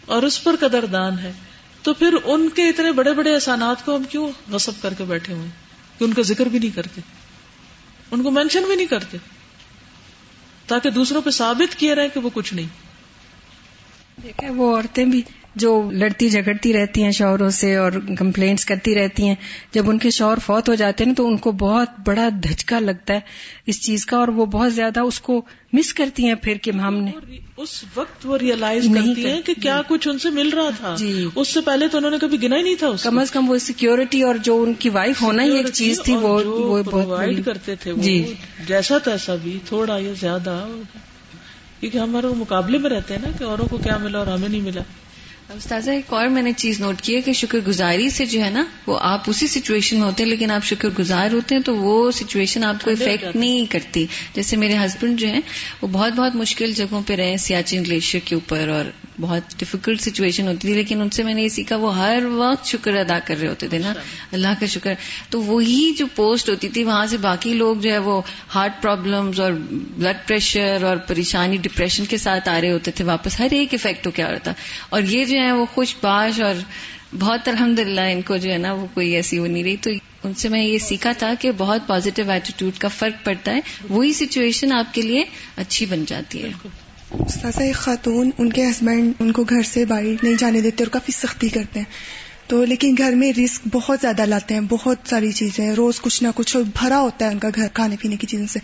اور 0.07 0.23
اس 0.23 0.45
پر 0.45 0.57
قدردان 0.61 1.19
ہے، 1.19 1.33
تو 1.83 1.95
پھر 1.95 2.15
ان 2.25 2.49
کے 2.49 2.69
اتنے 2.69 2.93
بڑے 2.93 3.13
بڑے 3.13 3.35
احسانات 3.35 3.85
کو 3.85 3.97
ہم 3.97 4.03
کیوں 4.03 4.33
غصب 4.51 4.73
کر 4.83 4.95
کے 4.95 5.05
بیٹھے 5.05 5.33
ہوئے 5.33 5.49
کہ 5.99 6.05
ان 6.05 6.13
کا 6.13 6.23
ذکر 6.23 6.47
بھی 6.47 6.59
نہیں 6.59 6.77
کرتے، 6.77 7.01
ان 8.11 8.23
کو 8.23 8.31
مینشن 8.31 8.65
بھی 8.65 8.77
نہیں 8.77 8.87
کرتے، 8.87 9.17
تاکہ 10.67 10.91
دوسروں 10.91 11.23
پہ 11.23 11.31
ثابت 11.31 11.77
کیا 11.77 11.95
رہے 11.95 12.09
کہ 12.09 12.21
وہ 12.21 12.31
کچھ 12.35 12.55
نہیں۔ 12.55 12.67
دیکھے 14.23 14.51
وہ 14.51 14.77
عورتیں 14.77 15.05
بھی 15.05 15.23
جو 15.55 15.91
لڑتی 15.93 16.29
جھگڑتی 16.29 16.73
رہتی 16.73 17.03
ہیں 17.03 17.11
شوہروں 17.11 17.51
سے 17.51 17.77
اور 17.77 17.93
کمپلینٹس 18.19 18.65
کرتی 18.65 18.95
رہتی 18.95 19.29
ہیں 19.29 19.35
جب 19.73 19.91
ان 19.91 19.99
کے 19.99 20.11
شوہر 20.11 20.39
فوت 20.39 20.69
ہو 20.69 20.75
جاتے 20.75 21.05
ہیں 21.05 21.15
تو 21.15 21.27
ان 21.29 21.37
کو 21.37 21.53
بہت 21.53 21.89
بڑا 22.07 22.29
دھچکا 22.43 22.79
لگتا 22.79 23.15
ہے 23.15 23.21
اس 23.67 23.81
چیز 23.81 24.07
کا 24.07 24.17
اور 24.17 24.29
وہ 24.29 24.47
بہت 24.47 24.75
زیادہ 24.75 25.01
اس 25.01 25.21
کو 25.21 25.43
مس 25.73 25.95
کرتی 25.95 26.27
ہیں 26.27 26.35
پھر 26.35 26.57
کہ 26.57 26.71
ہم 26.71 26.95
نے 26.95 27.11
اس 27.57 27.85
وقت 27.95 28.27
وہ 28.27 28.39
ریئلائز 28.39 28.87
کرتی 28.95 29.27
ہیں 29.27 29.43
کہ 29.43 29.55
کیا 29.63 29.83
کچھ 29.89 30.09
ان 30.09 30.19
سے 30.19 30.31
مل 30.31 30.49
رہا 30.49 30.71
تھا۔ 30.79 30.95
جی۔ 30.99 31.29
اس 31.35 31.49
سے 31.49 31.61
پہلے 31.61 31.89
تو 31.89 31.97
انہوں 31.99 32.11
نے 32.11 32.19
کبھی 32.21 32.43
گنا 32.43 32.57
ہی 32.57 32.63
نہیں 32.63 32.75
تھا 32.75 32.91
کم 33.03 33.19
از 33.19 33.31
کم 33.31 33.51
وہ 33.51 33.59
سیکیورٹی 33.59 34.23
اور 34.23 34.35
جو 34.35 34.63
ان 34.63 34.75
کی 34.75 34.89
وائف 34.89 35.23
ہونا 35.23 35.43
ہی 35.43 35.51
ایک 35.51 35.67
چیز 35.73 36.01
تھی 36.05 36.17
وہ 36.17 36.83
کرتے 37.45 37.75
تھے 37.75 37.93
جی۔ 37.97 38.35
جیسا 38.67 38.99
تیسا 38.99 39.35
بھی 39.35 39.59
تھوڑا 39.65 39.99
یا 39.99 40.13
زیادہ۔ 40.21 40.69
کیونکہ 41.81 41.99
ہمارے 41.99 42.27
مقابلے 42.27 42.79
میں 42.79 42.91
رہتے 42.91 43.15
ہیں 43.15 43.21
نا 43.21 43.29
کہ 43.39 43.45
اوروں 43.45 43.67
کو 43.67 43.79
کیا 43.79 43.97
ملا 43.97 44.19
اور 44.19 44.27
ہمیں 44.27 44.49
نہیں 44.49 44.61
ملا۔ 44.61 44.81
استاذہ 45.57 45.91
ایک 45.91 46.13
اور 46.13 46.27
میں 46.27 46.43
نے 46.43 46.53
چیز 46.53 46.81
نوٹ 46.81 47.01
کی 47.01 47.17
ہے 47.17 47.21
کہ 47.21 47.33
شکر 47.33 47.59
گزاری 47.59 48.11
سے 48.11 48.27
جو 48.27 48.45
ہے 48.45 48.51
نا 48.51 48.65
وہ 48.87 48.99
آپ 49.03 49.23
اسی 49.27 49.47
سچویشن 49.47 49.99
میں 49.99 50.07
ہوتے 50.07 50.23
ہیں 50.23 50.31
لیکن 50.31 50.51
آپ 50.51 50.65
شکر 50.65 50.89
گزار 50.99 51.33
ہوتے 51.33 51.55
ہیں 51.55 51.63
تو 51.63 51.77
وہ 51.77 52.11
سچویشن 52.11 52.65
آپ 52.65 52.85
کو 52.85 52.91
افیکٹ 52.91 53.37
نہیں 53.37 53.67
کرتی۔ 53.71 54.07
جیسے 54.35 54.57
میرے 54.57 54.77
ہسبینڈ 54.77 55.21
جو 55.21 55.29
ہیں 55.29 55.41
وہ 55.83 55.89
بہت 55.93 56.13
بہت 56.13 56.37
مشکل 56.37 56.73
جگہوں 56.73 57.03
پہ 57.07 57.15
رہے 57.15 57.37
سیاچن 57.37 57.85
گلیشیئر 57.85 58.27
کے 58.27 58.35
اوپر 58.35 58.69
اور 58.69 58.85
بہت 59.21 59.43
ڈفیکلٹ 59.59 60.01
سچویشن 60.01 60.47
ہوتی 60.47 60.59
تھی 60.59 60.75
لیکن 60.75 61.01
ان 61.01 61.11
سے 61.11 61.23
میں 61.23 61.35
نے 61.35 61.43
یہ 61.43 61.49
سیکھا 61.49 61.77
وہ 61.77 61.97
ہر 61.97 62.23
وقت 62.33 62.67
شکر 62.67 62.97
ادا 62.97 63.19
کر 63.25 63.37
رہے 63.41 63.49
ہوتے 63.49 63.69
تھے 63.69 63.79
نا۔ 63.79 63.93
اللہ 64.33 64.49
کا 64.61 64.67
شکر۔ 64.67 64.95
تو 65.31 65.43
وہی 65.43 65.93
جو 65.99 66.07
پوسٹ 66.15 66.49
ہوتی 66.51 66.69
تھی 66.69 66.85
وہاں 66.85 67.07
سے 67.07 67.17
باقی 67.17 67.55
لوگ 67.55 67.77
جو 67.77 67.93
ہے 67.93 67.99
وہ 67.99 68.23
ہارٹ 68.55 68.83
پرابلمز 68.83 69.41
اور 69.41 69.53
بلڈ 69.71 70.29
پریشر 70.29 70.83
اور 70.83 70.97
پریشانی 70.97 71.57
ڈپریشن 71.57 72.05
کے 72.05 72.17
ساتھ 72.17 72.49
آ 72.49 72.61
رہے 72.61 72.73
ہوتے 72.73 72.91
تھے 72.91 73.05
واپس 73.05 73.41
ہر 73.41 73.49
ایک 73.51 73.75
افیکٹ 73.75 74.07
ہو 74.07 74.11
کیا 74.11 74.31
رہا 74.31 74.39
تھا۔ 74.39 74.55
اور 74.89 75.03
یہ 75.03 75.25
جو 75.25 75.39
ہے 75.39 75.53
وہ 75.53 75.67
خوش 75.75 75.97
باش 76.03 76.41
اور 76.41 76.55
بہت 77.19 77.49
الحمد 77.49 77.79
للہ 77.79 78.01
ان 78.01 78.23
کو 78.23 78.37
جو 78.37 78.53
ہے 78.53 78.59
نا 78.59 78.73
وہ 78.73 78.87
کوئی 78.95 79.11
ایسی 79.11 79.39
وہ 79.39 79.47
نہیں 79.47 79.65
رہی۔ 79.65 79.77
تو 79.77 79.91
ان 80.25 80.35
سے 80.35 80.49
میں 80.49 80.65
یہ 80.65 80.79
سیکھا 80.79 81.13
تھا 81.13 81.35
کہ 81.41 81.51
بہت 81.59 81.81
پازیٹو 81.87 82.31
ایٹیٹیوڈ 82.31 82.79
کا 82.79 82.89
فرق 82.89 83.25
پڑتا 83.25 83.53
ہے۔ 83.53 83.61
وہی 83.89 84.13
سچویشن 84.13 84.73
آپ 84.73 84.95
کے 84.95 85.03
لیے 85.03 85.25
اچھی 85.57 85.87
بن 85.87 86.05
جاتی 86.05 86.43
ہے۔ 86.43 86.51
استاذہ 87.11 87.61
ایک 87.61 87.75
خاتون 87.75 88.31
ان 88.39 88.53
کے 88.53 88.67
ہسبینڈ 88.67 89.13
ان 89.19 89.33
کو 89.33 89.45
گھر 89.45 89.63
سے 89.63 89.85
باہر 89.85 90.05
نہیں 90.23 90.35
جانے 90.39 90.61
دیتے 90.61 90.85
اور 90.85 90.91
کافی 90.91 91.13
سختی 91.13 91.49
کرتے 91.49 91.79
ہیں۔ 91.81 91.87
تو 92.47 92.65
لیکن 92.65 92.95
گھر 92.99 93.13
میں 93.13 93.33
رسک 93.33 93.69
بہت 93.73 93.99
زیادہ 94.01 94.27
لاتے 94.27 94.55
ہیں، 94.55 94.61
بہت 94.61 94.97
ساری 95.05 95.33
چیزیں، 95.33 95.73
روز 95.73 96.01
کچھ 96.01 96.23
نہ 96.23 96.29
کچھ 96.35 96.57
بھرا 96.57 97.01
ہوتا 97.01 97.27
ہے 97.27 97.31
ان 97.31 97.39
کا 97.39 97.49
گھر 97.55 97.67
کھانے 97.69 97.97
پینے 98.01 98.17
کی 98.17 98.27
چیزوں 98.27 98.47
سے۔ 98.47 98.59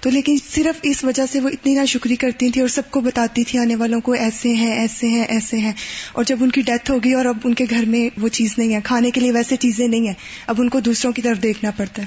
تو 0.00 0.10
لیکن 0.10 0.36
صرف 0.54 0.80
اس 0.82 1.04
وجہ 1.04 1.22
سے 1.32 1.40
وہ 1.40 1.48
اتنی 1.48 1.74
نا 1.74 1.84
شکری 1.84 2.16
کرتی 2.16 2.50
تھی 2.50 2.60
اور 2.60 2.68
سب 2.68 2.82
کو 2.90 3.00
بتاتی 3.00 3.44
تھی، 3.44 3.58
آنے 3.58 3.76
والوں 3.76 4.00
کو 4.00 4.12
ایسے 4.12 4.54
ہیں 4.54 4.74
ایسے 4.74 5.08
ہیں 5.08 5.24
ایسے 5.24 5.58
ہیں۔ 5.58 5.72
اور 6.12 6.24
جب 6.24 6.36
ان 6.40 6.50
کی 6.50 6.60
ڈیتھ 6.60 6.90
ہوگی 6.90 7.12
اور 7.12 7.24
اب 7.24 7.38
ان 7.44 7.54
کے 7.54 7.64
گھر 7.70 7.84
میں 7.84 8.20
وہ 8.20 8.28
چیز 8.28 8.54
نہیں 8.58 8.74
ہے، 8.74 8.80
کھانے 8.84 9.10
کے 9.10 9.20
لیے 9.20 9.32
ویسے 9.32 9.56
چیزیں 9.56 9.88
نہیں 9.88 10.06
ہیں، 10.06 10.14
اب 10.46 10.54
ان 10.58 10.68
کو 10.68 10.80
دوسروں 10.80 11.12
کی 11.12 11.22
طرف 11.22 11.42
دیکھنا 11.42 11.70
پڑتا 11.70 12.02
ہے۔ 12.02 12.06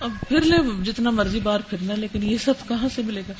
اب 0.00 0.10
پھر 0.28 0.40
لے، 0.40 0.84
جتنا 0.84 1.10
مرضی 1.10 1.40
بار 1.40 1.60
پھرنا 1.60 1.94
لیکن 1.94 2.22
یہ 2.22 2.36
سب 2.44 2.54
کہاں 2.68 2.88
سے 2.94 3.02
ملے 3.02 3.22
گا؟ 3.28 3.32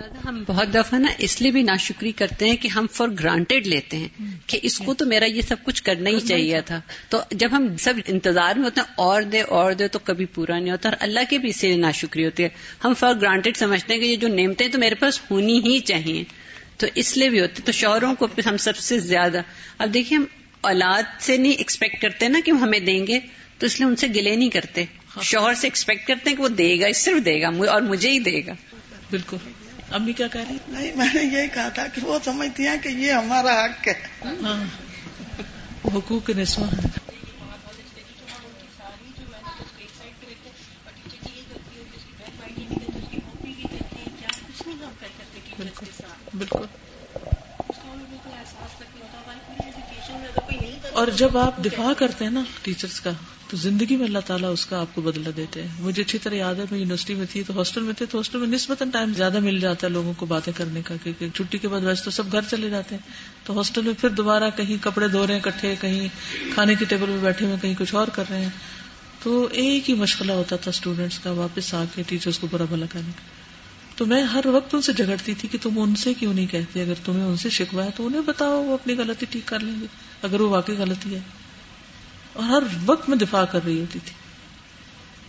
دادا 0.00 0.28
ہم 0.28 0.44
بہت 0.46 0.74
دفعہ 0.74 0.98
نا 0.98 1.08
اس 1.18 1.42
لیے 1.42 1.50
بھی 1.50 1.62
ناشکری 1.62 2.12
کرتے 2.12 2.48
ہیں 2.48 2.56
کہ 2.56 2.68
ہم 2.68 2.86
فار 2.92 3.08
گرانٹیڈ 3.08 3.66
لیتے 3.66 3.96
ہیں 3.96 4.08
کہ 4.46 4.58
اس 4.62 4.78
کو 4.78 4.94
تو 4.94 5.06
میرا 5.06 5.24
یہ 5.24 5.42
سب 5.42 5.56
کچھ 5.62 5.82
کرنا 5.82 6.10
ہی 6.10 6.20
چاہیے 6.20 6.60
تھا۔ 6.60 6.80
تو 7.08 7.20
جب 7.30 7.48
ہم 7.52 7.76
سب 7.76 7.94
انتظار 8.06 8.56
میں 8.56 8.64
ہوتے 8.64 8.80
ہیں 8.80 8.92
اور 8.96 9.22
دے 9.22 9.40
اور 9.40 9.72
دے 9.72 9.88
تو 9.88 9.98
کبھی 9.98 10.26
پورا 10.26 10.58
نہیں 10.58 10.70
ہوتا۔ 10.70 10.88
اور 10.88 10.96
اللہ 11.00 11.20
کی 11.30 11.38
بھی 11.38 11.48
اس 11.48 11.56
سے 11.56 11.76
ناشکری 11.76 12.24
ہوتی 12.24 12.42
ہے۔ 12.42 12.48
ہم 12.84 12.94
فار 12.98 13.14
گرانٹیڈ 13.14 13.56
سمجھتے 13.56 13.94
ہیں 13.94 14.00
کہ 14.00 14.06
یہ 14.06 14.16
جو 14.16 14.28
نعمتیں 14.28 14.68
تو 14.68 14.78
میرے 14.78 14.94
پاس 14.94 15.20
ہونی 15.30 15.58
ہی 15.58 15.78
چاہیے۔ 15.78 16.24
تو 16.76 16.86
اس 16.94 17.16
لیے 17.16 17.30
بھی 17.30 17.40
ہوتے 17.40 17.62
تو 17.64 17.72
شوہروں 17.72 18.14
کو 18.14 18.26
ہم 18.46 18.56
سب 18.56 18.76
سے 18.76 18.98
زیادہ۔ 18.98 19.42
اب 19.78 19.94
دیکھیے 19.94 20.18
ہم 20.18 20.24
اولاد 20.60 21.02
سے 21.20 21.36
نہیں 21.36 21.52
ایکسپیکٹ 21.52 22.02
کرتے 22.02 22.28
نا 22.28 22.38
کہ 22.44 22.52
وہ 22.52 22.60
ہمیں 22.60 22.80
دیں 22.80 23.06
گے 23.06 23.18
تو 23.58 23.66
اس 23.66 23.80
لیے 23.80 23.88
ان 23.88 23.96
سے 23.96 24.06
گلے 24.06 24.36
نہیں 24.36 24.50
کرتے۔ 24.50 24.84
شوہر 25.22 25.54
سے 25.54 25.66
ایکسپیکٹ 25.66 26.08
کرتے 26.08 26.30
ہیں 26.30 26.36
کہ 26.36 26.42
وہ 26.42 26.48
دے 26.48 26.80
گا 26.80 26.86
صرف 26.94 27.24
دے 27.24 27.42
گا 27.42 27.48
اور 27.48 27.82
مجھے 27.82 28.10
ہی 28.10 28.18
دے 28.18 28.40
گا۔ 28.46 28.52
بالکل۔ 29.10 29.36
امی 29.90 30.12
کیا 30.12 30.26
کہہ 30.26 30.40
رہی 30.48 30.56
نہیں 30.68 30.92
میں 30.96 31.08
نے 31.14 31.22
یہی 31.22 31.48
کہا 31.48 31.68
تھا 31.68 31.86
کہ 31.86 32.00
وہ 32.04 32.18
سمجھتی 32.24 32.66
ہیں 32.66 32.76
کہ 32.82 32.88
یہ 32.88 33.12
ہمارا 33.12 33.64
حق 33.64 33.88
ہے۔ 33.88 33.94
ہاں۔ 34.24 34.64
حقوق 35.84 36.30
نسواں 36.30 36.68
ہے 36.68 36.88
بالکل۔ 46.34 46.64
اور 50.92 51.08
جب 51.08 51.38
آپ 51.38 51.64
دفاع 51.64 51.92
کرتے 51.92 52.24
ہیں 52.24 52.32
نا 52.32 52.42
ٹیچرز 52.62 53.00
کا 53.00 53.10
تو 53.48 53.56
زندگی 53.56 53.96
میں 53.96 54.06
اللہ 54.06 54.18
تعالیٰ 54.26 54.52
اس 54.52 54.66
کا 54.66 54.80
آپ 54.80 54.94
کو 54.94 55.00
بدلا 55.00 55.30
دیتے 55.36 55.62
ہیں۔ 55.62 55.68
مجھے 55.80 56.02
اچھی 56.02 56.18
طرح 56.18 56.34
یاد 56.34 56.54
ہے، 56.54 56.64
میں 56.70 56.78
یونیورسٹی 56.78 57.14
میں 57.14 57.26
تھی 57.30 57.42
تو 57.46 57.58
ہاسٹل 57.58 57.82
میں 57.82 57.94
تھے 57.94 58.06
تو 58.06 58.18
ہاسٹل 58.18 58.38
میں 58.38 58.46
نسبتاً 58.46 58.90
ٹائم 58.90 59.12
زیادہ 59.16 59.40
مل 59.40 59.60
جاتا 59.60 59.86
ہے 59.86 59.92
لوگوں 59.92 60.12
کو 60.16 60.26
باتیں 60.26 60.52
کرنے 60.56 60.82
کا، 60.82 60.94
کیونکہ 61.02 61.28
چھٹی 61.34 61.58
کے 61.58 61.68
بعد 61.68 61.80
ویسے 61.80 62.04
تو 62.04 62.10
سب 62.10 62.32
گھر 62.32 62.40
چلے 62.50 62.70
جاتے 62.70 62.94
ہیں۔ 62.94 63.02
تو 63.44 63.58
ہاسٹل 63.58 63.82
میں 63.82 63.92
پھر 64.00 64.08
دوبارہ 64.08 64.44
کہیں 64.56 64.76
کپڑے 64.84 65.08
دھو 65.08 65.26
رہے 65.26 65.34
ہیں 65.34 65.40
کٹھے 65.40 65.74
کہیں 65.80 66.08
کھانے 66.54 66.74
کی 66.74 66.84
ٹیبل 66.84 67.06
پہ 67.06 67.18
بیٹھے 67.22 67.46
ہوئے 67.46 67.56
کہیں 67.62 67.74
کچھ 67.78 67.94
اور 67.94 68.08
کر 68.08 68.24
رہے 68.30 68.42
ہیں۔ 68.42 68.50
تو 69.22 69.48
ایک 69.52 69.90
ہی 69.90 69.94
مشغلہ 69.94 70.32
ہوتا 70.32 70.56
تھا 70.56 70.68
اسٹوڈینٹس 70.68 71.18
کا، 71.18 71.30
واپس 71.30 71.74
آ 71.74 71.84
کے 71.94 72.02
ٹیچرس 72.06 72.38
کو 72.38 72.46
برا 72.50 72.64
بھلا 72.64 72.86
کرنے 72.86 73.12
کا۔ 73.16 73.22
تو 73.96 74.06
میں 74.06 74.22
ہر 74.22 74.46
وقت 74.46 74.74
ان 74.74 74.82
سے 74.82 74.92
جھگڑتی 74.92 75.34
تھی 75.34 75.48
کہ 75.48 75.58
تم 75.62 75.70
ان 75.76 75.94
سے 75.94 76.14
کیوں 76.14 76.34
نہیں 76.34 76.46
کہتے؟ 76.46 76.82
اگر 76.82 76.94
تمہیں 77.04 77.24
ان 77.24 77.36
سے 77.36 77.50
شکوا 77.50 77.84
ہے 77.84 77.90
تو 77.96 78.06
انہیں 78.06 78.20
بتاؤ، 78.20 78.64
وہ 78.64 78.74
اپنی 78.74 78.94
غلطی 78.94 79.26
ٹھیک 79.30 79.48
کر 79.48 79.60
لیں 79.60 79.80
گے۔ 79.80 79.86
اگر 80.22 80.40
وہ 80.40 80.48
واقعی 80.48 80.74
غلطی 80.78 81.14
ہے۔ 81.14 81.20
اور 82.38 82.46
ہر 82.46 82.62
وقت 82.86 83.08
میں 83.08 83.16
دفاع 83.16 83.44
کر 83.44 83.64
رہی 83.64 83.80
ہوتی 83.80 83.98
تھی۔ 83.98 84.12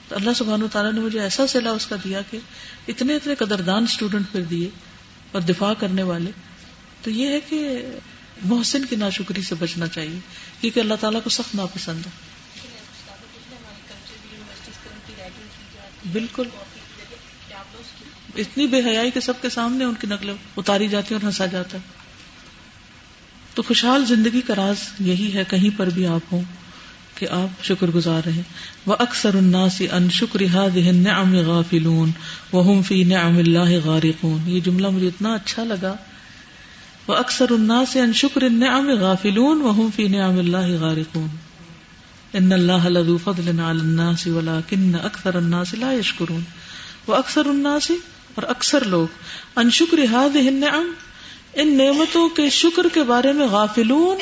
تو 0.08 0.16
اللہ 0.16 0.30
سبحانہ 0.36 0.66
تعالیٰ 0.72 0.94
نے 0.94 1.00
مجھے 1.00 1.20
ایسا 1.20 1.48
سلا 1.48 1.72
اس 1.72 1.86
کا 1.86 1.96
دیا 2.04 2.22
کہ 2.32 2.40
اتنے 2.88 3.16
اتنے 3.16 3.36
قدردان 3.36 3.84
اسٹوڈنٹ 3.84 4.32
پھر 4.32 4.42
دیے 4.42 4.70
اور 5.32 5.42
دفاع 5.42 5.74
کرنے 5.74 6.04
والے۔ 6.04 6.32
تو 7.04 7.10
یہ 7.10 7.28
ہے 7.28 7.40
کہ 7.40 7.86
محسن 8.44 8.86
کی 8.86 8.96
ناشکری 8.96 9.42
سے 9.42 9.56
بچنا 9.56 9.88
چاہیے 9.88 10.20
کیونکہ 10.62 10.80
اللہ 10.80 10.94
تعالیٰ 11.00 11.24
کو 11.24 11.30
سخت 11.30 11.56
ناپسند 11.56 12.06
ہے۔ 12.06 12.12
بالکل۔ 16.12 16.44
اتنی 18.36 18.68
بے 18.68 18.82
حیائی 18.86 19.12
کے 19.12 19.20
سب 19.20 19.34
کے 19.42 19.50
سامنے 19.50 19.84
ان 19.84 19.94
کی 20.00 20.08
نقل 20.08 20.34
اتاری 20.58 20.88
جاتی 20.88 21.16
اور 21.16 21.26
ہنسا 21.26 21.46
جاتا 21.46 21.78
ہے۔ 21.78 21.84
تو 23.54 23.62
خوشحال 23.62 24.06
زندگی 24.06 24.42
کا 24.42 24.56
راز 24.56 24.78
یہی 25.00 25.34
ہے، 25.34 25.44
کہیں 25.44 25.78
پر 25.78 25.88
بھی 25.88 26.08
آپ 26.08 26.22
ہوں۔ 26.32 26.44
کہ 27.20 27.28
آپ 27.32 27.64
شکر 27.64 27.88
گزار 27.88 28.22
رہے 28.26 28.42
وہ 28.86 28.96
اکثر 29.00 29.34
الناس 29.34 29.82
ان 29.92 30.10
شکر 30.10 30.40
النعم 30.42 31.36
غافلون۔ 31.36 32.12
وهم 32.54 32.82
في 32.82 33.04
نعم 33.04 33.38
الله 33.38 33.76
غارقون۔ 33.84 34.40
یہ 34.46 34.60
جملہ 34.60 34.90
مجھے 34.90 35.08
اتنا 35.08 35.34
اچھا 35.34 35.64
لگا۔ 35.64 35.96
وہ 37.08 37.16
اکثر 37.16 37.46
الناس 37.50 37.96
ان 37.96 38.14
شکر 38.14 38.42
النعم 38.42 38.90
غافلون۔ 38.90 39.62
وهم 39.62 39.90
في 39.96 40.08
نعم 40.08 40.38
الله 40.38 40.76
غارقون۔ 40.80 41.28
ان 42.34 42.52
الله 42.52 42.90
لذو 42.90 43.18
فضل 43.18 43.60
على 43.60 43.80
الناس 43.80 44.28
ولكن 44.28 44.96
اکثر 45.04 45.36
الناس 45.36 45.74
لا 45.74 45.92
يشكرون۔ 45.92 46.42
واکثر 47.08 47.46
الناس 47.46 47.92
اور 48.36 48.44
اکثر 48.44 48.84
لوگ۔ 48.84 49.08
ان 49.56 49.70
شکر 49.70 49.98
هذه 49.98 50.48
النعم۔ 50.48 50.92
ان 51.54 51.78
نعمتوں 51.78 52.30
کے 52.30 52.50
شکر 52.50 52.84
کے 52.94 53.04
بارے 53.04 53.34
میں 53.34 53.48
غافلون، 53.48 54.18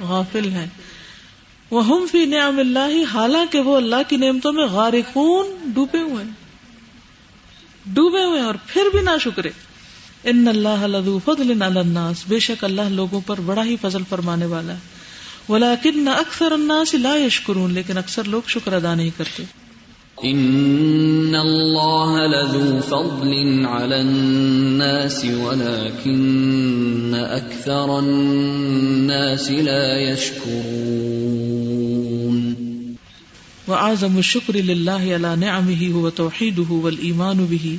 غافل 0.00 0.48
ہیں۔ 0.50 0.66
وہ 1.72 1.86
ہم 1.86 2.06
فی 2.10 2.24
نعم 2.26 2.58
اللہ 2.58 3.14
حالانکہ 3.14 3.60
وہ 3.60 3.76
اللہ 3.76 4.02
کی 4.08 4.16
نعمتوں 4.16 4.52
میں 4.52 4.64
غارقون 4.64 5.46
ڈوبے 5.74 5.98
ہوئے 5.98 6.24
ڈوبے 7.86 8.24
ہوئے 8.24 8.40
اور 8.40 8.54
پھر 8.66 8.82
بھی 8.92 9.00
نہ 9.00 9.10
شکرے 9.20 9.50
ان 10.24 10.48
اللہ 10.48 10.86
لذو 10.86 11.18
فضل 11.24 11.62
علی 11.62 11.80
الناس۔ 11.80 12.24
بے 12.28 12.38
شک 12.38 12.64
اللہ 12.64 12.82
لوگوں 12.82 13.20
پر 13.26 13.40
بڑا 13.40 13.64
ہی 13.64 13.76
فضل 13.80 14.02
فرمانے 14.08 14.46
والا 14.46 14.72
ہے۔ 14.72 14.78
ولیکن 15.48 16.08
اکثر 16.08 16.52
الناس 16.52 16.94
لا 16.94 17.16
یشکرون 17.16 17.74
لیکن 17.74 17.98
اکثر 17.98 18.24
لوگ 18.24 18.42
شکر 18.48 18.72
ادا 18.72 18.94
نہیں 18.94 19.10
کرتے۔ 19.16 19.42
ان 20.30 21.34
اللہ 21.34 22.10
لذو 22.32 22.66
فضل 22.88 23.30
علی 23.68 23.94
الناس 23.94 25.24
ولكن 25.24 27.14
اکثر 27.14 27.98
الناس 27.98 29.50
لا 29.50 29.86
یشکرون 30.00 31.32
وأعظم 33.68 34.18
الشكر 34.18 34.56
لله 34.56 35.14
على 35.14 35.36
نعمه 35.36 35.90
هو 35.94 36.08
توحيده 36.08 36.70
والإيمان 36.70 37.46
به 37.46 37.78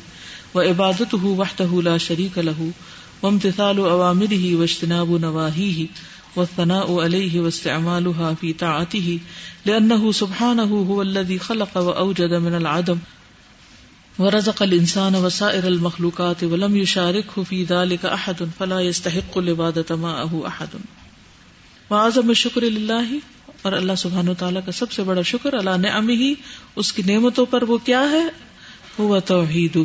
وعبادته 0.56 1.26
وحده 1.26 1.82
لا 1.82 1.98
شريك 1.98 2.38
له 2.38 2.72
وامتثال 3.24 3.80
أوامره 3.80 4.56
واجتناب 4.56 5.12
نواهيه 5.28 5.88
والثناء 6.38 7.02
عليه 7.02 7.42
واستعمالها 7.42 8.34
في 8.42 8.54
طاعته، 8.54 9.18
لأنه 9.66 10.12
سبحانه 10.12 10.92
هو 10.92 11.02
الذي 11.02 11.38
خلق 11.38 11.78
وأوجد 11.78 12.32
من 12.32 12.56
العدم. 12.56 12.96
ورزق 14.20 14.62
الإنسان 14.62 15.16
وسائر 15.16 15.64
المخلوقات 15.64 16.44
ولم 16.44 16.76
يشاركه 16.76 17.44
في 17.50 17.66
ذلك 17.70 18.06
أحد، 18.06 18.44
فلا 18.58 18.80
يستحق 18.80 19.38
العبادة 19.38 19.96
معه 19.96 20.40
أحد. 20.40 20.76
وعظم 21.90 22.28
الشکر 22.28 22.62
للہ 22.62 23.18
اور 23.62 23.72
اللہ 23.72 23.94
سبحانہ 23.98 24.30
و 24.30 24.34
تعالیٰ 24.34 24.62
کا 24.66 24.72
سب 24.72 24.92
سے 24.92 25.04
بڑا 25.04 25.22
شکر 25.22 25.54
اللہ 25.54 25.78
نعم 25.78 26.10
ہی 26.10 26.34
اس 26.76 26.94
کی 26.94 27.02
نعمتوں 27.06 27.46
پر 27.46 27.64
وہ 27.64 27.78
کیا 27.78 28.00
ہے؟ 28.00 28.24
وہ 28.98 29.20
توحید 29.20 29.78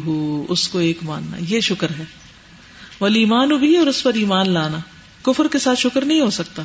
اس 0.48 0.68
کو 0.68 0.78
ایک 0.78 0.98
ماننا، 1.02 1.36
یہ 1.48 1.60
شکر 1.60 1.86
ہے. 1.98 2.04
ولیمان 3.00 3.48
بھی 3.48 3.76
اور 3.76 3.86
اس 3.86 4.02
پر 4.02 4.14
ایمان 4.14 4.50
لانا۔ 4.50 4.78
کفر 5.32 5.46
کے 5.52 5.58
ساتھ 5.58 5.80
شکر 5.80 6.04
نہیں 6.04 6.20
ہو 6.20 6.30
سکتا۔ 6.30 6.62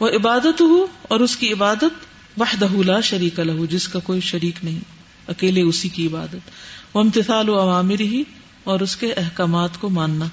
وہ 0.00 0.08
عبادت 0.08 0.60
ہو 0.60 0.86
اور 1.02 1.20
اس 1.20 1.36
کی 1.36 1.52
عبادت 1.52 2.06
وحدہ 2.40 2.76
لا 2.76 3.00
شریک 3.00 3.40
لہو، 3.40 3.66
جس 3.66 3.88
کا 3.88 3.98
کوئی 3.98 4.20
شریک 4.20 4.64
نہیں، 4.64 4.78
اکیلے 5.26 5.62
اسی 5.62 5.88
کی 5.88 6.06
عبادت۔ 6.06 6.50
وہ 6.94 7.00
امتثال 7.00 7.48
و 7.48 7.60
عوامر 7.60 8.00
ہی 8.00 8.22
اور 8.64 8.80
اس 8.80 8.96
کے 8.96 9.12
احکامات 9.12 9.70
کو 9.80 9.88
ماننا۔ 9.88 10.26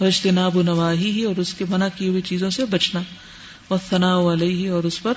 وہ 0.00 0.06
اجتناب 0.06 0.56
و 0.56 0.62
نواہی 0.62 1.10
ہی 1.10 1.24
اور 1.24 1.36
اس 1.36 1.54
کے 1.54 1.64
منع 1.68 1.88
کی 1.96 2.08
ہوئی 2.08 2.22
چیزوں 2.22 2.50
سے 2.50 2.64
بچنا۔ 2.64 3.00
وہ 3.70 3.76
ثنا 3.90 4.18
علیہ 4.32 4.70
اور 4.70 4.84
اس 4.84 5.02
پر 5.02 5.12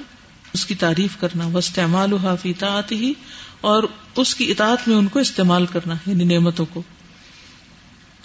اس 0.54 0.66
کی 0.66 0.76
تعریف 0.76 1.18
کرنا۔ 1.20 1.48
وہ 1.48 1.60
استعمال 1.60 2.14
و 2.14 2.16
حافیتا 2.16 2.68
آتی 2.68 2.96
ہی 2.96 3.14
اور 3.62 3.84
اس 4.16 4.36
کی 4.36 4.52
اطاعت 4.52 4.88
میں 4.88 4.98
ان 4.98 5.08
کو 5.08 5.20
استعمال 5.20 5.66
کرنا 5.66 5.94
یعنی 6.08 6.24
نعمتوں 6.24 6.66
کو۔ 6.74 6.82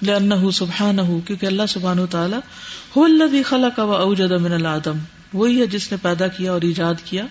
لأنه 0.03 0.51
سبحانه، 0.57 1.19
کیونکہ 1.27 1.47
اللہ 1.47 1.69
سبحانہ 1.73 2.07
تعالی 2.11 2.39
هو 2.39 3.05
الذي 3.05 3.43
خلق 3.51 3.79
واوجد 3.91 4.33
من 4.47 4.55
الادم 4.55 5.03
وہی 5.35 5.61
ہے 5.61 5.67
جس 5.75 5.91
نے 5.91 5.99
پیدا 6.03 6.29
کیا 6.37 6.53
اور 6.53 6.65
ایجاد 6.69 7.05
کیا 7.05 7.27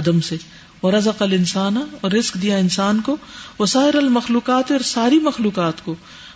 ادم 0.00 0.20
سے. 0.26 0.36
ورزق 0.82 1.22
الانسان، 1.22 1.76
اور 1.76 2.10
رزق 2.10 2.36
دیا 2.42 2.56
انسان 2.56 3.00
کو، 3.06 3.16
وسائر 3.58 3.96
المخلوقات، 3.96 4.70
اور 4.72 4.84
ساری 4.88 5.18
مخلوقات 5.22 5.84
کو. 5.84 5.94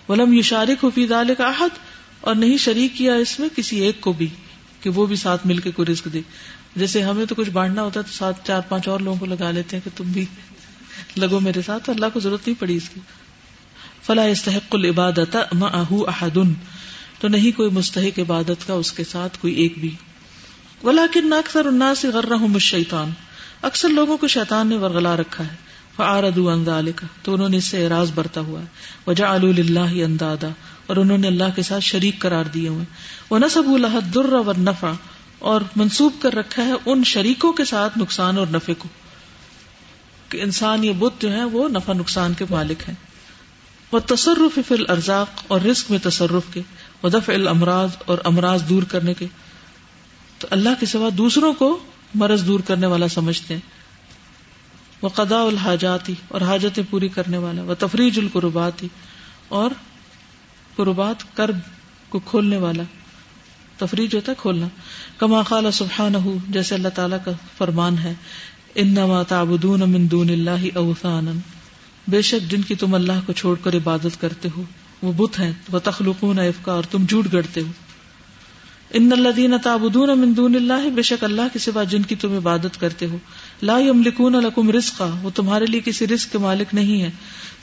ولم 0.08 0.32
یشارک 0.32 0.84
فی 0.94 1.06
ذلک 1.06 1.40
احد، 1.40 1.78
اور 2.20 2.34
نہیں 2.34 2.56
شریک 2.64 2.96
کیا 2.96 3.14
اس 3.16 3.38
میں 3.40 3.48
کسی 3.56 3.78
ایک 3.84 4.00
کو 4.00 4.12
بھی، 4.12 4.28
کہ 4.80 4.90
وہ 4.90 5.06
بھی 5.06 5.16
ساتھ 5.16 5.46
مل 5.46 5.58
کے 5.58 5.70
کوئی 5.70 5.92
رزق 5.92 6.12
دے. 6.12 6.20
جیسے 6.76 7.02
ہمیں 7.02 7.24
تو 7.26 7.34
کچھ 7.34 7.50
بانٹنا 7.50 7.82
ہوتا 7.82 8.00
ہے 8.00 8.04
تو 8.04 8.12
ساتھ 8.12 8.46
چار 8.46 8.60
پانچ 8.68 8.88
اور 8.88 9.00
لوگوں 9.00 9.18
کو 9.18 9.26
لگا 9.26 9.50
لیتے 9.50 9.76
ہیں 9.76 9.84
کہ 9.84 9.96
تم 9.98 10.12
بھی 10.12 10.24
لگو 11.16 11.40
میرے 11.40 11.62
ساتھ 11.62 11.90
اللہ 11.90 12.06
کو 12.12 12.20
ضرورت 12.20 12.46
نہیں 12.46 12.60
پڑی 12.60 12.76
اس 12.76 12.88
کی. 12.88 13.00
فلا 14.06 14.22
استحق 14.22 14.74
العبادت 14.74 15.36
احد 15.90 16.38
تو 17.20 17.28
نہیں 17.28 17.56
کوئی 17.56 17.70
مستحق 17.70 18.18
عبادت 18.18 18.66
کا 18.66 18.74
اس 18.74 18.92
کے 18.92 19.04
ساتھ 19.04 19.38
کوئی 19.40 19.54
ایک 19.54 19.78
بھی. 19.78 19.94
ولیکن 20.84 21.32
اکثر 21.32 21.66
الناس 21.66 22.04
غرهم 22.04 22.54
الشیطان. 22.54 23.10
اکثر 23.62 23.88
لوگوں 23.88 24.16
کو 24.16 24.26
شیطان 24.26 24.66
نے 24.66 24.76
ورغلا 24.76 25.16
رکھا 25.16 25.44
ہے. 25.44 25.56
فعارضوا 25.96 26.54
عن 26.54 26.64
تو 27.22 27.34
انہوں 27.34 27.48
نے 27.48 27.56
اس 27.56 27.64
سے 27.64 27.84
اعراض 27.84 28.10
برتا 28.14 28.40
ہوا 28.40 28.60
ہے. 28.60 28.66
وجعلوا 29.06 29.52
لله 29.52 30.04
اندادا. 30.04 30.48
اور 30.86 30.96
انہوں 30.96 31.18
نے 31.18 31.26
اللہ 31.26 31.56
کے 31.56 31.62
ساتھ 31.62 31.84
شریک 31.84 32.18
قرار 32.18 32.44
دیے 32.44 32.68
ہوئے 32.68 32.84
ونسبوا 33.30 33.78
له 33.78 33.96
الضر 33.96 34.32
والنفع. 34.32 34.92
اور 35.38 35.60
منسوب 35.76 36.12
کر 36.22 36.34
رکھا 36.34 36.64
ہے 36.64 36.72
ان 36.86 37.04
شریکوں 37.04 37.52
کے 37.52 37.64
ساتھ 37.64 37.98
نقصان 37.98 38.38
اور 38.38 38.46
نفع 38.46 38.72
کو. 38.78 38.88
کہ 40.28 40.42
انسان 40.42 40.84
یہ 40.84 40.92
بت 40.98 41.22
جو 41.22 41.32
ہے 41.32 41.44
وہ 41.44 41.68
نفع 41.68 41.92
نقصان 41.92 42.34
کے 42.34 42.44
مالک 42.50 42.82
ہیں. 42.88 43.13
وہ 43.94 44.00
تصرف 44.06 44.58
فل 44.68 44.84
ارزاق 44.88 45.42
اور 45.48 45.60
رسک 45.60 45.90
میں 45.90 45.98
تصرف 46.02 46.54
کے 46.54 46.60
ودف 47.02 47.28
الامراض 47.28 47.90
اور 48.06 48.18
امراض 48.24 48.68
دور 48.68 48.82
کرنے 48.82 49.14
کے۔ 49.14 49.26
تو 50.38 50.46
اللہ 50.50 50.68
کے 50.80 50.86
سوا 50.86 51.08
دوسروں 51.18 51.52
کو 51.52 51.78
مرض 52.14 52.46
دور 52.46 52.60
کرنے 52.60 52.86
والا 52.86 53.08
سمجھتے 53.08 53.54
ہیں۔ 53.54 53.60
وہ 55.02 55.08
قدا 55.08 55.42
الحاجاتی 55.42 56.14
اور 56.28 56.40
حاجتیں 56.40 56.82
پوری 56.90 57.08
کرنے 57.08 57.38
والا 57.38 57.62
وہ 57.62 57.74
تفریج 57.78 58.18
القرباتی 58.18 58.88
اور 59.48 59.70
قربات 60.76 61.36
کرب 61.36 61.58
کو 62.08 62.18
کھولنے 62.18 62.56
والا۔ 62.56 62.82
تفریج 63.78 64.14
ہوتا 64.14 64.32
ہے 64.32 64.36
کھولنا۔ 64.40 64.66
کما 65.18 65.42
خال 65.42 65.70
سبحان 65.70 66.14
ہو 66.14 66.36
جیسے 66.48 66.74
اللہ 66.74 66.88
تعالیٰ 66.88 67.18
کا 67.24 67.30
فرمان 67.58 67.98
ہے 67.98 68.14
ان 68.74 68.96
تعبدون 69.28 69.90
من 69.90 70.10
دون 70.10 70.30
اللہ 70.30 70.66
اوثانا۔ 70.74 71.30
بے 72.08 72.22
شک 72.22 72.50
جن 72.50 72.62
کی 72.62 72.74
تم 72.74 72.94
اللہ 72.94 73.12
کو 73.26 73.32
چھوڑ 73.32 73.56
کر 73.62 73.76
عبادت 73.76 74.20
کرتے 74.20 74.48
ہو، 74.56 74.62
وہ 75.02 75.12
بت 75.12 75.40
ہیں 75.40 75.52
وہ 75.72 75.78
تخلقون 75.78 76.38
افکا 76.38 76.72
اور 76.72 76.84
تم 76.90 77.04
جھوٹ 77.04 77.26
گڑتے 77.32 77.60
ہو۔ 77.60 77.72
ان 78.92 79.12
اللہ 79.12 79.28
دین 79.28 79.54
تابدون 79.62 80.36
دون 80.36 80.54
اللہ 80.54 80.88
بے 80.88 81.02
شک 81.02 81.24
اللہ 81.24 81.42
کے 81.52 81.58
سوا 81.58 81.84
جن 81.84 82.02
کی 82.02 82.14
تم 82.14 82.36
عبادت 82.36 82.80
کرتے 82.80 83.06
ہو۔ 83.06 83.16
لا 83.62 83.78
یملکون 83.78 84.32
لکم 84.32 84.70
رزقا، 84.70 85.10
وہ 85.22 85.30
تمہارے 85.34 85.66
لیے 85.66 85.80
کسی 85.84 86.06
رزق 86.06 86.32
کے 86.32 86.38
مالک 86.38 86.74
نہیں 86.74 87.02
ہے 87.02 87.10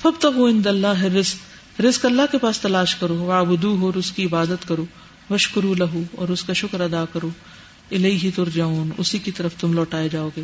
فب 0.01 0.11
تک 0.19 0.39
وہ 0.39 0.47
ان 0.47 0.61
اللہ 0.65 1.03
رزق 1.03 1.81
رزق 1.81 2.05
اللہ 2.05 2.21
کے 2.31 2.37
پاس 2.37 2.59
تلاش 2.59 2.95
کرو 2.95 3.15
وابدو 3.15 3.75
ہو 3.75 3.85
اور 3.85 3.93
اس 3.93 4.11
کی 4.11 4.25
عبادت 4.25 4.67
کرو۔ 4.67 4.85
وشکرو 5.29 5.73
لہو 5.73 6.03
اور 6.15 6.29
اس 6.29 6.43
کا 6.43 6.53
شکر 6.53 6.81
ادا 6.81 7.05
کرو۔ 7.13 7.29
الہی 7.91 8.31
ترجعون، 8.35 8.89
اسی 8.97 9.17
کی 9.17 9.31
طرف 9.31 9.55
تم 9.59 9.73
لوٹائے 9.73 10.09
جاؤ 10.09 10.29
گے۔ 10.37 10.43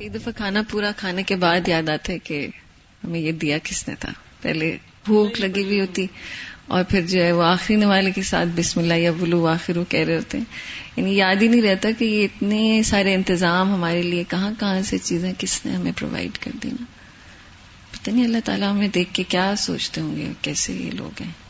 ایک 0.00 0.14
دفعہ 0.14 0.32
کھانا 0.36 0.62
پورا 0.70 0.92
کھانے 0.96 1.22
کے 1.22 1.36
بعد 1.36 1.68
یاد 1.68 1.88
آتا 1.88 2.12
ہے 2.12 2.18
کہ 2.18 2.48
ہمیں 3.04 3.20
یہ 3.20 3.32
دیا 3.32 3.58
کس 3.62 3.88
نے 3.88 3.94
تھا۔ 3.98 4.12
پہلے 4.42 4.76
بھوک 5.04 5.40
لگی 5.40 5.64
ہوئی 5.64 5.80
ہوتی 5.80 6.06
اور 6.66 6.84
پھر 6.84 7.00
جو 7.00 7.24
ہے 7.24 7.32
وہ 7.32 7.42
آخری 7.42 7.76
نوالے 7.76 8.10
کے 8.10 8.22
ساتھ 8.22 8.48
بسم 8.56 8.80
اللہ 8.80 8.94
یا 8.94 9.10
بلو 9.10 9.46
آخر 9.46 9.76
وہ 9.76 9.84
کہہ 9.88 10.00
رہے 10.00 10.16
ہوتے 10.16 10.38
ہیں۔ 10.38 10.44
یعنی 10.96 11.16
یاد 11.16 11.36
ہی 11.42 11.48
نہیں 11.48 11.62
رہتا 11.62 11.88
کہ 11.98 12.04
یہ 12.04 12.24
اتنے 12.24 12.82
سارے 12.84 13.14
انتظام 13.14 13.74
ہمارے 13.74 14.02
لیے 14.02 14.24
کہاں 14.28 14.52
کہاں 14.60 14.82
سے 14.82 14.98
چیزیں 14.98 15.32
کس 15.38 15.66
نے 15.66 15.72
ہمیں 15.72 15.92
پرووائڈ 15.96 16.38
کر 16.38 16.50
دی 16.62 16.68
نا۔ 16.68 16.84
پتہ 17.90 18.10
نہیں 18.10 18.24
اللہ 18.24 18.38
تعالیٰ 18.44 18.72
ہمیں 18.72 18.88
دیکھ 18.88 19.14
کے 19.14 19.22
کیا 19.22 19.54
سوچتے 19.58 20.00
ہوں 20.00 20.16
گے 20.16 20.32
کیسے 20.42 20.72
یہ 20.72 20.90
لوگ 20.90 21.22
ہیں۔ 21.22 21.45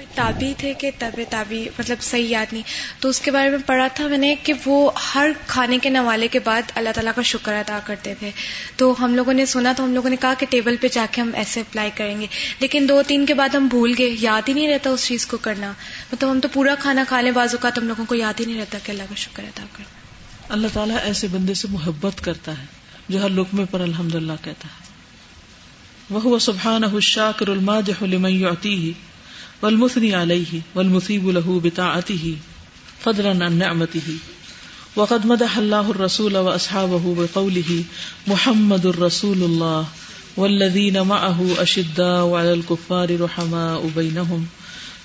کوئی 0.00 0.12
تابی 0.14 0.54
تھے 0.58 0.74
کہ 0.74 0.90
طب 0.98 1.20
تابی 1.30 1.68
مطلب 1.78 1.96
صحیح 2.00 2.26
یاد 2.28 2.46
نہیں۔ 2.52 2.62
تو 3.00 3.08
اس 3.08 3.20
کے 3.20 3.30
بارے 3.30 3.50
میں 3.50 3.58
پڑھا 3.66 3.88
تھا 3.94 4.06
میں 4.06 4.18
نے 4.18 4.34
کہ 4.42 4.52
وہ 4.64 4.90
ہر 5.14 5.30
کھانے 5.46 5.78
کے 5.82 5.88
نوالے 5.88 6.28
کے 6.28 6.38
بعد 6.38 6.62
اللہ 6.74 6.88
تعالیٰ 6.94 7.12
کا 7.16 7.22
شکر 7.22 7.54
ادا 7.54 7.78
کرتے 7.86 8.14
تھے۔ 8.14 8.30
تو 8.76 9.04
ہم 9.04 9.14
لوگوں 9.14 9.32
نے 9.32 9.46
سنا 9.46 9.72
تو 9.76 9.84
ہم 9.84 9.94
لوگوں 9.94 10.10
نے 10.10 10.16
کہا 10.16 10.34
کہ 10.38 10.46
ٹیبل 10.50 10.76
پہ 10.76 10.86
جا 10.92 11.06
کے 11.10 11.20
ہم 11.20 11.30
ایسے 11.34 11.60
اپلائی 11.60 11.90
کریں 11.94 12.20
گے۔ 12.20 12.26
لیکن 12.60 12.86
دو 12.88 13.02
تین 13.06 13.26
کے 13.26 13.34
بعد 13.34 13.48
ہم 13.48 13.66
بھول 13.66 13.94
گئے، 13.98 14.16
یاد 14.20 14.42
ہی 14.48 14.52
نہیں 14.52 14.68
رہتا 14.68 14.90
اس 14.90 15.06
چیز 15.06 15.26
کو 15.26 15.36
کرنا۔ 15.36 15.72
مطلب 16.12 16.30
ہم 16.30 16.40
تو 16.40 16.48
پورا 16.52 16.74
کھانا 16.74 17.04
کھا 17.08 17.20
لیں 17.20 17.30
بازو 17.30 17.58
کا 17.58 17.70
تو 17.70 17.80
ہم 17.80 17.88
لوگوں 17.88 18.04
کو 18.04 18.14
یاد 18.14 18.40
ہی 18.40 18.44
نہیں 18.44 18.60
رہتا 18.60 18.78
کہ 18.82 18.90
اللہ 18.90 19.02
کا 19.08 19.14
شکر 19.14 19.42
ادا 19.42 19.64
کرنا 19.72 20.52
اللہ 20.52 20.68
تعالیٰ 20.72 20.96
ایسے 21.02 21.26
بندے 21.30 21.54
سے 21.54 21.68
محبت 21.70 22.24
کرتا 22.24 22.58
ہے 22.58 22.64
جو 23.08 23.22
ہر 23.22 23.28
لکمے 23.28 23.64
پر 23.70 23.80
الحمد 23.80 24.14
للہ 24.14 24.32
کہتا 24.44 24.68
ہے۔ 24.68 24.90
وہ 26.10 26.38
سبحان 26.38 26.84
الشاکر 26.84 27.48
الماجح 27.48 28.04
لمن 28.04 28.30
يعطيه۔ 28.30 28.90
والمثني 29.62 30.14
عليه 30.14 30.60
والمثيب 30.74 31.28
له 31.28 31.60
بطاعته، 31.64 32.36
فضلا 33.04 33.44
عن 33.44 33.58
نعمته. 33.58 34.14
وقد 34.96 35.26
مدح 35.26 35.58
الله 35.58 35.90
الرسول 35.90 36.36
واصحابه 36.36 37.14
بقوله 37.18 37.84
محمد 38.26 38.86
رسول 38.86 39.42
الله 39.42 39.84
والذين 40.36 41.00
معه 41.00 41.54
اشداء 41.58 42.34
على 42.34 42.54
الكفار 42.54 43.20
رحماء 43.20 43.90
بينهم 43.94 44.44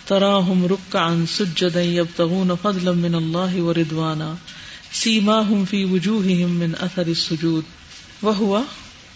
تراهم 0.08 0.66
ركعا 0.66 1.26
سجدا 1.30 1.84
يبتغون 1.84 2.52
فضلا 2.62 2.92
من 2.92 3.16
الله 3.16 3.62
ورضوانا 3.62 4.36
سيماهم 4.94 5.64
في 5.70 5.86
وجوههم 5.86 6.50
من 6.50 6.72
اثر 6.80 7.08
السجود۔ 7.08 7.64
وهو 8.24 8.62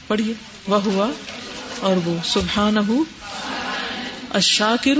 پڑھیے 0.07 0.33
وهو 0.67 1.11
اور 1.79 2.07
وہ 2.07 2.17
سبحانہ 2.25 2.79
اشاکر 4.33 4.97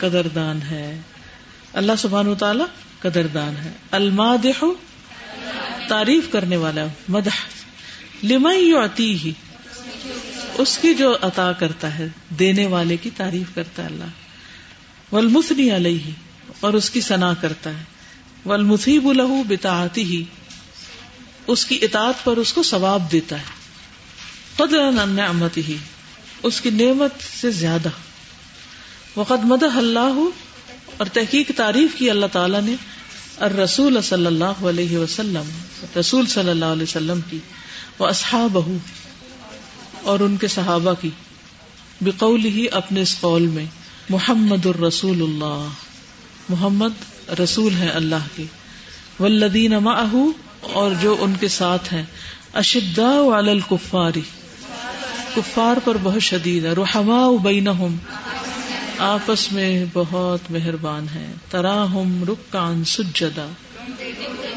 قدردان 0.00 0.62
ہے۔ 0.62 1.00
اللہ 1.72 1.92
سبحان 1.98 2.34
تعالی 2.34 2.64
قدردان 3.00 3.56
ہے۔ 3.56 3.72
المادح 3.90 4.64
تعریف 5.88 6.24
کرنے 6.30 6.56
والا 6.56 6.86
مدح۔ 7.08 7.46
لمئی 8.24 8.76
آتی 8.76 9.18
ہی 9.24 9.32
اس 10.54 10.78
کی 10.78 10.94
جو 10.94 11.16
عطا 11.22 11.52
کرتا 11.52 11.98
ہے، 11.98 12.08
دینے 12.28 12.66
والے 12.66 12.96
کی 12.96 13.10
تعریف 13.16 13.54
کرتا 13.54 13.82
ہے 13.82 13.88
اللہ۔ 13.88 15.14
ولمسنی 15.14 15.76
علیہ، 15.76 16.10
اور 16.60 16.74
اس 16.74 16.90
کی 16.90 17.00
سنا 17.00 17.34
کرتا 17.34 17.70
ہے۔ 17.70 17.84
ولمسیب 18.46 19.08
الح 19.08 19.42
بتاعتی 19.48 20.04
ہی 20.04 20.24
اس 21.46 21.66
کی 21.66 21.78
اطاعت 21.82 22.24
پر 22.24 22.36
اس 22.36 22.52
کو 22.52 22.62
ثواب 22.62 23.12
دیتا 23.12 23.38
ہے۔ 23.38 23.66
قدر 24.56 25.06
نعمت 25.06 25.56
ہی 25.56 25.76
اس 26.46 26.60
کی 26.60 26.70
نعمت 26.70 27.10
سے 27.40 27.50
زیادہ۔ 27.50 27.88
وقد 29.16 29.44
مدح 29.44 29.76
اللہ 29.76 30.28
اور 30.96 31.06
تحقیق 31.12 31.50
تعریف 31.56 31.94
کی 31.94 32.10
اللہ 32.10 32.26
تعالیٰ 32.32 32.62
نے 32.62 32.74
الرسول 33.36 34.02
صلی 34.02 34.26
اللہ 34.26 34.68
علیہ 34.68 34.98
وسلم، 34.98 35.42
رسول 36.00 36.26
صلی 36.26 36.50
اللہ 36.50 36.64
علیہ 36.64 36.82
وسلم 36.82 37.20
کی 37.30 37.38
وہ 37.98 38.06
اصحاب 38.06 38.58
اور 40.02 40.20
ان 40.20 40.36
کے 40.36 40.48
صحابہ 40.48 40.94
کی۔ 41.00 41.10
بقول 42.00 42.44
ہی 42.44 42.66
اپنے 42.72 43.00
اس 43.02 43.20
قول 43.20 43.46
میں، 43.46 43.66
محمد 44.08 44.66
الرسول 44.66 45.22
اللہ 45.22 45.68
محمد 46.48 47.30
رسول 47.40 47.74
ہے 47.74 47.88
اللہ 47.88 48.26
کے۔ 48.36 48.44
ولدین 49.20 49.70
معه، 49.70 50.28
اور 50.60 50.90
جو 51.02 51.16
ان 51.20 51.34
کے 51.40 51.48
ساتھ 51.48 51.94
ہیں۔ 51.94 52.04
اشدا 52.54 53.38
علی 53.38 53.50
الکفاری 53.50 54.20
کفار 55.36 55.76
پر 55.84 55.96
بہت 56.02 56.22
شدید 56.22 56.64
ہے۔ 56.64 56.72
رحما 56.72 57.30
بینہم۔ 57.42 57.96
آپس 58.98 59.52
میں 59.52 59.84
بہت 59.92 60.50
مہربان 60.50 61.06
ہے 61.14 61.32
تراہم 61.50 62.24
رکان 62.28 62.84
سجدا۔ 62.84 63.48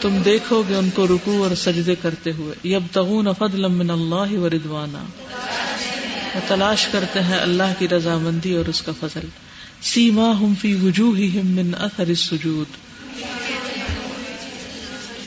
تم 0.01 0.21
دیکھو 0.25 0.63
گے 0.69 0.75
ان 0.75 0.89
کو 0.89 1.07
رکو 1.07 1.43
اور 1.43 1.55
سجدے 1.55 1.95
کرتے 2.01 2.31
ہوئے۔ 2.31 2.67
یب 2.67 2.83
تغون 2.91 3.27
فضل 3.39 3.67
من 3.67 3.89
اللہ 3.89 4.39
و 4.39 4.49
ردوانا 4.49 5.03
تلاش 6.47 6.87
کرتے 6.91 7.19
ہیں 7.21 7.37
اللہ 7.37 7.73
کی 7.79 7.87
رضامندی 7.87 8.55
اور 8.55 8.65
اس 8.65 8.81
کا 8.81 8.91
فضل۔ 8.99 9.27
سیما 9.81 10.31
ہم 10.31 10.53
فی 10.61 10.75
وجوہ 10.75 11.37
من 11.43 11.71
اثر 11.79 12.07
السجود۔ 12.07 12.67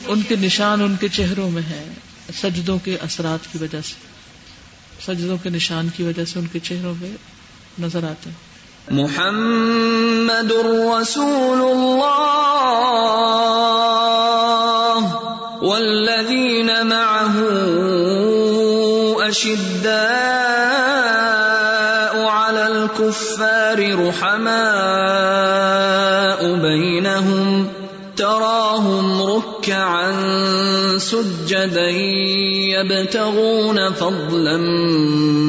ان 0.07 0.21
کے 0.21 0.35
نشان 0.35 0.81
ان 0.81 0.95
کے 0.99 1.07
چہروں 1.07 1.49
میں 1.49 1.63
ہے 1.69 1.83
سجدوں 2.41 2.77
کے 2.83 2.97
اثرات 3.01 3.51
کی 3.51 3.57
وجہ 3.57 3.81
سے۔ 3.81 4.12
سجدوں 5.05 5.37
کے 5.43 5.49
نشان 5.49 5.89
کی 5.95 6.03
وجہ 6.03 6.25
سے 6.25 6.39
ان 6.39 6.47
کے 6.51 6.59
چہروں 6.59 6.93
پہ 7.01 7.11
نظر 7.81 8.03
آتے 8.03 8.29
ہیں۔ 8.29 8.53
محمد 8.91 10.51
رسول 10.51 11.61
الله 11.61 12.39
والذين 15.61 16.69
معه 16.83 17.35
أشداء 19.29 19.83
على 22.27 22.63
الكفار 22.63 23.77
رحماء 23.77 24.53
بينهم 26.61 27.67
تراهم 28.15 29.21
ركعا 29.21 30.11
سجدا 30.99 32.42
يبتغون 32.83 33.93
فضلا 33.93 34.57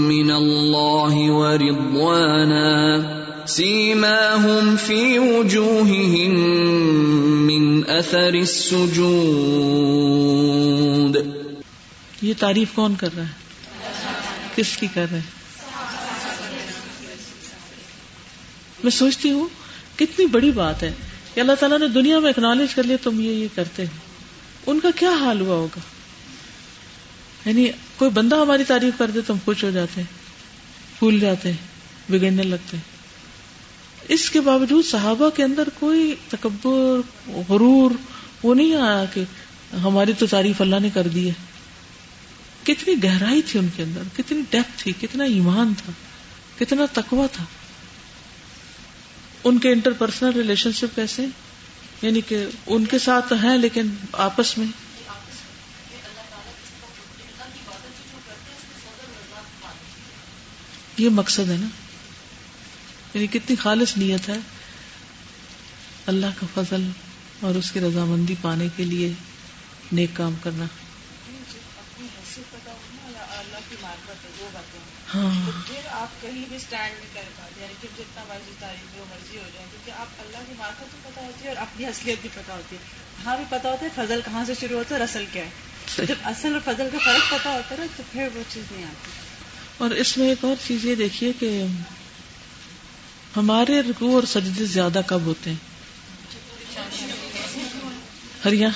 من 0.09 0.31
الله 0.31 1.31
ورضوانا. 1.31 2.97
سیماهم 3.47 4.75
فی 4.87 5.19
وجوههم 5.19 6.57
من 7.47 7.83
اثر 7.89 8.19
السجود. 8.19 11.17
یہ 12.23 12.35
تعریف 12.39 12.69
کون 12.75 12.95
کر 12.95 13.09
رہا 13.17 13.23
ہے؟ 13.23 13.29
کس 14.57 14.77
کی 14.77 14.87
کر 14.95 15.07
رہے 15.11 15.19
ہیں 15.19 15.35
میں 18.83 18.91
سوچتی 18.91 19.31
ہوں، 19.31 19.49
کتنی 19.99 20.27
بڑی 20.27 20.51
بات 20.51 20.83
ہے۔ 20.83 20.93
کہ 21.35 21.41
اللہ 21.41 21.53
تعالیٰ 21.53 21.79
نے 21.79 21.89
دنیا 21.89 22.19
میں 22.19 22.31
اکنالج 22.31 22.75
کر 22.75 22.83
لیا، 22.83 22.97
تم 23.03 23.21
یہ 23.21 23.31
یہ 23.31 23.49
کرتے 23.55 23.83
ہو 23.83 23.99
ان 24.67 24.81
کا 24.81 24.89
کیا 24.97 25.11
حال 25.11 25.41
ہوا 25.41 25.57
ہوگا؟ 25.57 25.81
یعنی 27.45 27.69
کوئی 27.97 28.11
بندہ 28.11 28.37
ہماری 28.37 28.65
تعریف 28.65 28.99
کر 28.99 29.11
دے 29.11 29.21
تو 29.27 29.33
ہم 29.33 29.39
خوش 29.45 29.65
ہو 29.65 29.71
جاتے 29.71 30.01
ہیں، 30.01 30.09
پھول 30.99 31.21
جاتے 31.21 31.51
ہیں، 31.53 31.59
بگڑنے 32.13 32.43
لگتے 32.43 32.77
ہیں۔ 32.77 32.95
اس 34.09 34.31
کے 34.31 34.41
باوجود 34.41 34.85
صحابہ 34.85 35.31
کے 35.31 35.45
اندر 35.45 35.69
کوئی 35.79 36.15
تکبر، 36.29 37.01
غرور، 37.49 37.91
وہ 38.43 38.55
نہیں 38.55 38.75
آیا 38.75 39.05
کہ 39.05 39.25
ہماری 39.77 40.13
تو 40.19 40.27
تعریف 40.27 40.61
اللہ 40.61 40.77
نے 40.83 40.91
کر 40.95 41.09
دی 41.09 41.29
ہے۔ 41.29 41.35
کتنی 42.65 42.95
گہرائی 43.05 43.43
تھی 43.43 43.59
ان 43.59 43.69
کے 43.77 43.83
اندر، 43.83 44.03
کتنی 44.17 44.41
ڈیپ 44.51 44.79
تھی، 44.79 44.93
کتنا 45.01 45.25
ایمان 45.25 45.73
تھا، 45.85 45.93
کتنا 46.59 46.85
تقوی 46.93 47.27
تھا۔ 47.33 47.45
ان 49.45 49.59
کے 49.59 49.73
انٹر 49.73 49.93
پرسنل 49.93 50.31
ریلیشن 50.33 50.73
شپ 50.73 50.97
کیسے؟ 50.97 51.27
یعنی 52.03 52.21
کہ 52.29 52.45
ان 52.67 52.85
کے 52.85 52.99
ساتھ 52.99 53.29
تو 53.29 53.35
ہیں 53.35 53.59
لیکن 53.59 53.87
آپس 54.13 54.59
میں۔ 54.59 54.84
یہ 60.97 61.09
مقصد 61.09 61.51
ہے 61.51 61.57
نا 61.61 61.67
یعنی 63.15 63.27
کتنی 63.27 63.57
خالص 63.57 63.97
نیت 63.97 64.29
ہے 64.29 64.37
اللہ 66.07 66.27
کا 66.41 66.47
فضل 66.55 66.91
اور 67.41 67.55
اس 67.55 67.73
کی 67.73 67.81
رضامندی 67.81 68.35
پانے 68.43 68.69
کے 68.77 68.85
لیے 68.85 69.13
نیک 69.93 70.11
کام 70.15 70.35
کرنا۔ 70.43 70.65
ہاں۔ 75.15 75.51
پھر 75.67 75.81
آپ 75.91 76.23
کہیں 76.23 76.45
بھی 76.49 76.57
اسٹینڈ 76.57 76.99
نہیں 76.99 77.15
کر 77.15 77.23
پاتے 77.37 77.61
یعنی 77.61 77.75
کہ 77.81 77.89
جتنا 77.99 78.25
مرضی 78.29 78.53
تعریف 78.61 78.97
جو 78.97 79.05
مرضی 79.11 79.39
ہو 79.39 79.49
جائے 79.55 79.67
کیونکہ 79.71 79.91
آپ 79.91 80.07
اللہ 80.19 80.39
کی 80.47 80.53
مارکت 80.59 80.85
بھی 80.91 80.99
پتا 81.03 81.21
ہوتی 81.21 81.45
ہے 81.45 81.49
اور 81.49 81.57
اپنی 81.57 81.87
اصلیت 81.87 82.19
بھی 82.21 82.29
پتا 82.35 82.55
ہوتی 82.55 82.77
ہے۔ 82.77 82.81
ہاں 83.25 83.37
بھی 83.37 83.45
پتا 83.49 83.69
ہوتا 83.71 83.87
ہے 83.87 84.07
فضل 84.07 84.21
کہاں 84.25 84.45
سے 84.45 84.53
شروع 84.61 84.77
ہوتا 84.79 84.95
ہے 84.95 85.01
اور 85.01 85.09
اصل 85.09 85.25
کیا 85.33 85.45
ہے۔ 85.45 85.51
جب 86.07 86.15
اصل 86.25 86.53
اور 86.53 86.61
فضل 86.65 86.89
کا 86.93 86.99
فرق 87.05 87.31
پتا 87.31 87.51
ہوتا 87.51 87.75
ہے 87.75 87.81
نا 87.81 87.87
تو 87.97 88.03
پھر 88.13 88.29
وہ 88.35 88.43
چیز 88.53 88.73
نہیں 88.73 88.85
آتی۔ 88.85 89.34
اور 89.79 89.91
اس 89.91 90.19
میں 90.19 90.29
ایک 90.29 90.45
اور 90.45 90.57
چیز 90.67 90.85
یہ 90.85 90.95
دیکھیے 90.95 91.33
کہ 91.39 91.63
ہمارے 93.37 93.81
رکو 93.81 94.15
اور 94.15 94.23
سجدے 94.23 94.65
زیادہ 94.65 95.01
کب 95.07 95.21
ہوتے 95.25 95.51
ہیں؟ 95.51 95.75
ہریا 98.45 98.69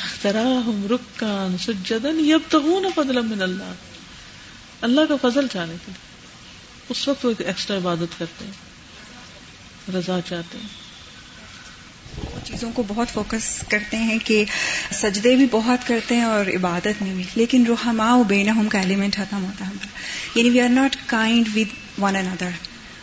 رکان 0.91 1.59
سجدن 1.59 2.21
یب 2.21 2.41
تو 2.49 2.59
ہوں 2.59 2.81
نا 2.81 2.89
فضل 2.95 3.21
من 3.21 3.43
اللہ۔ 3.43 3.73
اللہ 4.81 5.01
کا 5.09 5.29
فضل 5.29 5.47
چاہنے 5.53 5.73
کے 5.73 5.93
لیے۔ 5.93 6.09
اس 6.89 7.09
وقت 7.09 7.27
وہ 7.27 7.33
ایکسٹرا 7.39 7.77
عبادت 7.77 8.19
کرتے 8.19 8.45
ہیں، 8.45 8.53
رضا 9.95 10.19
چاہتے 10.29 10.59
ہیں۔ 10.59 10.88
چیزوں 12.49 12.71
کو 12.75 12.83
بہت 12.89 13.09
فوکس 13.09 13.65
کرتے 13.69 13.97
ہیں 13.97 14.19
کہ 14.25 14.45
سجدے 14.93 15.37
بھی 15.37 15.47
بہت 15.51 15.87
کرتے 15.87 16.15
ہیں 16.15 16.23
اور 16.23 16.47
عبادت 16.47 17.03
میں 17.03 17.15
بھی۔ 17.15 17.25
لیکن 17.35 17.67
روحما 17.67 18.23
بینا 18.23 18.53
ہم 18.53 18.69
کا 18.69 18.79
ایلیمنٹ 18.79 19.17
ختم 19.17 19.45
ہوتا 19.45 19.67
ہے 19.67 19.73
یعنی 20.35 20.51
we 20.51 20.61
are 20.61 20.69
not 20.69 20.97
kind 21.07 21.49
with 21.57 22.01
one 22.03 22.17
اندر 22.17 22.49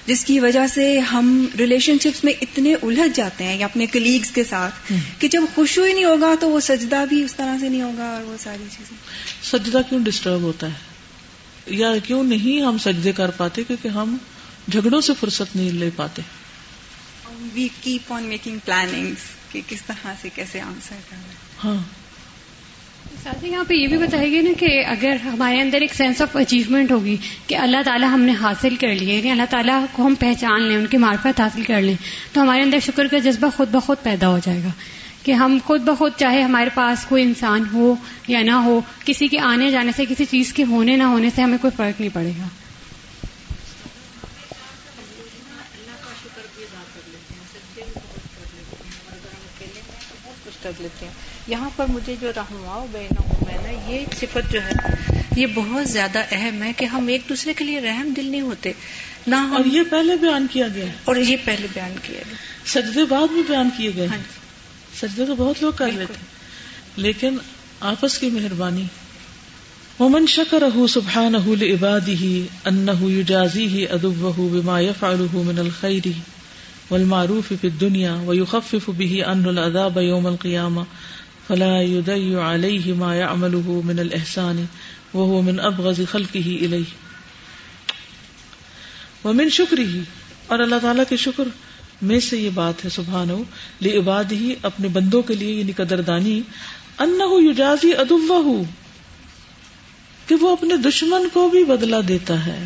جس 0.06 0.26
کی 0.26 0.40
وجہ 0.40 0.68
سے 0.74 1.00
ہم 1.00 1.46
ریلیشن 1.60 1.98
شپس 2.04 2.24
میں 2.24 2.34
اتنے 2.42 2.74
الجھ 2.74 3.12
جاتے 3.14 3.44
ہیں 3.44 3.58
یا 3.58 3.66
اپنے 3.66 3.86
کلیگس 3.86 4.32
کے 4.32 4.44
ساتھ 4.44 4.94
کہ 5.20 5.28
جب 5.28 5.42
خوشو 5.56 5.84
ہی 5.84 5.94
نہیں 5.94 6.06
ہوگا 6.06 6.36
تو 6.40 6.50
وہ 6.50 6.60
سجدہ 6.60 7.06
بھی 7.10 7.24
اس 7.24 7.36
طرح 7.36 7.58
سے 7.60 7.70
نہیں 7.70 7.82
ہوگا 7.82 8.06
اور 8.06 8.24
وہ 8.24 8.38
ساری 8.44 8.64
چیزیں۔ 8.78 8.98
سجدہ 9.44 9.82
کیوں 9.90 10.00
ڈسٹرب 10.04 10.42
ہوتا 10.42 10.68
ہے؟ 10.68 10.96
یا 11.68 11.94
کیوں 12.04 12.24
نہیں 12.24 12.62
ہم 12.62 12.78
سجدے 12.78 13.12
کر 13.12 13.30
پاتے؟ 13.30 13.64
کیونکہ 13.64 13.88
ہم 13.88 14.18
جھگڑوں 14.72 15.02
سے 15.02 15.14
فرصت 15.20 15.56
نہیں 15.56 15.72
لے 15.72 15.90
پاتے۔ 15.96 16.22
We 17.56 17.68
keep 17.82 18.14
on 18.14 18.24
making 18.24 18.58
planning 18.66 19.14
کہ 19.52 19.62
کس 19.68 19.82
طرح 19.82 20.14
سے 20.22 20.30
کیسے 20.36 20.62
آنسر 20.62 20.96
کرنا 21.10 21.34
ہاں۔ 21.64 21.84
ساتھ 23.24 23.46
یہاں 23.46 23.64
پہ 23.68 23.74
یہ 23.74 23.88
بھی 23.88 23.98
بتائے 23.98 24.32
گی 24.32 24.42
نا 24.42 24.50
کہ 24.60 24.86
اگر 24.86 25.16
ہمارے 25.26 25.62
اندر 25.62 25.82
ایک 25.82 25.94
سینس 25.94 26.22
آف 26.22 26.36
اچیومنٹ 26.36 26.92
ہوگی 26.92 27.18
کہ 27.48 27.56
اللہ 27.56 27.78
تعالیٰ 27.86 28.10
ہم 28.10 28.22
نے 28.22 28.34
حاصل 28.42 28.76
کر 28.76 28.88
لیے 28.88 29.18
یعنی 29.18 29.32
اللہ 29.32 29.50
تعالیٰ 29.50 29.86
کو 29.92 30.06
ہم 30.06 30.16
پہچان 30.20 30.62
لیں 30.62 30.78
ان 30.78 30.86
کی 30.86 30.98
معرفت 30.98 31.42
حاصل 31.42 31.64
کر 31.64 31.82
لیں 31.82 31.96
تو 32.34 32.42
ہمارے 32.42 32.62
اندر 32.62 32.80
شکر 32.80 33.08
کا 33.08 33.18
جذبہ 33.18 33.50
خود 33.58 33.70
بخود 33.70 33.98
پیدا 34.04 34.28
ہو 34.28 34.40
جائے 34.46 34.64
گا۔ 34.64 34.70
کہ 35.24 35.32
ہم 35.32 35.58
خود 35.66 35.82
بخود 35.82 36.12
چاہے 36.18 36.42
ہمارے 36.42 36.70
پاس 36.74 37.06
کوئی 37.06 37.24
انسان 37.24 37.64
ہو 37.74 37.96
یا 38.28 38.42
نہ 38.42 38.52
ہو 38.52 38.82
کسی 39.06 39.28
کے 39.28 39.40
آنے 39.40 39.72
جانے 39.72 39.92
سے 39.96 40.06
کسی 40.10 40.26
چیز 40.26 40.54
کے 40.54 40.64
ہونے 40.64 40.96
نہ 40.96 41.04
ہونے 41.04 41.30
سے 41.36 41.42
ہمیں 41.42 41.58
کوئی 41.62 41.72
فرق 41.78 42.02
نہیں 42.02 42.14
پڑے 42.14 42.32
گا۔ 42.40 42.48
کر 50.66 50.72
لیتے 50.80 51.06
ہیں۔ 51.06 51.14
یہاں 51.48 51.70
پر 51.76 51.86
مجھے 51.90 52.16
جو 52.22 52.32
رہنما 52.36 52.86
بہن 52.92 53.22
میں 53.46 53.58
نا 53.64 53.92
یہ 53.92 54.06
صفت 54.20 54.54
جو 54.54 54.60
ہے 54.64 54.72
یہ 55.36 55.48
بہت 55.56 55.90
زیادہ 55.90 56.24
اہم 56.32 56.64
ہے 56.64 56.74
کہ 56.78 56.86
ہم 56.86 57.08
ایک 57.08 57.22
دوسرے 57.30 57.54
کے 57.54 57.64
لیے 57.64 57.82
رحم 57.82 58.14
دل 58.16 58.26
نہیں 58.26 58.42
ہوتے 58.42 58.72
نہ 59.28 59.36
ہم 59.36 59.56
اور 59.56 59.66
یہ 59.66 59.82
پہلے 59.90 60.16
بیان 60.16 60.48
کیا 60.52 60.68
گیا۔ 60.76 60.86
اور 61.06 61.16
یہ 61.16 61.38
پہلے 61.46 61.68
بیان 61.74 61.96
کیا 62.04 62.22
گیا۔ 62.28 62.34
سجدے 62.66 63.06
بعد 63.06 63.32
میں 63.32 63.44
بیان 63.48 63.70
کیے 63.78 63.92
گئے۔ 63.96 64.08
ہاں 64.08 64.18
سجدے 65.02 65.26
تو 65.26 65.36
بہت 65.36 65.56
لوگ 65.62 65.72
کر 65.72 65.92
لیتے۔ 65.92 66.14
لیکن 66.96 67.38
آپس 67.80 68.18
کی 68.18 68.30
مہربانی۔ 68.30 68.84
ومن 70.00 70.28
شكره 70.28 70.86
سبحانه 70.88 71.56
لعباده 71.56 72.38
أنه 72.68 73.10
يجازيه 73.10 73.86
أدوه 73.94 74.48
بما 74.48 74.80
يفعله 74.80 75.42
من 75.42 75.60
الخير 75.60 76.35
والمعروف 76.92 77.54
في 77.62 77.68
الدنيا 77.68 78.14
ويخفف 78.26 78.90
به 78.98 79.24
عنه 79.26 79.50
العذاب 79.50 79.98
يوم 79.98 80.28
القيامة 80.28 80.82
فلا 81.48 81.82
يدي 81.82 82.36
عليه 82.36 82.94
ما 82.94 83.16
يعمله 83.16 83.82
من 83.86 84.00
الإحسان 84.00 84.66
وهو 85.14 85.42
من 85.42 85.60
أبغض 85.60 86.02
خلقه 86.12 86.48
إليه. 86.48 86.90
ومن 89.26 89.50
شكره، 89.50 90.00
اور 90.48 90.60
اللہ 90.60 90.76
تعالیٰ 90.82 91.04
کے 91.10 91.18
شکر 91.18 91.44
میں 92.02 92.20
سے 92.20 92.38
یہ 92.38 92.50
بات 92.54 92.86
ہے، 92.86 92.90
سبحانہ 92.90 93.32
لعباد 93.82 94.32
ہی 94.32 94.56
اپنے 94.62 94.88
بندوں 94.88 95.22
کے 95.22 95.36
لیے 95.36 95.54
یعنی 95.54 95.72
قدردانی، 95.72 96.42
انہو 97.00 97.52
یجازی 97.52 97.94
ادوہ 97.94 98.64
کہ 100.28 100.36
وہ 100.36 100.52
اپنے 100.52 100.78
دشمن 100.78 101.28
کو 101.34 101.50
بھی 101.50 101.64
بدلا 101.64 102.00
دیتا 102.08 102.46
ہے، 102.46 102.66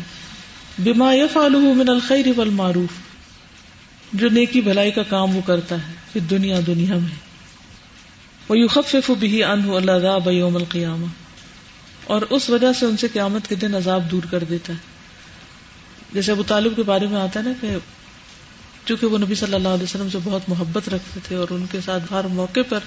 بما 0.78 1.14
يفعله 1.14 1.72
من 1.74 1.88
الخير 1.88 2.26
والمعروف۔ 2.36 3.09
جو 4.12 4.28
نیکی 4.28 4.60
بھلائی 4.60 4.90
کا 4.90 5.02
کام 5.02 5.36
وہ 5.36 5.40
کرتا 5.46 5.74
ہے، 5.74 5.92
پھر 6.12 6.20
دنیا 6.20 6.60
دنیا 6.66 6.94
میں۔ 6.94 7.30
وہ 8.48 8.58
یخفف 8.58 9.10
به 9.10 9.40
عنه 9.52 9.76
العذاب 9.76 10.28
يوم 10.28 10.56
القيامه 10.56 11.06
اور 12.04 12.22
اس 12.30 12.50
وجہ 12.50 12.72
سے 12.72 12.86
ان 12.86 12.96
سے 12.96 13.08
قیامت 13.12 13.48
کے 13.48 13.54
دن 13.54 13.74
عذاب 13.74 14.10
دور 14.10 14.22
کر 14.30 14.44
دیتا 14.44 14.72
ہے۔ 14.72 14.78
جیسے 16.14 16.32
ابو 16.32 16.42
طالب 16.42 16.76
کے 16.76 16.82
بارے 16.82 17.06
میں 17.06 17.20
آتا 17.20 17.40
ہے 17.40 17.44
نا 17.44 17.52
کہ 17.60 17.76
چونکہ 18.84 19.06
وہ 19.06 19.18
نبی 19.18 19.34
صلی 19.34 19.54
اللہ 19.54 19.68
علیہ 19.68 19.82
وسلم 19.82 20.10
سے 20.10 20.18
بہت 20.24 20.48
محبت 20.48 20.88
رکھتے 20.88 21.20
تھے 21.28 21.36
اور 21.36 21.46
ان 21.50 21.66
کے 21.70 21.80
ساتھ 21.84 22.02
ہر 22.10 22.24
موقع 22.24 22.60
پر 22.68 22.78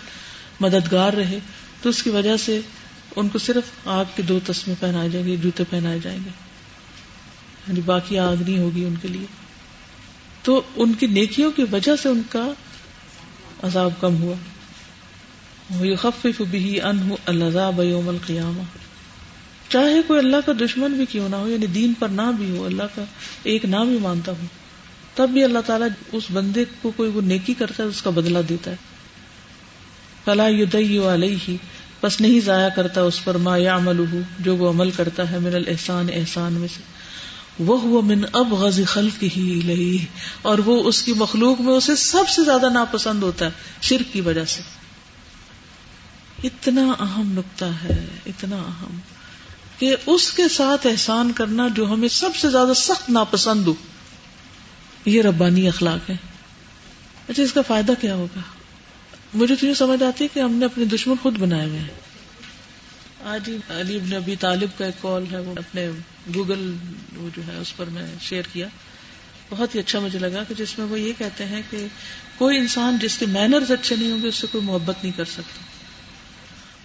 مددگار 0.59 1.13
رہے، 1.13 1.39
تو 1.82 1.89
اس 1.89 2.03
کی 2.03 2.09
وجہ 2.09 2.38
سے 2.38 2.59
ان 3.15 3.30
کو 3.30 3.39
صرف 3.39 3.88
آگ 3.88 4.05
کے 4.15 4.21
دو 4.21 4.39
تسمے 4.45 4.74
پہنائے 4.80 5.09
جائیں 5.09 5.28
گے، 5.28 5.36
جوتے 5.36 5.63
پہنائے 5.69 5.99
جائیں 6.03 6.19
گے۔ 6.26 6.30
یعنی 7.67 7.82
باقی 7.82 8.19
آگ 8.19 8.36
نہیں 8.47 8.59
ہوگی 8.59 8.86
ان 8.86 8.95
کے 9.01 9.07
لیے۔ 9.07 9.43
تو 10.44 10.62
ان 10.76 10.94
کی 10.94 11.08
نیکیوں 11.08 11.52
کی 11.52 11.66
وجہ 11.72 11.96
سے 11.96 12.10
ان 12.10 12.22
کا 12.30 12.48
عذاب 13.64 13.91
کم 14.00 14.22
ہوا۔ 14.22 14.36
بھی 16.50 16.82
العذاب 16.82 17.84
یوم 17.84 18.10
القیامہ 18.10 18.62
چاہے 19.70 20.02
کوئی 20.08 20.20
اللہ 20.20 20.38
کا 20.46 20.52
دشمن 20.62 20.91
بھی 20.91 21.06
کیوں 21.06 21.30
نہ 21.30 21.36
ہو 21.36 21.48
یعنی 21.48 21.66
دین 21.66 21.94
پر 22.00 22.08
نہ 22.08 22.32
بھی 22.38 22.58
ہو، 22.58 22.66
اللہ 22.66 22.84
کا 22.96 23.04
ایک 23.44 23.66
نام 23.66 23.89
ہی 23.89 23.98
مانتا 23.98 24.32
ہو، 24.32 24.46
تب 25.16 25.30
بھی 25.30 25.44
اللہ 25.44 25.60
تعالیٰ 25.66 25.88
اس 26.12 26.24
بندے 26.32 26.66
کو 26.82 26.91
کوئی 26.96 27.10
وہ 27.10 27.22
نیکی 27.22 27.54
کرتا 27.54 27.84
ہے، 27.84 27.88
اس 27.88 28.02
کا 28.02 28.10
بدلہ 28.10 28.39
دیتا 28.50 28.72
ہے۔ 28.72 28.76
فلا 30.26 30.48
یدئی 30.48 30.98
علیہ 30.98 31.56
بس 32.02 32.22
نہیں 32.22 32.39
ضائع 32.39 32.70
کرتا 32.70 33.02
اس 33.02 33.24
پر 33.24 33.38
ما 33.38 33.58
یا 33.58 33.76
عمل 33.76 34.06
جو 34.39 34.56
وہ 34.56 34.70
عمل 34.70 34.91
کرتا 34.91 35.32
ہے، 35.32 35.39
من 35.39 35.56
الحسان 35.56 36.08
احسان 36.14 36.54
میں 36.54 36.68
سے۔ 36.76 36.93
وہ 37.60 38.01
من 38.01 38.22
اب 38.34 38.54
غز 38.54 38.82
خلق 38.88 39.24
ہی 39.24 39.62
لہی 39.66 40.06
اور 40.41 40.58
وہ 40.58 40.84
اس 40.84 41.04
کی 41.04 41.14
مخلوق 41.14 41.62
میں 41.62 41.74
اسے 41.74 41.95
سب 41.95 42.30
سے 42.30 42.43
زیادہ 42.43 42.70
ناپسند 42.70 43.24
ہوتا 43.24 43.45
ہے، 43.45 43.49
شرک 43.82 44.14
کی 44.14 44.22
وجہ 44.22 44.45
سے۔ 44.45 44.62
اتنا 46.43 46.91
اہم 46.99 47.32
نقطہ 47.32 47.66
ہے، 47.66 48.06
اتنا 48.26 48.56
اہم 48.56 48.99
کہ 49.80 49.95
اس 50.06 50.32
کے 50.32 50.47
ساتھ 50.47 50.88
احسان 50.88 51.32
کرنا 51.32 51.68
جو 51.76 51.93
ہمیں 51.93 52.08
سب 52.08 52.36
سے 52.36 52.49
زیادہ 52.49 52.74
سخت 52.76 53.10
ناپسند 53.10 53.68
ہو، 53.68 53.74
یہ 55.06 55.22
ربانی 55.22 55.68
اخلاق 55.68 56.10
ہے۔ 56.10 56.16
اچھا 57.28 57.43
اس 57.43 57.54
کا 57.54 57.62
فائدہ 57.62 57.91
کیا 58.01 58.16
ہوگا؟ 58.16 58.39
مجھے 59.34 59.56
تو 59.56 59.66
یہ 59.66 59.74
سمجھ 59.74 60.04
آتی 60.04 60.24
ہے 60.24 60.30
کہ 60.34 60.39
ہم 60.39 60.51
نے 60.51 60.66
اپنے 60.66 60.86
دشمن 60.86 61.16
خود 61.22 61.38
بنائے 61.38 61.68
ہوئے 61.68 61.80
ہیں۔ 61.80 62.12
آج 63.26 63.49
ہی 63.49 63.57
علی 63.69 63.95
ابن 63.95 64.13
ابی 64.13 64.36
طالب 64.36 64.69
کا 64.78 64.86
ایک 64.86 65.01
کال 65.01 65.24
ہے، 65.32 65.39
وہ 65.39 65.55
اپنے 65.57 65.89
گوگل 66.36 66.76
وہ 67.15 67.30
جو 67.36 67.41
ہے، 67.47 67.57
اس 67.57 67.78
پر 67.78 67.86
میں 67.86 68.15
شیئر 68.21 68.43
کیا۔ 68.53 68.67
بہت 69.49 69.76
ہی 69.76 69.80
اچھا 69.80 69.99
مجھے 69.99 70.19
لگا 70.19 70.43
کہ 70.43 70.53
جس 70.53 70.78
میں 70.78 70.88
وہ 70.88 70.99
یہ 70.99 71.13
کہتے 71.17 71.45
ہیں 71.45 71.61
کہ 71.69 71.88
کوئی 72.38 72.57
انسان 72.57 72.97
جس 73.01 73.17
کے 73.17 73.26
مینرز 73.26 73.71
اچھے 73.71 73.95
نہیں 73.95 74.11
ہوں 74.11 74.24
گے، 74.24 74.28
اس 74.28 74.36
سے 74.36 74.47
کوئی 74.51 74.63
محبت 74.63 74.95
نہیں 75.03 75.17
کر 75.17 75.26
سکتا۔ 75.26 75.59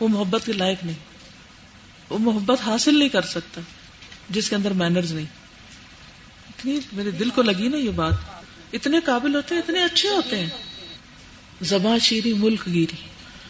وہ 0.01 0.09
محبت 0.09 0.43
کے 0.47 0.53
لائق 0.53 0.85
نہیں۔ 0.85 0.95
وہ 2.11 2.19
محبت 2.19 2.61
حاصل 2.61 2.99
نہیں 2.99 3.09
کر 3.09 3.23
سکتا، 3.23 3.61
جس 4.31 4.51
کے 4.51 4.57
اندر 4.57 4.71
مینرز 4.71 5.13
نہیں۔ 5.13 5.27
اتنی 6.49 6.79
میرے 6.93 7.11
دل 7.11 7.31
کو 7.31 7.43
لگی 7.43 7.69
نا 7.69 7.77
یہ 7.77 7.91
بات۔ 7.91 8.13
اتنے 8.73 9.01
قابل 9.05 9.35
ہوتے 9.35 9.55
ہیں، 9.55 9.63
اتنے 9.63 9.85
اچھے 9.85 10.09
ہوتے 10.09 10.39
ہیں۔ 10.39 10.49
زبان 11.61 11.99
شیری 11.99 12.33
ملک 12.33 12.67
گیری۔ 12.67 12.97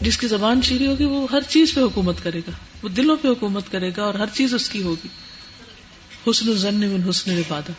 جس 0.00 0.18
کی 0.18 0.28
زبان 0.28 0.62
شیری 0.62 0.86
ہوگی، 0.86 1.04
وہ 1.04 1.26
ہر 1.32 1.40
چیز 1.48 1.74
پہ 1.74 1.80
حکومت 1.80 2.16
کرے 2.22 2.38
گا۔ 2.38 2.50
وہ 2.82 2.88
دلوں 2.88 3.16
پہ 3.22 3.28
حکومت 3.28 3.64
کرے 3.70 3.90
گا 3.96 4.02
اور 4.02 4.14
ہر 4.14 4.26
چیز 4.32 4.54
اس 4.54 4.68
کی 4.68 4.82
ہوگی۔ 4.82 5.08
حسن 6.30 6.54
زن 6.54 6.74
من 6.74 7.10
حسن 7.10 7.30
عبادہ 7.30 7.72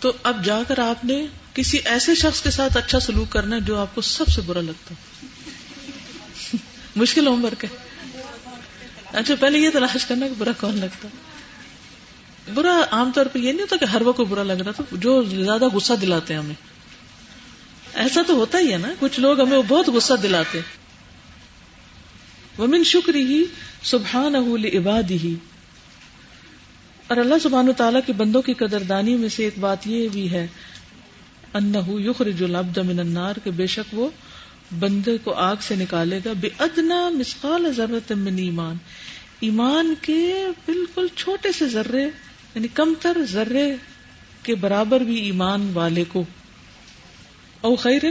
تو 0.00 0.12
اب 0.22 0.44
جا 0.44 0.58
کر 0.68 0.78
آپ 0.78 1.04
نے 1.04 1.26
کسی 1.54 1.78
ایسے 1.84 2.14
شخص 2.14 2.42
کے 2.42 2.50
ساتھ 2.50 2.76
اچھا 2.76 3.00
سلوک 3.00 3.32
کرنا 3.32 3.56
ہے 3.56 3.60
جو 3.60 3.78
آپ 3.78 3.94
کو 3.94 4.00
سب 4.00 4.28
سے 4.28 4.40
برا 4.40 4.60
لگتا 4.60 4.94
مشکل 6.96 7.26
ہوم 7.26 7.44
ورک 7.44 7.64
ہے۔ 7.64 7.68
اچھا 9.12 9.34
پہلے 9.40 9.58
یہ 9.58 9.70
تلاش 9.72 10.06
کرنا 10.06 10.28
کہ 10.28 10.34
برا 10.38 10.50
کون 10.60 10.78
لگتا 10.78 11.08
برا 12.54 12.80
عام 12.90 13.12
طور 13.14 13.26
پہ 13.26 13.38
یہ 13.38 13.52
نہیں 13.52 13.62
ہوتا 13.62 13.76
کہ 13.76 13.84
ہر 13.84 14.02
وقت 14.02 14.16
کو 14.16 14.24
برا 14.24 14.42
لگ 14.42 14.52
رہا 14.52 14.70
تھا، 14.70 14.84
جو 14.92 15.22
زیادہ 15.22 15.64
غصہ 15.64 15.92
دلاتے 15.92 16.34
ہیں 16.34 16.40
ہمیں۔ 16.40 16.54
ایسا 17.94 18.20
تو 18.26 18.34
ہوتا 18.34 18.58
ہی 18.58 18.72
ہے 18.72 18.78
نا، 18.78 18.88
کچھ 18.98 19.20
لوگ 19.20 19.40
ہمیں 19.40 19.58
بہت 19.68 19.88
غصہ 19.88 20.14
دلاتے 20.14 20.58
ہیں۔ 20.58 20.85
ومن 22.58 22.84
شکر 22.84 23.14
ہی 23.14 23.44
سبحان 23.82 24.34
عباد 24.74 25.10
ہی 25.10 25.34
اور 27.06 27.16
اللہ 27.16 27.34
سبحان 27.42 27.68
تعالیٰ 27.76 28.00
کے 28.06 28.12
بندوں 28.12 28.42
کی 28.42 28.52
قدردانی 28.52 29.16
میں 29.16 29.28
سے 29.28 29.44
ایک 29.44 29.58
بات 29.58 29.86
یہ 29.86 30.08
بھی 30.08 30.30
ہے، 30.30 30.46
انہو 31.54 32.00
یخرج 32.00 32.42
العبد 32.42 32.78
من 32.78 32.98
النار، 32.98 33.34
کہ 33.44 33.50
بے 33.50 33.66
شک 33.66 33.94
وہ 33.94 34.08
بندے 34.78 35.18
کو 35.18 35.32
آگ 35.32 35.56
سے 35.60 35.76
نکالے 35.76 36.20
گا۔ 36.24 36.32
بے 36.40 36.48
ادنا 36.58 37.08
مسقال 37.08 37.72
ضرورت 37.72 38.12
من 38.12 38.38
ایمان۔ 38.38 38.76
ایمان 39.40 39.94
کے 40.02 40.34
بالکل 40.66 41.06
چھوٹے 41.16 41.52
سے 41.52 41.68
ذرے 41.68 42.02
یعنی 42.54 42.68
کم 42.68 42.94
تر 43.00 43.16
ذرے 43.30 43.74
کے 44.42 44.54
برابر 44.54 45.00
بھی 45.00 45.16
ایمان 45.16 45.70
والے 45.74 46.04
کو۔ 46.08 46.24
او 47.60 47.76
خیر 47.76 48.02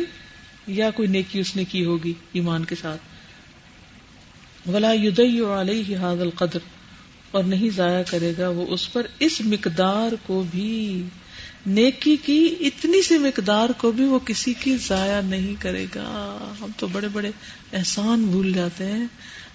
یا 0.68 0.90
کوئی 0.90 1.08
نیکی 1.08 1.40
اس 1.40 1.56
نے 1.56 1.64
کی 1.64 1.86
ہوگی 1.86 2.14
ایمان 2.34 2.66
کے 2.66 2.76
ساتھ۔ 2.82 3.15
ولا 4.68 4.92
علیہ 5.62 5.98
حاض 5.98 6.22
القدر۔ 6.22 6.60
اور 7.32 7.44
نہیں 7.44 7.70
ضائع 7.70 8.04
کرے 8.10 8.34
گا 8.38 8.50
وہ 8.50 8.66
اس 8.70 8.94
پر 8.94 9.08
اس 9.20 9.42
مقدار 9.42 10.12
کو 10.26 10.44
بھی۔ 10.52 11.04
نیکی 11.66 12.16
کی 12.16 12.56
اتنی 12.60 13.02
سی 13.02 13.18
مقدار 13.18 13.70
کو 13.78 13.92
بھی 13.92 14.06
وہ 14.06 14.20
کسی 14.20 14.54
کی 14.54 14.78
ضائع 14.78 15.22
نہیں 15.22 15.62
کرے 15.62 15.86
گا۔ 15.96 16.38
ہم 16.62 16.68
تو 16.78 16.88
بڑے 16.88 17.08
بڑے 17.08 17.32
احسان 17.74 18.26
بھول 18.26 18.54
جاتے 18.54 18.86
ہیں۔ 18.86 19.06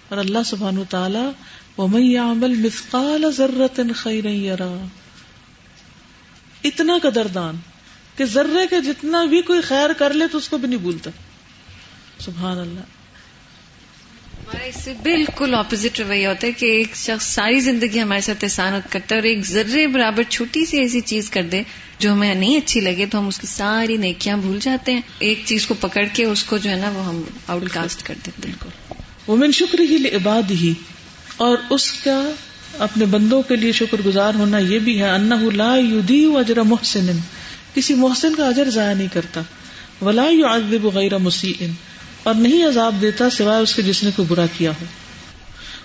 اور 0.09 0.17
اللہ 0.17 0.37
سبحان 0.45 0.77
و 0.77 0.83
تعالی 0.89 1.29
وہ 1.77 1.87
عمل 2.19 2.55
مثقال 2.55 3.31
ضرورت 3.31 3.79
خیر 3.95 4.25
اتنا 6.63 6.97
قدردان 7.01 7.55
کہ 8.17 8.25
ذرے 8.25 8.67
کے 8.69 8.81
جتنا 8.81 9.25
بھی 9.25 9.41
کوئی 9.41 9.61
خیر 9.61 9.93
کر 9.93 10.13
لے 10.13 10.25
تو 10.31 10.37
اس 10.37 10.49
کو 10.49 10.57
بھی 10.57 10.67
نہیں 10.67 10.79
بھولتا۔ 10.79 11.09
سبحان 12.19 12.57
اللہ۔ 12.57 13.00
ہمارا 14.53 14.65
اس 14.65 14.75
سے 14.83 14.93
بالکل 15.03 15.53
اپوزٹ 15.53 15.99
رویہ 15.99 16.27
ہوتا 16.27 16.47
ہے 16.47 16.51
کہ 16.51 16.65
ایک 16.65 16.95
شخص 16.95 17.27
ساری 17.27 17.59
زندگی 17.59 18.01
ہمارے 18.01 18.21
ساتھ 18.21 18.43
احسانت 18.43 18.91
کرتا 18.91 19.15
ہے 19.15 19.19
اور 19.19 19.27
ایک 19.27 19.45
ذرے 19.45 19.87
برابر 19.87 20.23
چھوٹی 20.29 20.65
سی 20.65 20.77
ایسی 20.77 21.01
چیز 21.01 21.29
کر 21.29 21.43
دے 21.43 21.61
جو 21.99 22.13
ہمیں 22.13 22.35
نہیں 22.35 22.57
اچھی 22.57 22.79
لگے 22.79 23.05
تو 23.05 23.19
ہم 23.19 23.27
اس 23.27 23.39
کی 23.39 23.47
ساری 23.47 23.97
نیکیاں 23.97 24.37
بھول 24.37 24.59
جاتے 24.61 24.93
ہیں۔ 24.93 25.01
ایک 25.19 25.41
چیز 25.45 25.67
کو 25.67 25.73
پکڑ 25.73 26.03
کے 26.13 26.25
اس 26.25 26.43
کو 26.43 26.57
جو 26.57 26.69
ہے 26.69 26.75
نا 26.75 26.89
وہ 26.89 27.05
ہم 27.05 27.21
آؤٹ 27.47 27.69
کاسٹ 27.69 28.03
کر 28.03 28.13
دیتے 28.25 28.41
بالکل۔ 28.41 28.69
وہ 29.27 29.35
من 29.35 29.51
شکر 29.51 29.79
ہی 29.79 30.15
عباد 30.15 30.51
ہی 30.51 30.73
اور 31.37 31.57
اس 31.69 31.91
کا 31.91 32.31
اپنے 32.77 33.05
بندوں 33.05 33.41
کے 33.41 33.55
لیے 33.55 33.71
شکر 33.71 34.01
گزار 34.05 34.33
ہونا 34.33 34.57
یہ 34.57 34.79
بھی 34.79 34.99
ہے 34.99 35.09
انہ 35.09 35.35
لا 35.53 35.75
یودی 35.77 36.25
اجر 36.35 36.61
محسن، 36.61 37.17
کسی 37.73 37.93
محسن 37.93 38.35
کا 38.35 38.47
اجر 38.47 38.69
ضائع 38.69 38.93
نہیں 38.93 39.13
کرتا۔ 39.13 39.41
ولا 40.01 40.29
يعذب 40.29 40.85
غیر 40.85 41.17
مسیء 41.17 41.67
اور 42.23 42.35
نہیں 42.35 42.65
عذاب 42.65 42.95
دیتا 43.01 43.29
سوائے 43.29 43.63
اس 43.63 43.75
کے 43.75 43.81
جس 43.81 44.03
نے 44.03 44.09
کوئی 44.15 44.27
برا 44.27 44.45
کیا 44.57 44.71
ہو۔ 44.81 44.85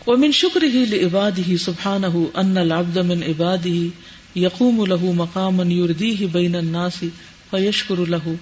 ومن 0.06 0.32
شکره 0.32 0.84
لعباده 0.84 1.56
سبحانه 1.56 2.24
ان 2.34 2.58
العبد 2.58 2.96
من 2.96 3.22
عباد 3.22 3.66
ہی 3.66 3.88
عباده 3.88 3.88
يقوم 4.36 4.84
له 4.84 5.12
مقاما 5.14 5.64
يرضيه 5.66 6.26
بين 6.32 6.54
الناس 6.54 7.04
فيشكر 7.50 7.96
له 8.08 8.34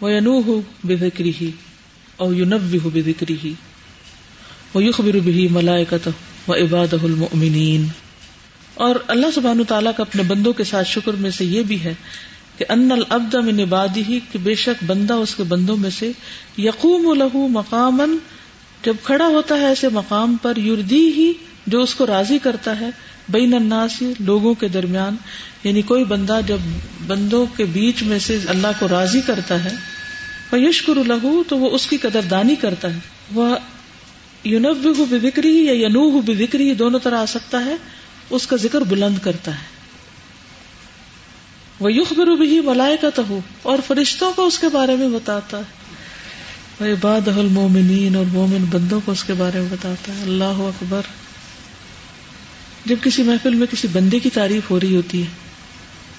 وينوه 0.00 0.60
بذكره 0.84 1.50
او 2.16 2.32
ينبه 2.32 2.90
بذكره 2.94 3.46
ويخبر 4.74 5.18
به 5.24 5.48
ملائكته 5.50 6.10
وعباده 6.48 6.98
المؤمنين۔ 7.02 7.86
اور 8.74 8.94
اللہ 9.08 9.26
سبحان 9.34 9.64
تعالیٰ 9.68 9.92
کا 9.96 10.02
اپنے 10.02 10.22
بندوں 10.22 10.52
کے 10.52 10.64
ساتھ 10.64 10.88
شکر 10.88 11.12
میں 11.12 11.30
سے 11.30 11.44
یہ 11.44 11.62
بھی 11.62 11.84
ہے 11.84 11.94
کہ 12.60 12.64
ان 12.68 12.92
العبد 12.92 13.34
من 13.34 13.60
عبادی 13.60 14.02
ہی 14.08 14.20
کہ 14.32 14.38
بے 14.38 14.54
شک 14.54 14.84
بندہ 14.86 15.12
اس 15.12 15.34
کے 15.34 15.42
بندوں 15.42 15.76
میں 15.76 15.90
سے 15.90 16.12
یقوم 16.58 17.12
لہو 17.12 17.48
مقام 17.48 18.16
جب 18.84 18.94
کھڑا 19.04 19.26
ہوتا 19.26 19.54
ہے 19.54 19.66
ایسے 19.66 19.88
مقام 19.88 20.36
پر 20.42 20.56
یوردی 20.56 21.12
ہی 21.12 21.32
جو 21.66 21.82
اس 21.82 21.94
کو 21.94 22.06
راضی 22.06 22.38
کرتا 22.38 22.80
ہے 22.80 22.90
بین 23.28 23.54
الناسی 23.54 24.12
لوگوں 24.18 24.54
کے 24.54 24.68
درمیان۔ 24.68 25.16
یعنی 25.64 25.82
کوئی 25.82 26.04
بندہ 26.04 26.40
جب 26.46 26.56
بندوں 27.06 27.46
کے 27.56 27.64
بیچ 27.64 28.02
میں 28.02 28.18
سے 28.18 28.38
اللہ 28.46 28.66
کو 28.78 28.88
راضی 28.88 29.20
کرتا 29.20 29.64
ہے 29.64 29.70
وہ 30.52 30.60
یشکر 30.60 31.04
لہو 31.06 31.42
تو 31.48 31.58
وہ 31.58 31.70
اس 31.70 31.86
کی 31.86 31.96
قدر 31.96 32.20
دانی 32.30 32.54
کرتا 32.54 32.94
ہے۔ 32.94 32.98
وہ 33.34 33.56
یونب 34.44 34.86
بکری 35.10 35.66
یا 35.66 35.72
ینوح 35.72 36.20
بکری 36.26 36.74
دونوں 36.74 37.00
طرح 37.02 37.18
آ 37.18 37.26
سکتا 37.26 37.64
ہے، 37.64 37.76
اس 38.30 38.46
کا 38.46 38.56
ذکر 38.56 38.80
بلند 38.80 39.18
کرتا 39.22 39.54
ہے۔ 39.54 39.79
وہ 41.80 41.92
یوخ 41.92 42.12
برو 42.12 42.36
بھی 42.36 42.60
ملائے 42.60 42.96
کا 42.96 43.10
تو 43.10 43.38
اور 43.62 43.78
فرشتوں 43.86 44.32
کو 44.32 44.46
اس 44.46 44.58
کے 44.58 44.68
بارے 44.68 44.96
میں 44.96 45.08
بتاتا 45.08 45.58
ہے۔ 45.58 45.62
وہ 46.80 46.96
باد 47.00 47.28
المومنین 47.28 48.16
اور 48.16 48.24
مومن 48.24 48.64
بندوں 48.70 49.00
کو 49.04 49.12
اس 49.12 49.24
کے 49.24 49.32
بارے 49.32 49.60
میں 49.60 49.68
بتاتا 49.70 50.16
ہے۔ 50.16 50.22
اللہ 50.22 50.44
اکبر۔ 50.44 51.02
جب 52.84 52.96
کسی 53.02 53.22
محفل 53.22 53.54
میں 53.54 53.66
کسی 53.66 53.88
بندے 53.92 54.18
کی 54.18 54.30
تعریف 54.30 54.70
ہو 54.70 54.80
رہی 54.80 54.96
ہوتی 54.96 55.22
ہے، 55.22 55.26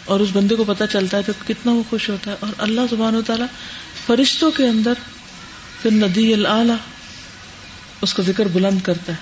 اور 0.05 0.19
اس 0.19 0.29
بندے 0.33 0.55
کو 0.55 0.63
پتا 0.63 0.87
چلتا 0.87 1.17
ہے 1.17 1.21
تو 1.21 1.33
کتنا 1.47 1.71
وہ 1.71 1.83
خوش 1.89 2.09
ہوتا 2.09 2.31
ہے۔ 2.31 2.35
اور 2.39 2.49
اللہ 2.57 2.81
زبان 2.89 3.15
و 3.15 3.21
تعالیٰ 3.21 3.47
فرشتوں 4.05 4.51
کے 4.51 4.67
اندر 4.67 4.93
پھر 5.81 5.91
ندی 5.91 6.33
اللہ 6.33 6.75
اس 8.01 8.13
کا 8.13 8.23
ذکر 8.23 8.47
بلند 8.47 8.79
کرتا 8.83 9.11
ہے 9.13 9.17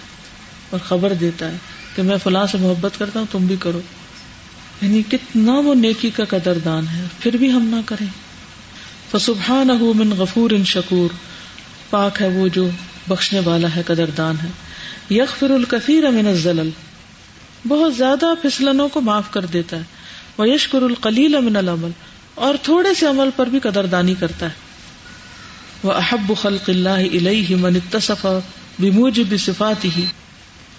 اور 0.69 0.79
خبر 0.79 1.13
دیتا 1.13 1.51
ہے 1.51 1.57
کہ 1.95 2.01
میں 2.01 2.17
فلاں 2.23 2.45
سے 2.47 2.57
محبت 2.57 2.99
کرتا 2.99 3.19
ہوں، 3.19 3.27
تم 3.31 3.45
بھی 3.45 3.55
کرو۔ 3.59 3.81
یعنی 4.81 5.01
کتنا 5.01 5.53
وہ 5.59 5.75
نیکی 5.75 6.09
کا 6.09 6.25
قدر 6.29 6.57
دان 6.57 6.87
ہے، 6.87 7.05
پھر 7.19 7.37
بھی 7.37 7.51
ہم 7.51 7.63
نہ 7.63 7.81
کریں۔ 7.85 8.07
فسبحان 9.11 9.67
من 9.95 10.11
غفور 10.17 10.51
ان 10.51 10.65
شکور، 10.65 11.09
پاک 11.89 12.21
ہے 12.21 12.27
وہ 12.27 12.47
جو 12.47 12.69
بخشنے 13.07 13.39
والا 13.39 13.67
ہے 13.75 13.81
قدر 13.85 14.09
دان 14.17 14.35
ہے۔ 14.43 14.49
یغفر 15.09 15.49
الکثیر 15.49 16.09
من 16.11 16.27
الزلل، 16.27 16.69
بہت 17.67 17.95
زیادہ 17.95 18.33
پھسلنوں 18.41 18.87
کو 18.89 19.01
معاف 19.01 19.31
کر 19.31 19.45
دیتا 19.45 19.77
ہے۔ 19.77 19.83
وہ 20.37 20.49
یشکر 20.49 20.81
القلیل 20.81 21.39
من 21.41 21.55
العمل، 21.55 21.91
اور 22.35 22.55
تھوڑے 22.63 22.93
سے 22.93 23.05
عمل 23.05 23.29
پر 23.35 23.47
بھی 23.47 23.59
قدردانی 23.59 24.13
کرتا 24.19 24.45
ہے۔ 24.45 24.67
وہ 25.83 25.91
احب 25.91 26.31
خلق 26.41 26.69
اللہ 26.69 27.01
علیہ 27.13 27.55
من 27.55 27.75
اتصف 27.75 28.25
بموجب 28.79 29.35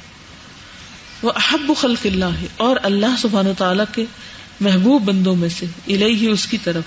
واحب 1.23 1.73
خلق 1.77 2.07
اللہ 2.07 2.45
اور 2.57 2.77
اللہ 2.83 3.17
سبحانہ 3.19 3.49
وتعالی 3.49 3.83
کے 3.93 4.05
محبوب 4.61 5.05
بندوں 5.05 5.37
میں 5.37 5.49
سے 5.49 5.67
الہی 5.67 6.27
اس 6.27 6.47
کی 6.47 6.59
طرف. 6.65 6.83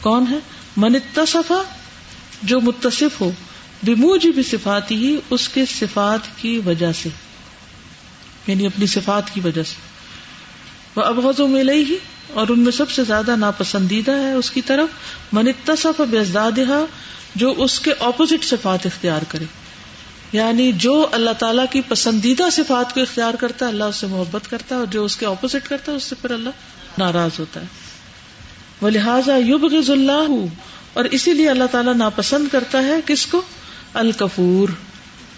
کون 0.00 0.24
ہے؟ 0.30 0.38
من 0.76 0.94
اتصفا 0.94 1.62
جو 2.42 2.60
متصف 2.60 3.20
ہو، 3.20 3.30
بموجب 3.82 4.40
صفات 4.50 4.90
ہی 4.90 5.16
اس 5.30 5.48
کے 5.48 5.64
صفات 5.66 6.42
کی 6.42 6.60
وجہ 6.66 6.92
سے 6.92 7.08
یعنی 8.46 8.66
اپنی 8.66 8.86
صفات 8.86 9.34
کی 9.34 9.40
وجہ 9.44 9.62
سے۔ 9.62 9.89
وہ 10.96 11.02
ابغض 11.02 11.40
میں 11.40 11.64
لئی 11.64 11.84
ہی 11.84 11.96
اور 12.32 12.48
ان 12.48 12.60
میں 12.60 12.72
سب 12.72 12.90
سے 12.90 13.04
زیادہ 13.04 13.36
ناپسندیدہ 13.36 14.12
ہے 14.12 14.32
اس 14.32 14.50
کی 14.50 14.60
طرف، 14.62 14.88
من 15.32 15.48
اتصف 15.48 16.00
بزدادہ 16.10 16.84
جو 17.34 17.54
اس 17.56 17.80
کے 17.80 17.92
اپوزٹ 17.98 18.44
صفات 18.44 18.86
اختیار 18.86 19.22
کرے۔ 19.28 19.44
یعنی 20.32 20.72
جو 20.72 21.06
اللہ 21.12 21.30
تعالیٰ 21.30 21.64
کی 21.70 21.80
پسندیدہ 21.80 22.42
صفات 22.52 22.94
کو 22.94 23.00
اختیار 23.00 23.34
کرتا 23.34 23.66
ہے، 23.66 23.70
اللہ 23.70 23.84
اس 23.84 23.96
سے 23.96 24.06
محبت 24.06 24.50
کرتا 24.50 24.74
ہے 24.74 24.80
اور 24.80 24.86
جو 24.86 25.04
اس 25.04 25.16
کے 25.16 25.26
اپوزٹ 25.26 25.68
کرتا 25.68 25.92
ہے، 25.92 25.96
اس 25.96 26.04
سے 26.04 26.14
پھر 26.20 26.30
اللہ 26.30 26.50
ناراض 26.98 27.30
ہوتا 27.38 27.60
ہے۔ 27.60 27.66
وہ 28.80 28.90
لہٰذا 28.90 29.36
یوب 29.36 29.64
اللہ 29.88 30.44
اور 30.92 31.04
اسی 31.04 31.34
لیے 31.34 31.50
اللہ 31.50 31.64
تعالیٰ 31.70 31.94
ناپسند 31.94 32.48
کرتا 32.52 32.82
ہے 32.82 32.94
کس 33.06 33.26
کو؟ 33.26 33.42
الکفور 33.94 34.68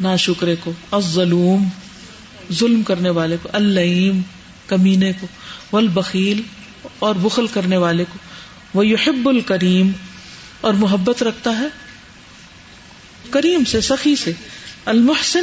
نا 0.00 0.16
شکرے 0.16 0.56
کو، 0.64 0.72
الظلوم، 0.90 1.68
ظلم 2.52 2.82
کرنے 2.82 3.10
والے 3.10 3.36
کو 3.42 3.48
العیم 3.52 4.20
کمینے 4.66 5.12
کو۔ 5.20 5.26
والبخیل 5.72 6.42
اور 6.98 7.14
بخل 7.14 7.46
کرنے 7.46 7.76
والے 7.76 8.04
کو۔ 8.04 8.18
وہ 8.74 8.86
یحب 8.86 9.28
الکریم 9.28 9.90
اور 10.60 10.74
محبت 10.74 11.22
رکھتا 11.22 11.58
ہے۔ 11.58 11.66
کریم 13.30 13.64
سے، 13.64 13.80
سخی 13.80 14.16
سے۔ 14.16 14.32
المحسن، 14.84 15.42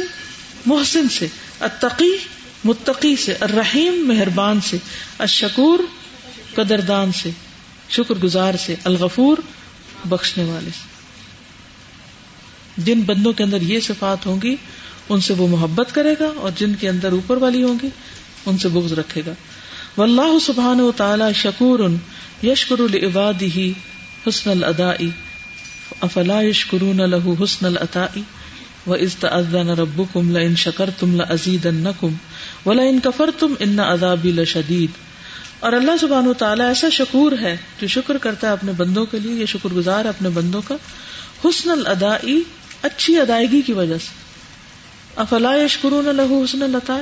محسن 0.66 1.08
سے۔ 1.08 1.26
اتقی 1.60 2.16
متقی 2.64 3.16
سے۔ 3.16 3.34
الرحیم، 3.40 4.08
مہربان 4.08 4.60
سے۔ 4.60 4.76
الشکور، 5.18 5.78
قدردان 6.54 7.12
سے۔ 7.12 7.30
شکر 7.88 8.14
گزار 8.14 8.54
سے۔ 8.64 8.74
الغفور، 8.84 9.36
بخشنے 10.04 10.44
والے 10.44 10.70
سے۔ 10.70 10.90
جن 12.76 13.00
بندوں 13.00 13.32
کے 13.32 13.44
اندر 13.44 13.62
یہ 13.62 13.80
صفات 13.80 14.26
ہوں 14.26 14.42
گی، 14.42 14.56
ان 15.08 15.20
سے 15.20 15.34
وہ 15.34 15.48
محبت 15.48 15.94
کرے 15.94 16.14
گا 16.20 16.32
اور 16.36 16.50
جن 16.56 16.74
کے 16.74 16.88
اندر 16.88 17.12
اوپر 17.12 17.36
والی 17.36 17.62
ہوں 17.62 17.78
گی، 17.82 17.88
ان 18.46 18.58
سے 18.58 18.68
بغض 18.68 18.92
رکھے 18.92 19.22
گا۔ 19.26 19.32
واللہ 20.00 20.38
سبحانہ 20.46 20.82
و 20.82 20.92
تعالی 20.92 21.24
شکور 21.34 21.78
یشکر 22.44 22.78
العباد 22.78 23.42
حسن 24.28 24.50
الادائی، 24.50 25.10
افلا 26.00 26.42
یشکرون 26.42 27.10
له 27.10 27.32
حسن 27.40 27.66
العطائی 27.66 28.22
و 28.86 28.94
از 28.94 29.16
تأذن 29.16 29.68
ربکم 29.68 30.36
لئن 30.36 30.56
شکرتم 30.56 31.16
لأزیدنکم، 31.16 32.08
ولئن 32.66 32.98
کفرتم 33.00 33.54
ان 33.58 33.80
عذابی 33.80 34.32
لشدید۔ 34.32 34.90
اور 35.60 35.72
اللہ 35.72 35.90
سبحان 36.00 36.26
و 36.26 36.32
تعالیٰ 36.32 36.68
ایسا 36.68 36.88
شکور 36.92 37.32
ہے 37.32 37.56
جو 37.80 37.86
شکر 37.86 38.18
کرتا 38.18 38.46
ہے 38.46 38.52
اپنے 38.52 38.72
بندوں 38.72 39.06
کے 39.06 39.18
لیے 39.18 39.32
یہ 39.32 39.46
شکر 39.46 39.74
گزار 39.74 40.04
ہے 40.04 40.10
اپنے 40.10 40.28
بندوں 40.28 40.62
کا، 40.68 40.74
حسن 41.44 41.70
الدائی 41.70 42.42
اچھی 42.82 43.20
ادائیگی 43.20 43.62
کی 43.62 43.72
وجہ 43.72 43.98
سے۔ 43.98 44.08
افلا 45.16 45.54
یشکرون 45.54 46.04
لہو 46.04 46.44
حسن 46.44 46.62
العطا 46.62 46.98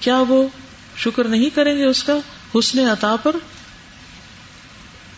کیا 0.00 0.22
وہ 0.28 0.46
شکر 0.96 1.24
نہیں 1.24 1.50
کریں 1.54 1.78
گے 1.78 1.84
اس 1.84 2.02
کا 2.02 2.18
حسن 2.54 2.78
عطا 2.78 3.16
پر؟ 3.22 3.36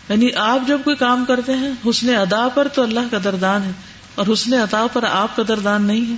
یعنی 0.09 0.29
آپ 0.37 0.68
جب 0.68 0.81
کوئی 0.85 0.97
کام 0.97 1.25
کرتے 1.29 1.53
ہیں، 1.53 1.70
حسن 1.87 2.14
ادا 2.14 2.49
پر 2.55 2.68
تو 2.68 2.83
اللہ 2.83 3.01
کا 3.11 3.18
دردان 3.25 3.62
ہے، 3.62 3.70
اور 4.14 4.27
حسن 4.33 4.55
عطا 4.55 4.87
پر 4.93 5.03
آپ 5.03 5.37
کا 5.37 5.43
دردان 5.49 5.83
نہیں 5.83 6.11
ہے۔ 6.11 6.16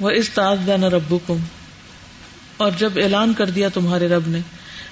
وہ 0.00 0.10
اس 0.10 0.30
تاز 0.30 0.58
دان 0.66 0.84
ربو 0.84 1.36
اور 2.56 2.72
جب 2.78 2.92
اعلان 2.96 3.34
کر 3.34 3.50
دیا 3.50 3.68
تمہارے 3.68 4.08
رب 4.08 4.28
نے 4.28 4.40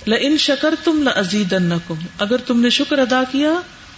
ان 0.06 0.38
شکر 0.38 0.74
تم 0.84 1.08
لزید 1.16 1.54
اگر 2.18 2.36
تم 2.36 2.60
نے 2.60 2.70
شکر 2.70 2.98
ادا 2.98 3.22
کیا 3.32 3.50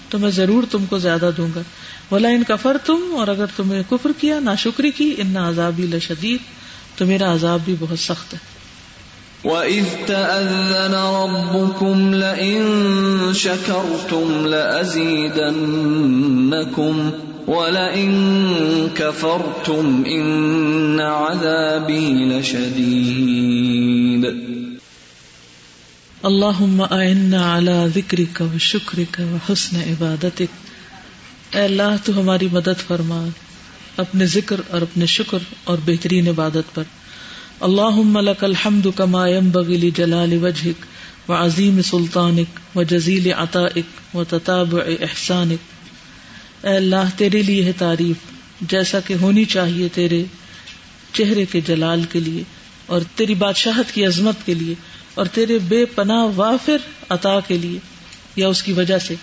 تو 0.09 0.19
میں 0.19 0.31
ضرور 0.31 0.65
تم 0.71 0.87
کو 0.87 0.99
زیادہ 0.99 1.31
دوں 1.37 1.49
گا۔ 1.55 1.61
بولا 2.11 2.29
ان 2.29 2.43
کفر 2.49 2.77
تم 2.85 3.17
اور 3.17 3.29
اگر 3.29 3.45
تم 3.57 3.73
نے 3.73 3.83
کفر 3.91 4.11
کیا 4.21 4.41
نہ 4.41 4.51
شکری 4.59 4.91
کی، 4.91 5.15
ان 5.19 5.27
نہ 5.27 5.39
عذابی 5.39 5.83
لشدید، 5.83 6.41
تو 6.99 7.07
میرا 7.07 7.35
عذاب 7.35 7.61
بھی 7.65 7.77
بہت 7.79 7.99
سخت 7.99 8.35
ہے۔ 8.35 8.39
وَإِذْ 9.47 9.85
تَأَذَّنَ 10.07 10.95
رَبُّكُمْ 10.95 12.15
لَئِن 12.15 12.65
شَكَرْتُمْ 13.35 14.47
لَأَزِيدَنَّكُمْ 14.47 17.11
وَلَئِن 17.47 18.13
كَفَرْتُمْ 18.95 20.03
إِنَّ 20.07 21.01
عَذَابِي 21.01 22.25
لَشَدِيدٌ. 22.25 24.25
اللہ 26.23 26.83
اعنا 26.91 27.87
ذکری 27.95 28.25
کا 28.33 28.45
و 28.45 28.59
شکر 28.59 28.99
کا 29.11 29.23
و 29.23 29.37
حسن 29.49 29.77
عبادت 29.77 30.43
اے 31.51 31.65
اللہ 31.65 31.97
تو 32.05 32.21
ہماری 32.21 32.49
مدد 32.53 32.87
فرما، 32.87 33.27
اپنے 33.97 34.27
ذکر 34.27 34.57
اور 34.69 34.83
اپنے 34.83 35.07
شکر 35.07 35.39
اور 35.65 35.79
بہترین 35.85 36.29
عبادت 36.29 36.75
پر. 36.75 36.83
اللہ 37.61 38.19
لک 38.21 38.45
الحمد 38.45 38.87
کما 38.97 39.29
ينبغي 39.29 39.91
جلال 39.91 40.33
وجهك 40.33 40.87
و 41.29 41.33
عظیم 41.33 41.83
سلطانک 41.83 42.77
و 42.77 42.83
جزیل 42.83 43.33
عطائک 43.33 44.17
و 44.17 44.25
تتاب 44.25 44.77
احسانک۔ 44.87 45.59
اے 46.67 46.77
اللہ، 46.77 47.11
تیرے 47.17 47.43
لیے 47.43 47.65
ہے 47.65 47.73
تعریف، 47.73 48.17
جیسا 48.61 49.01
کہ 49.01 49.15
ہونی 49.15 49.45
چاہیے 49.45 49.89
تیرے 49.95 50.25
چہرے 51.13 51.45
کے 51.45 51.61
جلال 51.61 52.05
کے 52.13 52.21
لیے 52.21 52.43
اور 52.87 53.01
تیری 53.15 53.35
بادشاہت 53.35 53.95
کی 53.95 54.07
عظمت 54.07 54.47
کے 54.47 54.55
لیے 54.55 54.75
اور 55.15 55.27
تیرے 55.27 55.59
بے 55.59 55.85
پناہ 55.85 56.25
وافر 56.37 56.77
عطا 57.09 57.41
کے 57.41 57.59
لیے، 57.59 57.79
یا 58.37 58.49
اس 58.49 58.63
کی 58.63 58.73
وجہ 58.73 58.99
سے۔ 58.99 59.15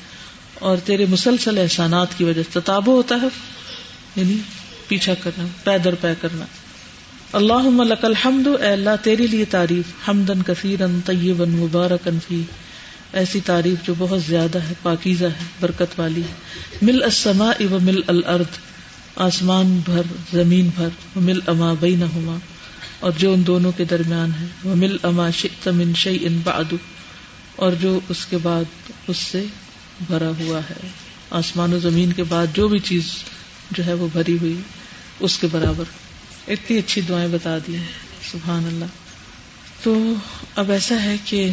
اور 0.54 0.78
تیرے 0.78 1.06
مسلسل 1.06 1.58
احسانات 1.58 2.08
کی 2.18 2.24
وجہ 2.24 2.44
سے۔ 2.44 2.60
تتابو 2.60 2.96
ہوتا 2.96 3.16
ہے 3.22 3.28
یعنی 4.16 4.36
پیچھا 4.88 5.14
کرنا 5.14 5.44
پیدر 5.64 5.96
پے 5.96 6.14
کرنا۔ 6.22 6.46
اللہ 7.34 7.62
ملک 7.64 8.06
الحمد، 8.06 8.48
اے 8.62 8.68
اللہ 8.68 8.90
تیرے 9.04 9.28
لیے 9.28 9.46
تعریف 9.46 10.10
حمدن 10.10 10.42
کثیرن 10.42 11.00
طیبن 11.06 11.50
مبارکن 11.50 12.18
فی۔ 12.28 12.42
ایسی 13.14 13.40
تعریف 13.46 13.86
جو 13.86 13.94
بہت 13.98 14.22
زیادہ 14.22 14.58
ہے، 14.58 14.74
پاکیزہ 14.82 15.26
ہے، 15.26 15.44
برکت 15.60 16.00
والی 16.00 16.22
ہے۔ 16.22 16.34
مل 16.82 17.04
السماء 17.04 17.64
و 17.72 17.78
مل 17.82 18.02
الارض، 18.08 18.58
آسمان 19.16 19.80
بھر، 19.86 20.02
زمین 20.34 20.70
بھر 20.76 20.88
مل 21.16 21.40
اما 21.48 21.74
بینہما۔ 21.80 22.38
اور 23.00 23.12
جو 23.18 23.34
ان 23.34 23.48
دونوں 23.48 23.72
کے 23.78 23.86
درمیان 23.86 24.30
ہے 24.42 24.46
وہ 24.64 24.76
مل 24.76 24.98
اما 25.04 25.30
من 25.66 25.94
شعی 25.96 26.18
ان 26.22 26.40
بادو 26.44 26.76
اور 27.56 27.72
جو 27.82 28.00
اس 28.10 28.26
کے 28.26 28.38
بعد 28.44 28.64
اس 29.08 29.18
سے 29.18 29.46
بھرا 30.08 30.32
ہوا 30.40 30.60
ہے۔ 30.60 30.88
آسمان 31.32 31.74
و 31.74 31.80
زمین 31.80 32.14
کے 32.14 32.24
بعد 32.24 32.48
جو 32.54 32.68
بھی 32.68 32.80
چیز 32.80 33.04
جو 33.72 33.86
ہے 33.86 33.94
وہ 33.94 34.08
بھری 34.14 34.38
ہوئی، 34.42 34.56
اس 35.20 35.38
کے 35.38 35.48
برابر۔ 35.52 36.03
اتنی 36.48 36.78
اچھی 36.78 37.02
دعائیں 37.02 37.28
بتا 37.32 37.58
دی 37.58 37.78
سبحان 38.32 38.66
اللہ۔ 38.66 38.86
تو 39.84 40.14
اب 40.56 40.72
ایسا 40.72 41.04
ہے 41.04 41.16
کہ 41.26 41.52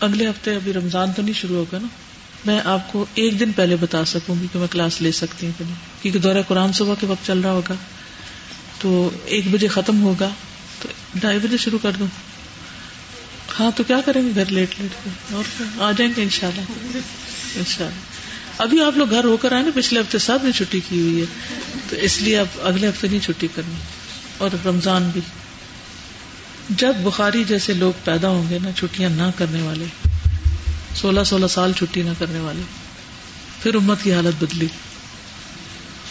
اگلے 0.00 0.28
ہفتے 0.28 0.54
ابھی 0.54 0.72
رمضان 0.72 1.12
تو 1.12 1.22
نہیں 1.22 1.34
شروع 1.34 1.56
ہوگا 1.56 1.78
نا؟ 1.78 1.88
میں 2.46 2.60
آپ 2.64 2.92
کو 2.92 3.04
ایک 3.14 3.40
دن 3.40 3.52
پہلے 3.52 3.76
بتا 3.76 4.04
سکوں 4.04 4.34
گی 4.42 4.46
کہ 4.52 4.58
میں 4.58 4.66
کلاس 4.70 5.02
لے 5.02 5.12
سکتی 5.12 5.46
ہوں 5.46 5.74
کیونکہ 6.02 6.20
دورہ 6.20 6.38
قرآن 6.48 6.72
صبح 6.72 6.94
کے 7.00 7.06
وقت 7.06 7.26
چل 7.26 7.40
رہا 7.40 7.50
ہوگا۔ 7.50 7.74
تو 8.78 9.10
ایک 9.24 9.44
بجے 9.50 9.68
ختم 9.68 10.02
ہوگا۔ 10.02 10.28
تو 10.82 10.88
ڈھائی 11.14 11.38
بجے 11.38 11.56
شروع 11.56 11.78
کر 11.82 11.90
دوں۔ 11.98 12.06
ہاں 13.60 13.70
تو 13.76 13.82
کیا 13.82 14.00
کریں 14.00 14.22
گے؟ 14.22 14.30
گھر 14.34 14.46
لیٹ 14.46 14.74
لیٹ 14.78 15.04
کے۔ 15.04 15.10
اور 15.34 15.62
آ 15.82 15.92
جائیں 15.92 16.12
گے 16.16 16.22
ان 16.22 16.30
شاء 16.30 16.48
اللہ 16.48 16.60
ان 17.56 17.64
شاء 17.66 17.86
اللہ 17.86 18.11
ابھی 18.58 18.84
آپ 18.84 18.96
لوگ 18.96 19.10
گھر 19.10 19.24
ہو 19.24 19.36
کر 19.36 19.52
آئے 19.52 19.62
نا، 19.62 19.70
پچھلے 19.74 20.00
ہفتے 20.00 20.18
سب 20.18 20.38
نے 20.42 20.52
چھٹی 20.52 20.80
کی 20.88 21.00
ہوئی 21.00 21.20
ہے۔ 21.20 21.26
تو 21.90 21.96
اس 21.96 22.22
لیے 22.22 22.38
اب 22.38 22.46
اگلے 22.62 22.88
ہفتے 22.88 23.08
نہیں 23.08 23.20
چھٹی 23.20 23.48
کرنی۔ 23.54 23.74
اور 24.38 24.50
رمضان 24.66 25.10
بھی۔ 25.12 25.20
جب 26.70 26.94
بخاری 27.02 27.44
جیسے 27.44 27.72
لوگ 27.74 27.92
پیدا 28.04 28.28
ہوں 28.28 28.50
گے 28.50 28.58
نا، 28.62 28.70
چھٹیاں 28.76 29.10
نہ 29.10 29.22
کرنے 29.36 29.62
والے۔ 29.62 29.84
سولہ 30.96 31.24
سولہ 31.24 31.46
سال 31.46 31.72
چھٹی 31.72 32.02
نہ 32.02 32.10
کرنے 32.18 32.38
والے۔ 32.38 32.62
پھر 33.62 33.74
امت 33.74 33.98
کی 34.02 34.14
حالت 34.14 34.44
بدلی۔ 34.44 34.66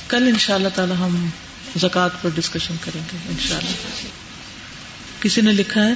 کل 0.08 0.28
ان 0.28 0.40
شاء 0.40 0.56
اللہ 0.56 0.68
تعالی 0.76 0.94
ہم 0.94 1.30
زکوٰۃ 1.76 2.10
پر 2.22 2.30
ڈسکشن 2.36 2.76
کریں 2.82 3.02
گے 3.14 3.18
ان 3.30 3.36
شاء 3.48 3.58
اللہ 3.58 3.72
کسی 5.22 5.42
نے 5.42 5.52
لکھا 5.52 5.86
ہے 5.88 5.94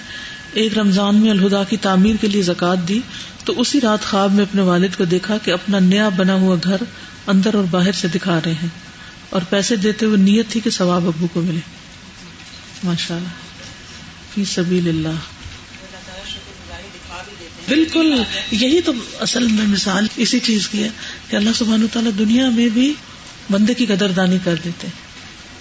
ایک 0.56 0.78
رمضان 0.78 1.16
میں 1.16 1.32
الہدا 1.32 1.64
کی 1.64 1.78
تعمیر 1.78 2.16
کے 2.22 2.28
لیے 2.28 2.42
زکات 2.42 2.88
دی، 2.88 3.00
تو 3.46 3.62
اسی 3.62 3.82
رات 3.82 4.06
خواب 4.10 4.34
میں 4.34 4.44
اپنے 4.44 4.62
والد 4.62 4.98
کو 4.98 5.06
دیکھا 5.06 5.38
کہ 5.38 5.52
اپنا 5.52 5.80
نیا 5.80 6.10
بنا 6.10 6.34
ہوا 6.34 6.56
گھر 6.64 6.78
اندر 7.28 7.54
اور 7.54 7.64
باہر 7.72 7.92
سے 7.92 8.08
دکھا 8.08 8.40
رہے 8.46 8.52
ہیں 8.52 8.68
اور 9.30 9.42
پیسے 9.50 9.76
دیتے 9.76 10.06
ہوئے 10.06 10.18
نیت 10.18 10.50
تھی 10.50 10.60
کہ 10.60 10.70
ثواب 10.70 11.08
ابو 11.08 11.28
کو 11.34 11.42
ملے۔ 11.42 11.60
ماشاء 12.84 13.16
اللہ 13.16 13.28
فی 14.36 14.46
سبیل 14.46 14.90
اللہ۔ 14.90 15.24
بالکل، 17.68 18.24
یہی 18.52 18.82
تو 18.82 18.92
اصل 19.20 19.48
میں 19.48 19.68
مثال 19.68 20.08
اسی 20.16 20.40
چیز 20.40 20.68
کی 20.68 20.84
ہے 20.84 20.90
کہ 21.30 21.36
اللہ 21.36 21.50
سبحان 21.56 21.88
تعالیٰ 21.94 22.12
دنیا 22.20 22.50
میں 22.50 22.70
بھی 22.70 22.94
بندے 23.52 23.74
کی 23.74 23.86
قدر 23.86 24.12
دانی 24.12 24.38
کر 24.44 24.56
دیتے 24.64 24.88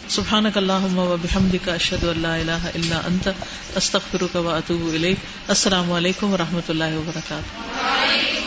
سبحان 0.09 0.47
اللهم 0.57 0.99
وبحمدك 0.99 1.69
اشهد 1.69 2.05
ان 2.05 2.23
لا 2.23 2.37
اله 2.37 2.69
الا 2.75 3.01
انت 3.07 3.29
استغفرك 3.77 4.37
واتوب 4.37 4.95
اليك 4.95 5.17
السلام 5.49 5.93
علیکم 5.93 6.33
و 6.33 6.37
رحمۃ 6.37 6.69
اللہ 6.69 6.97
وبرکاتہ۔ 6.97 8.44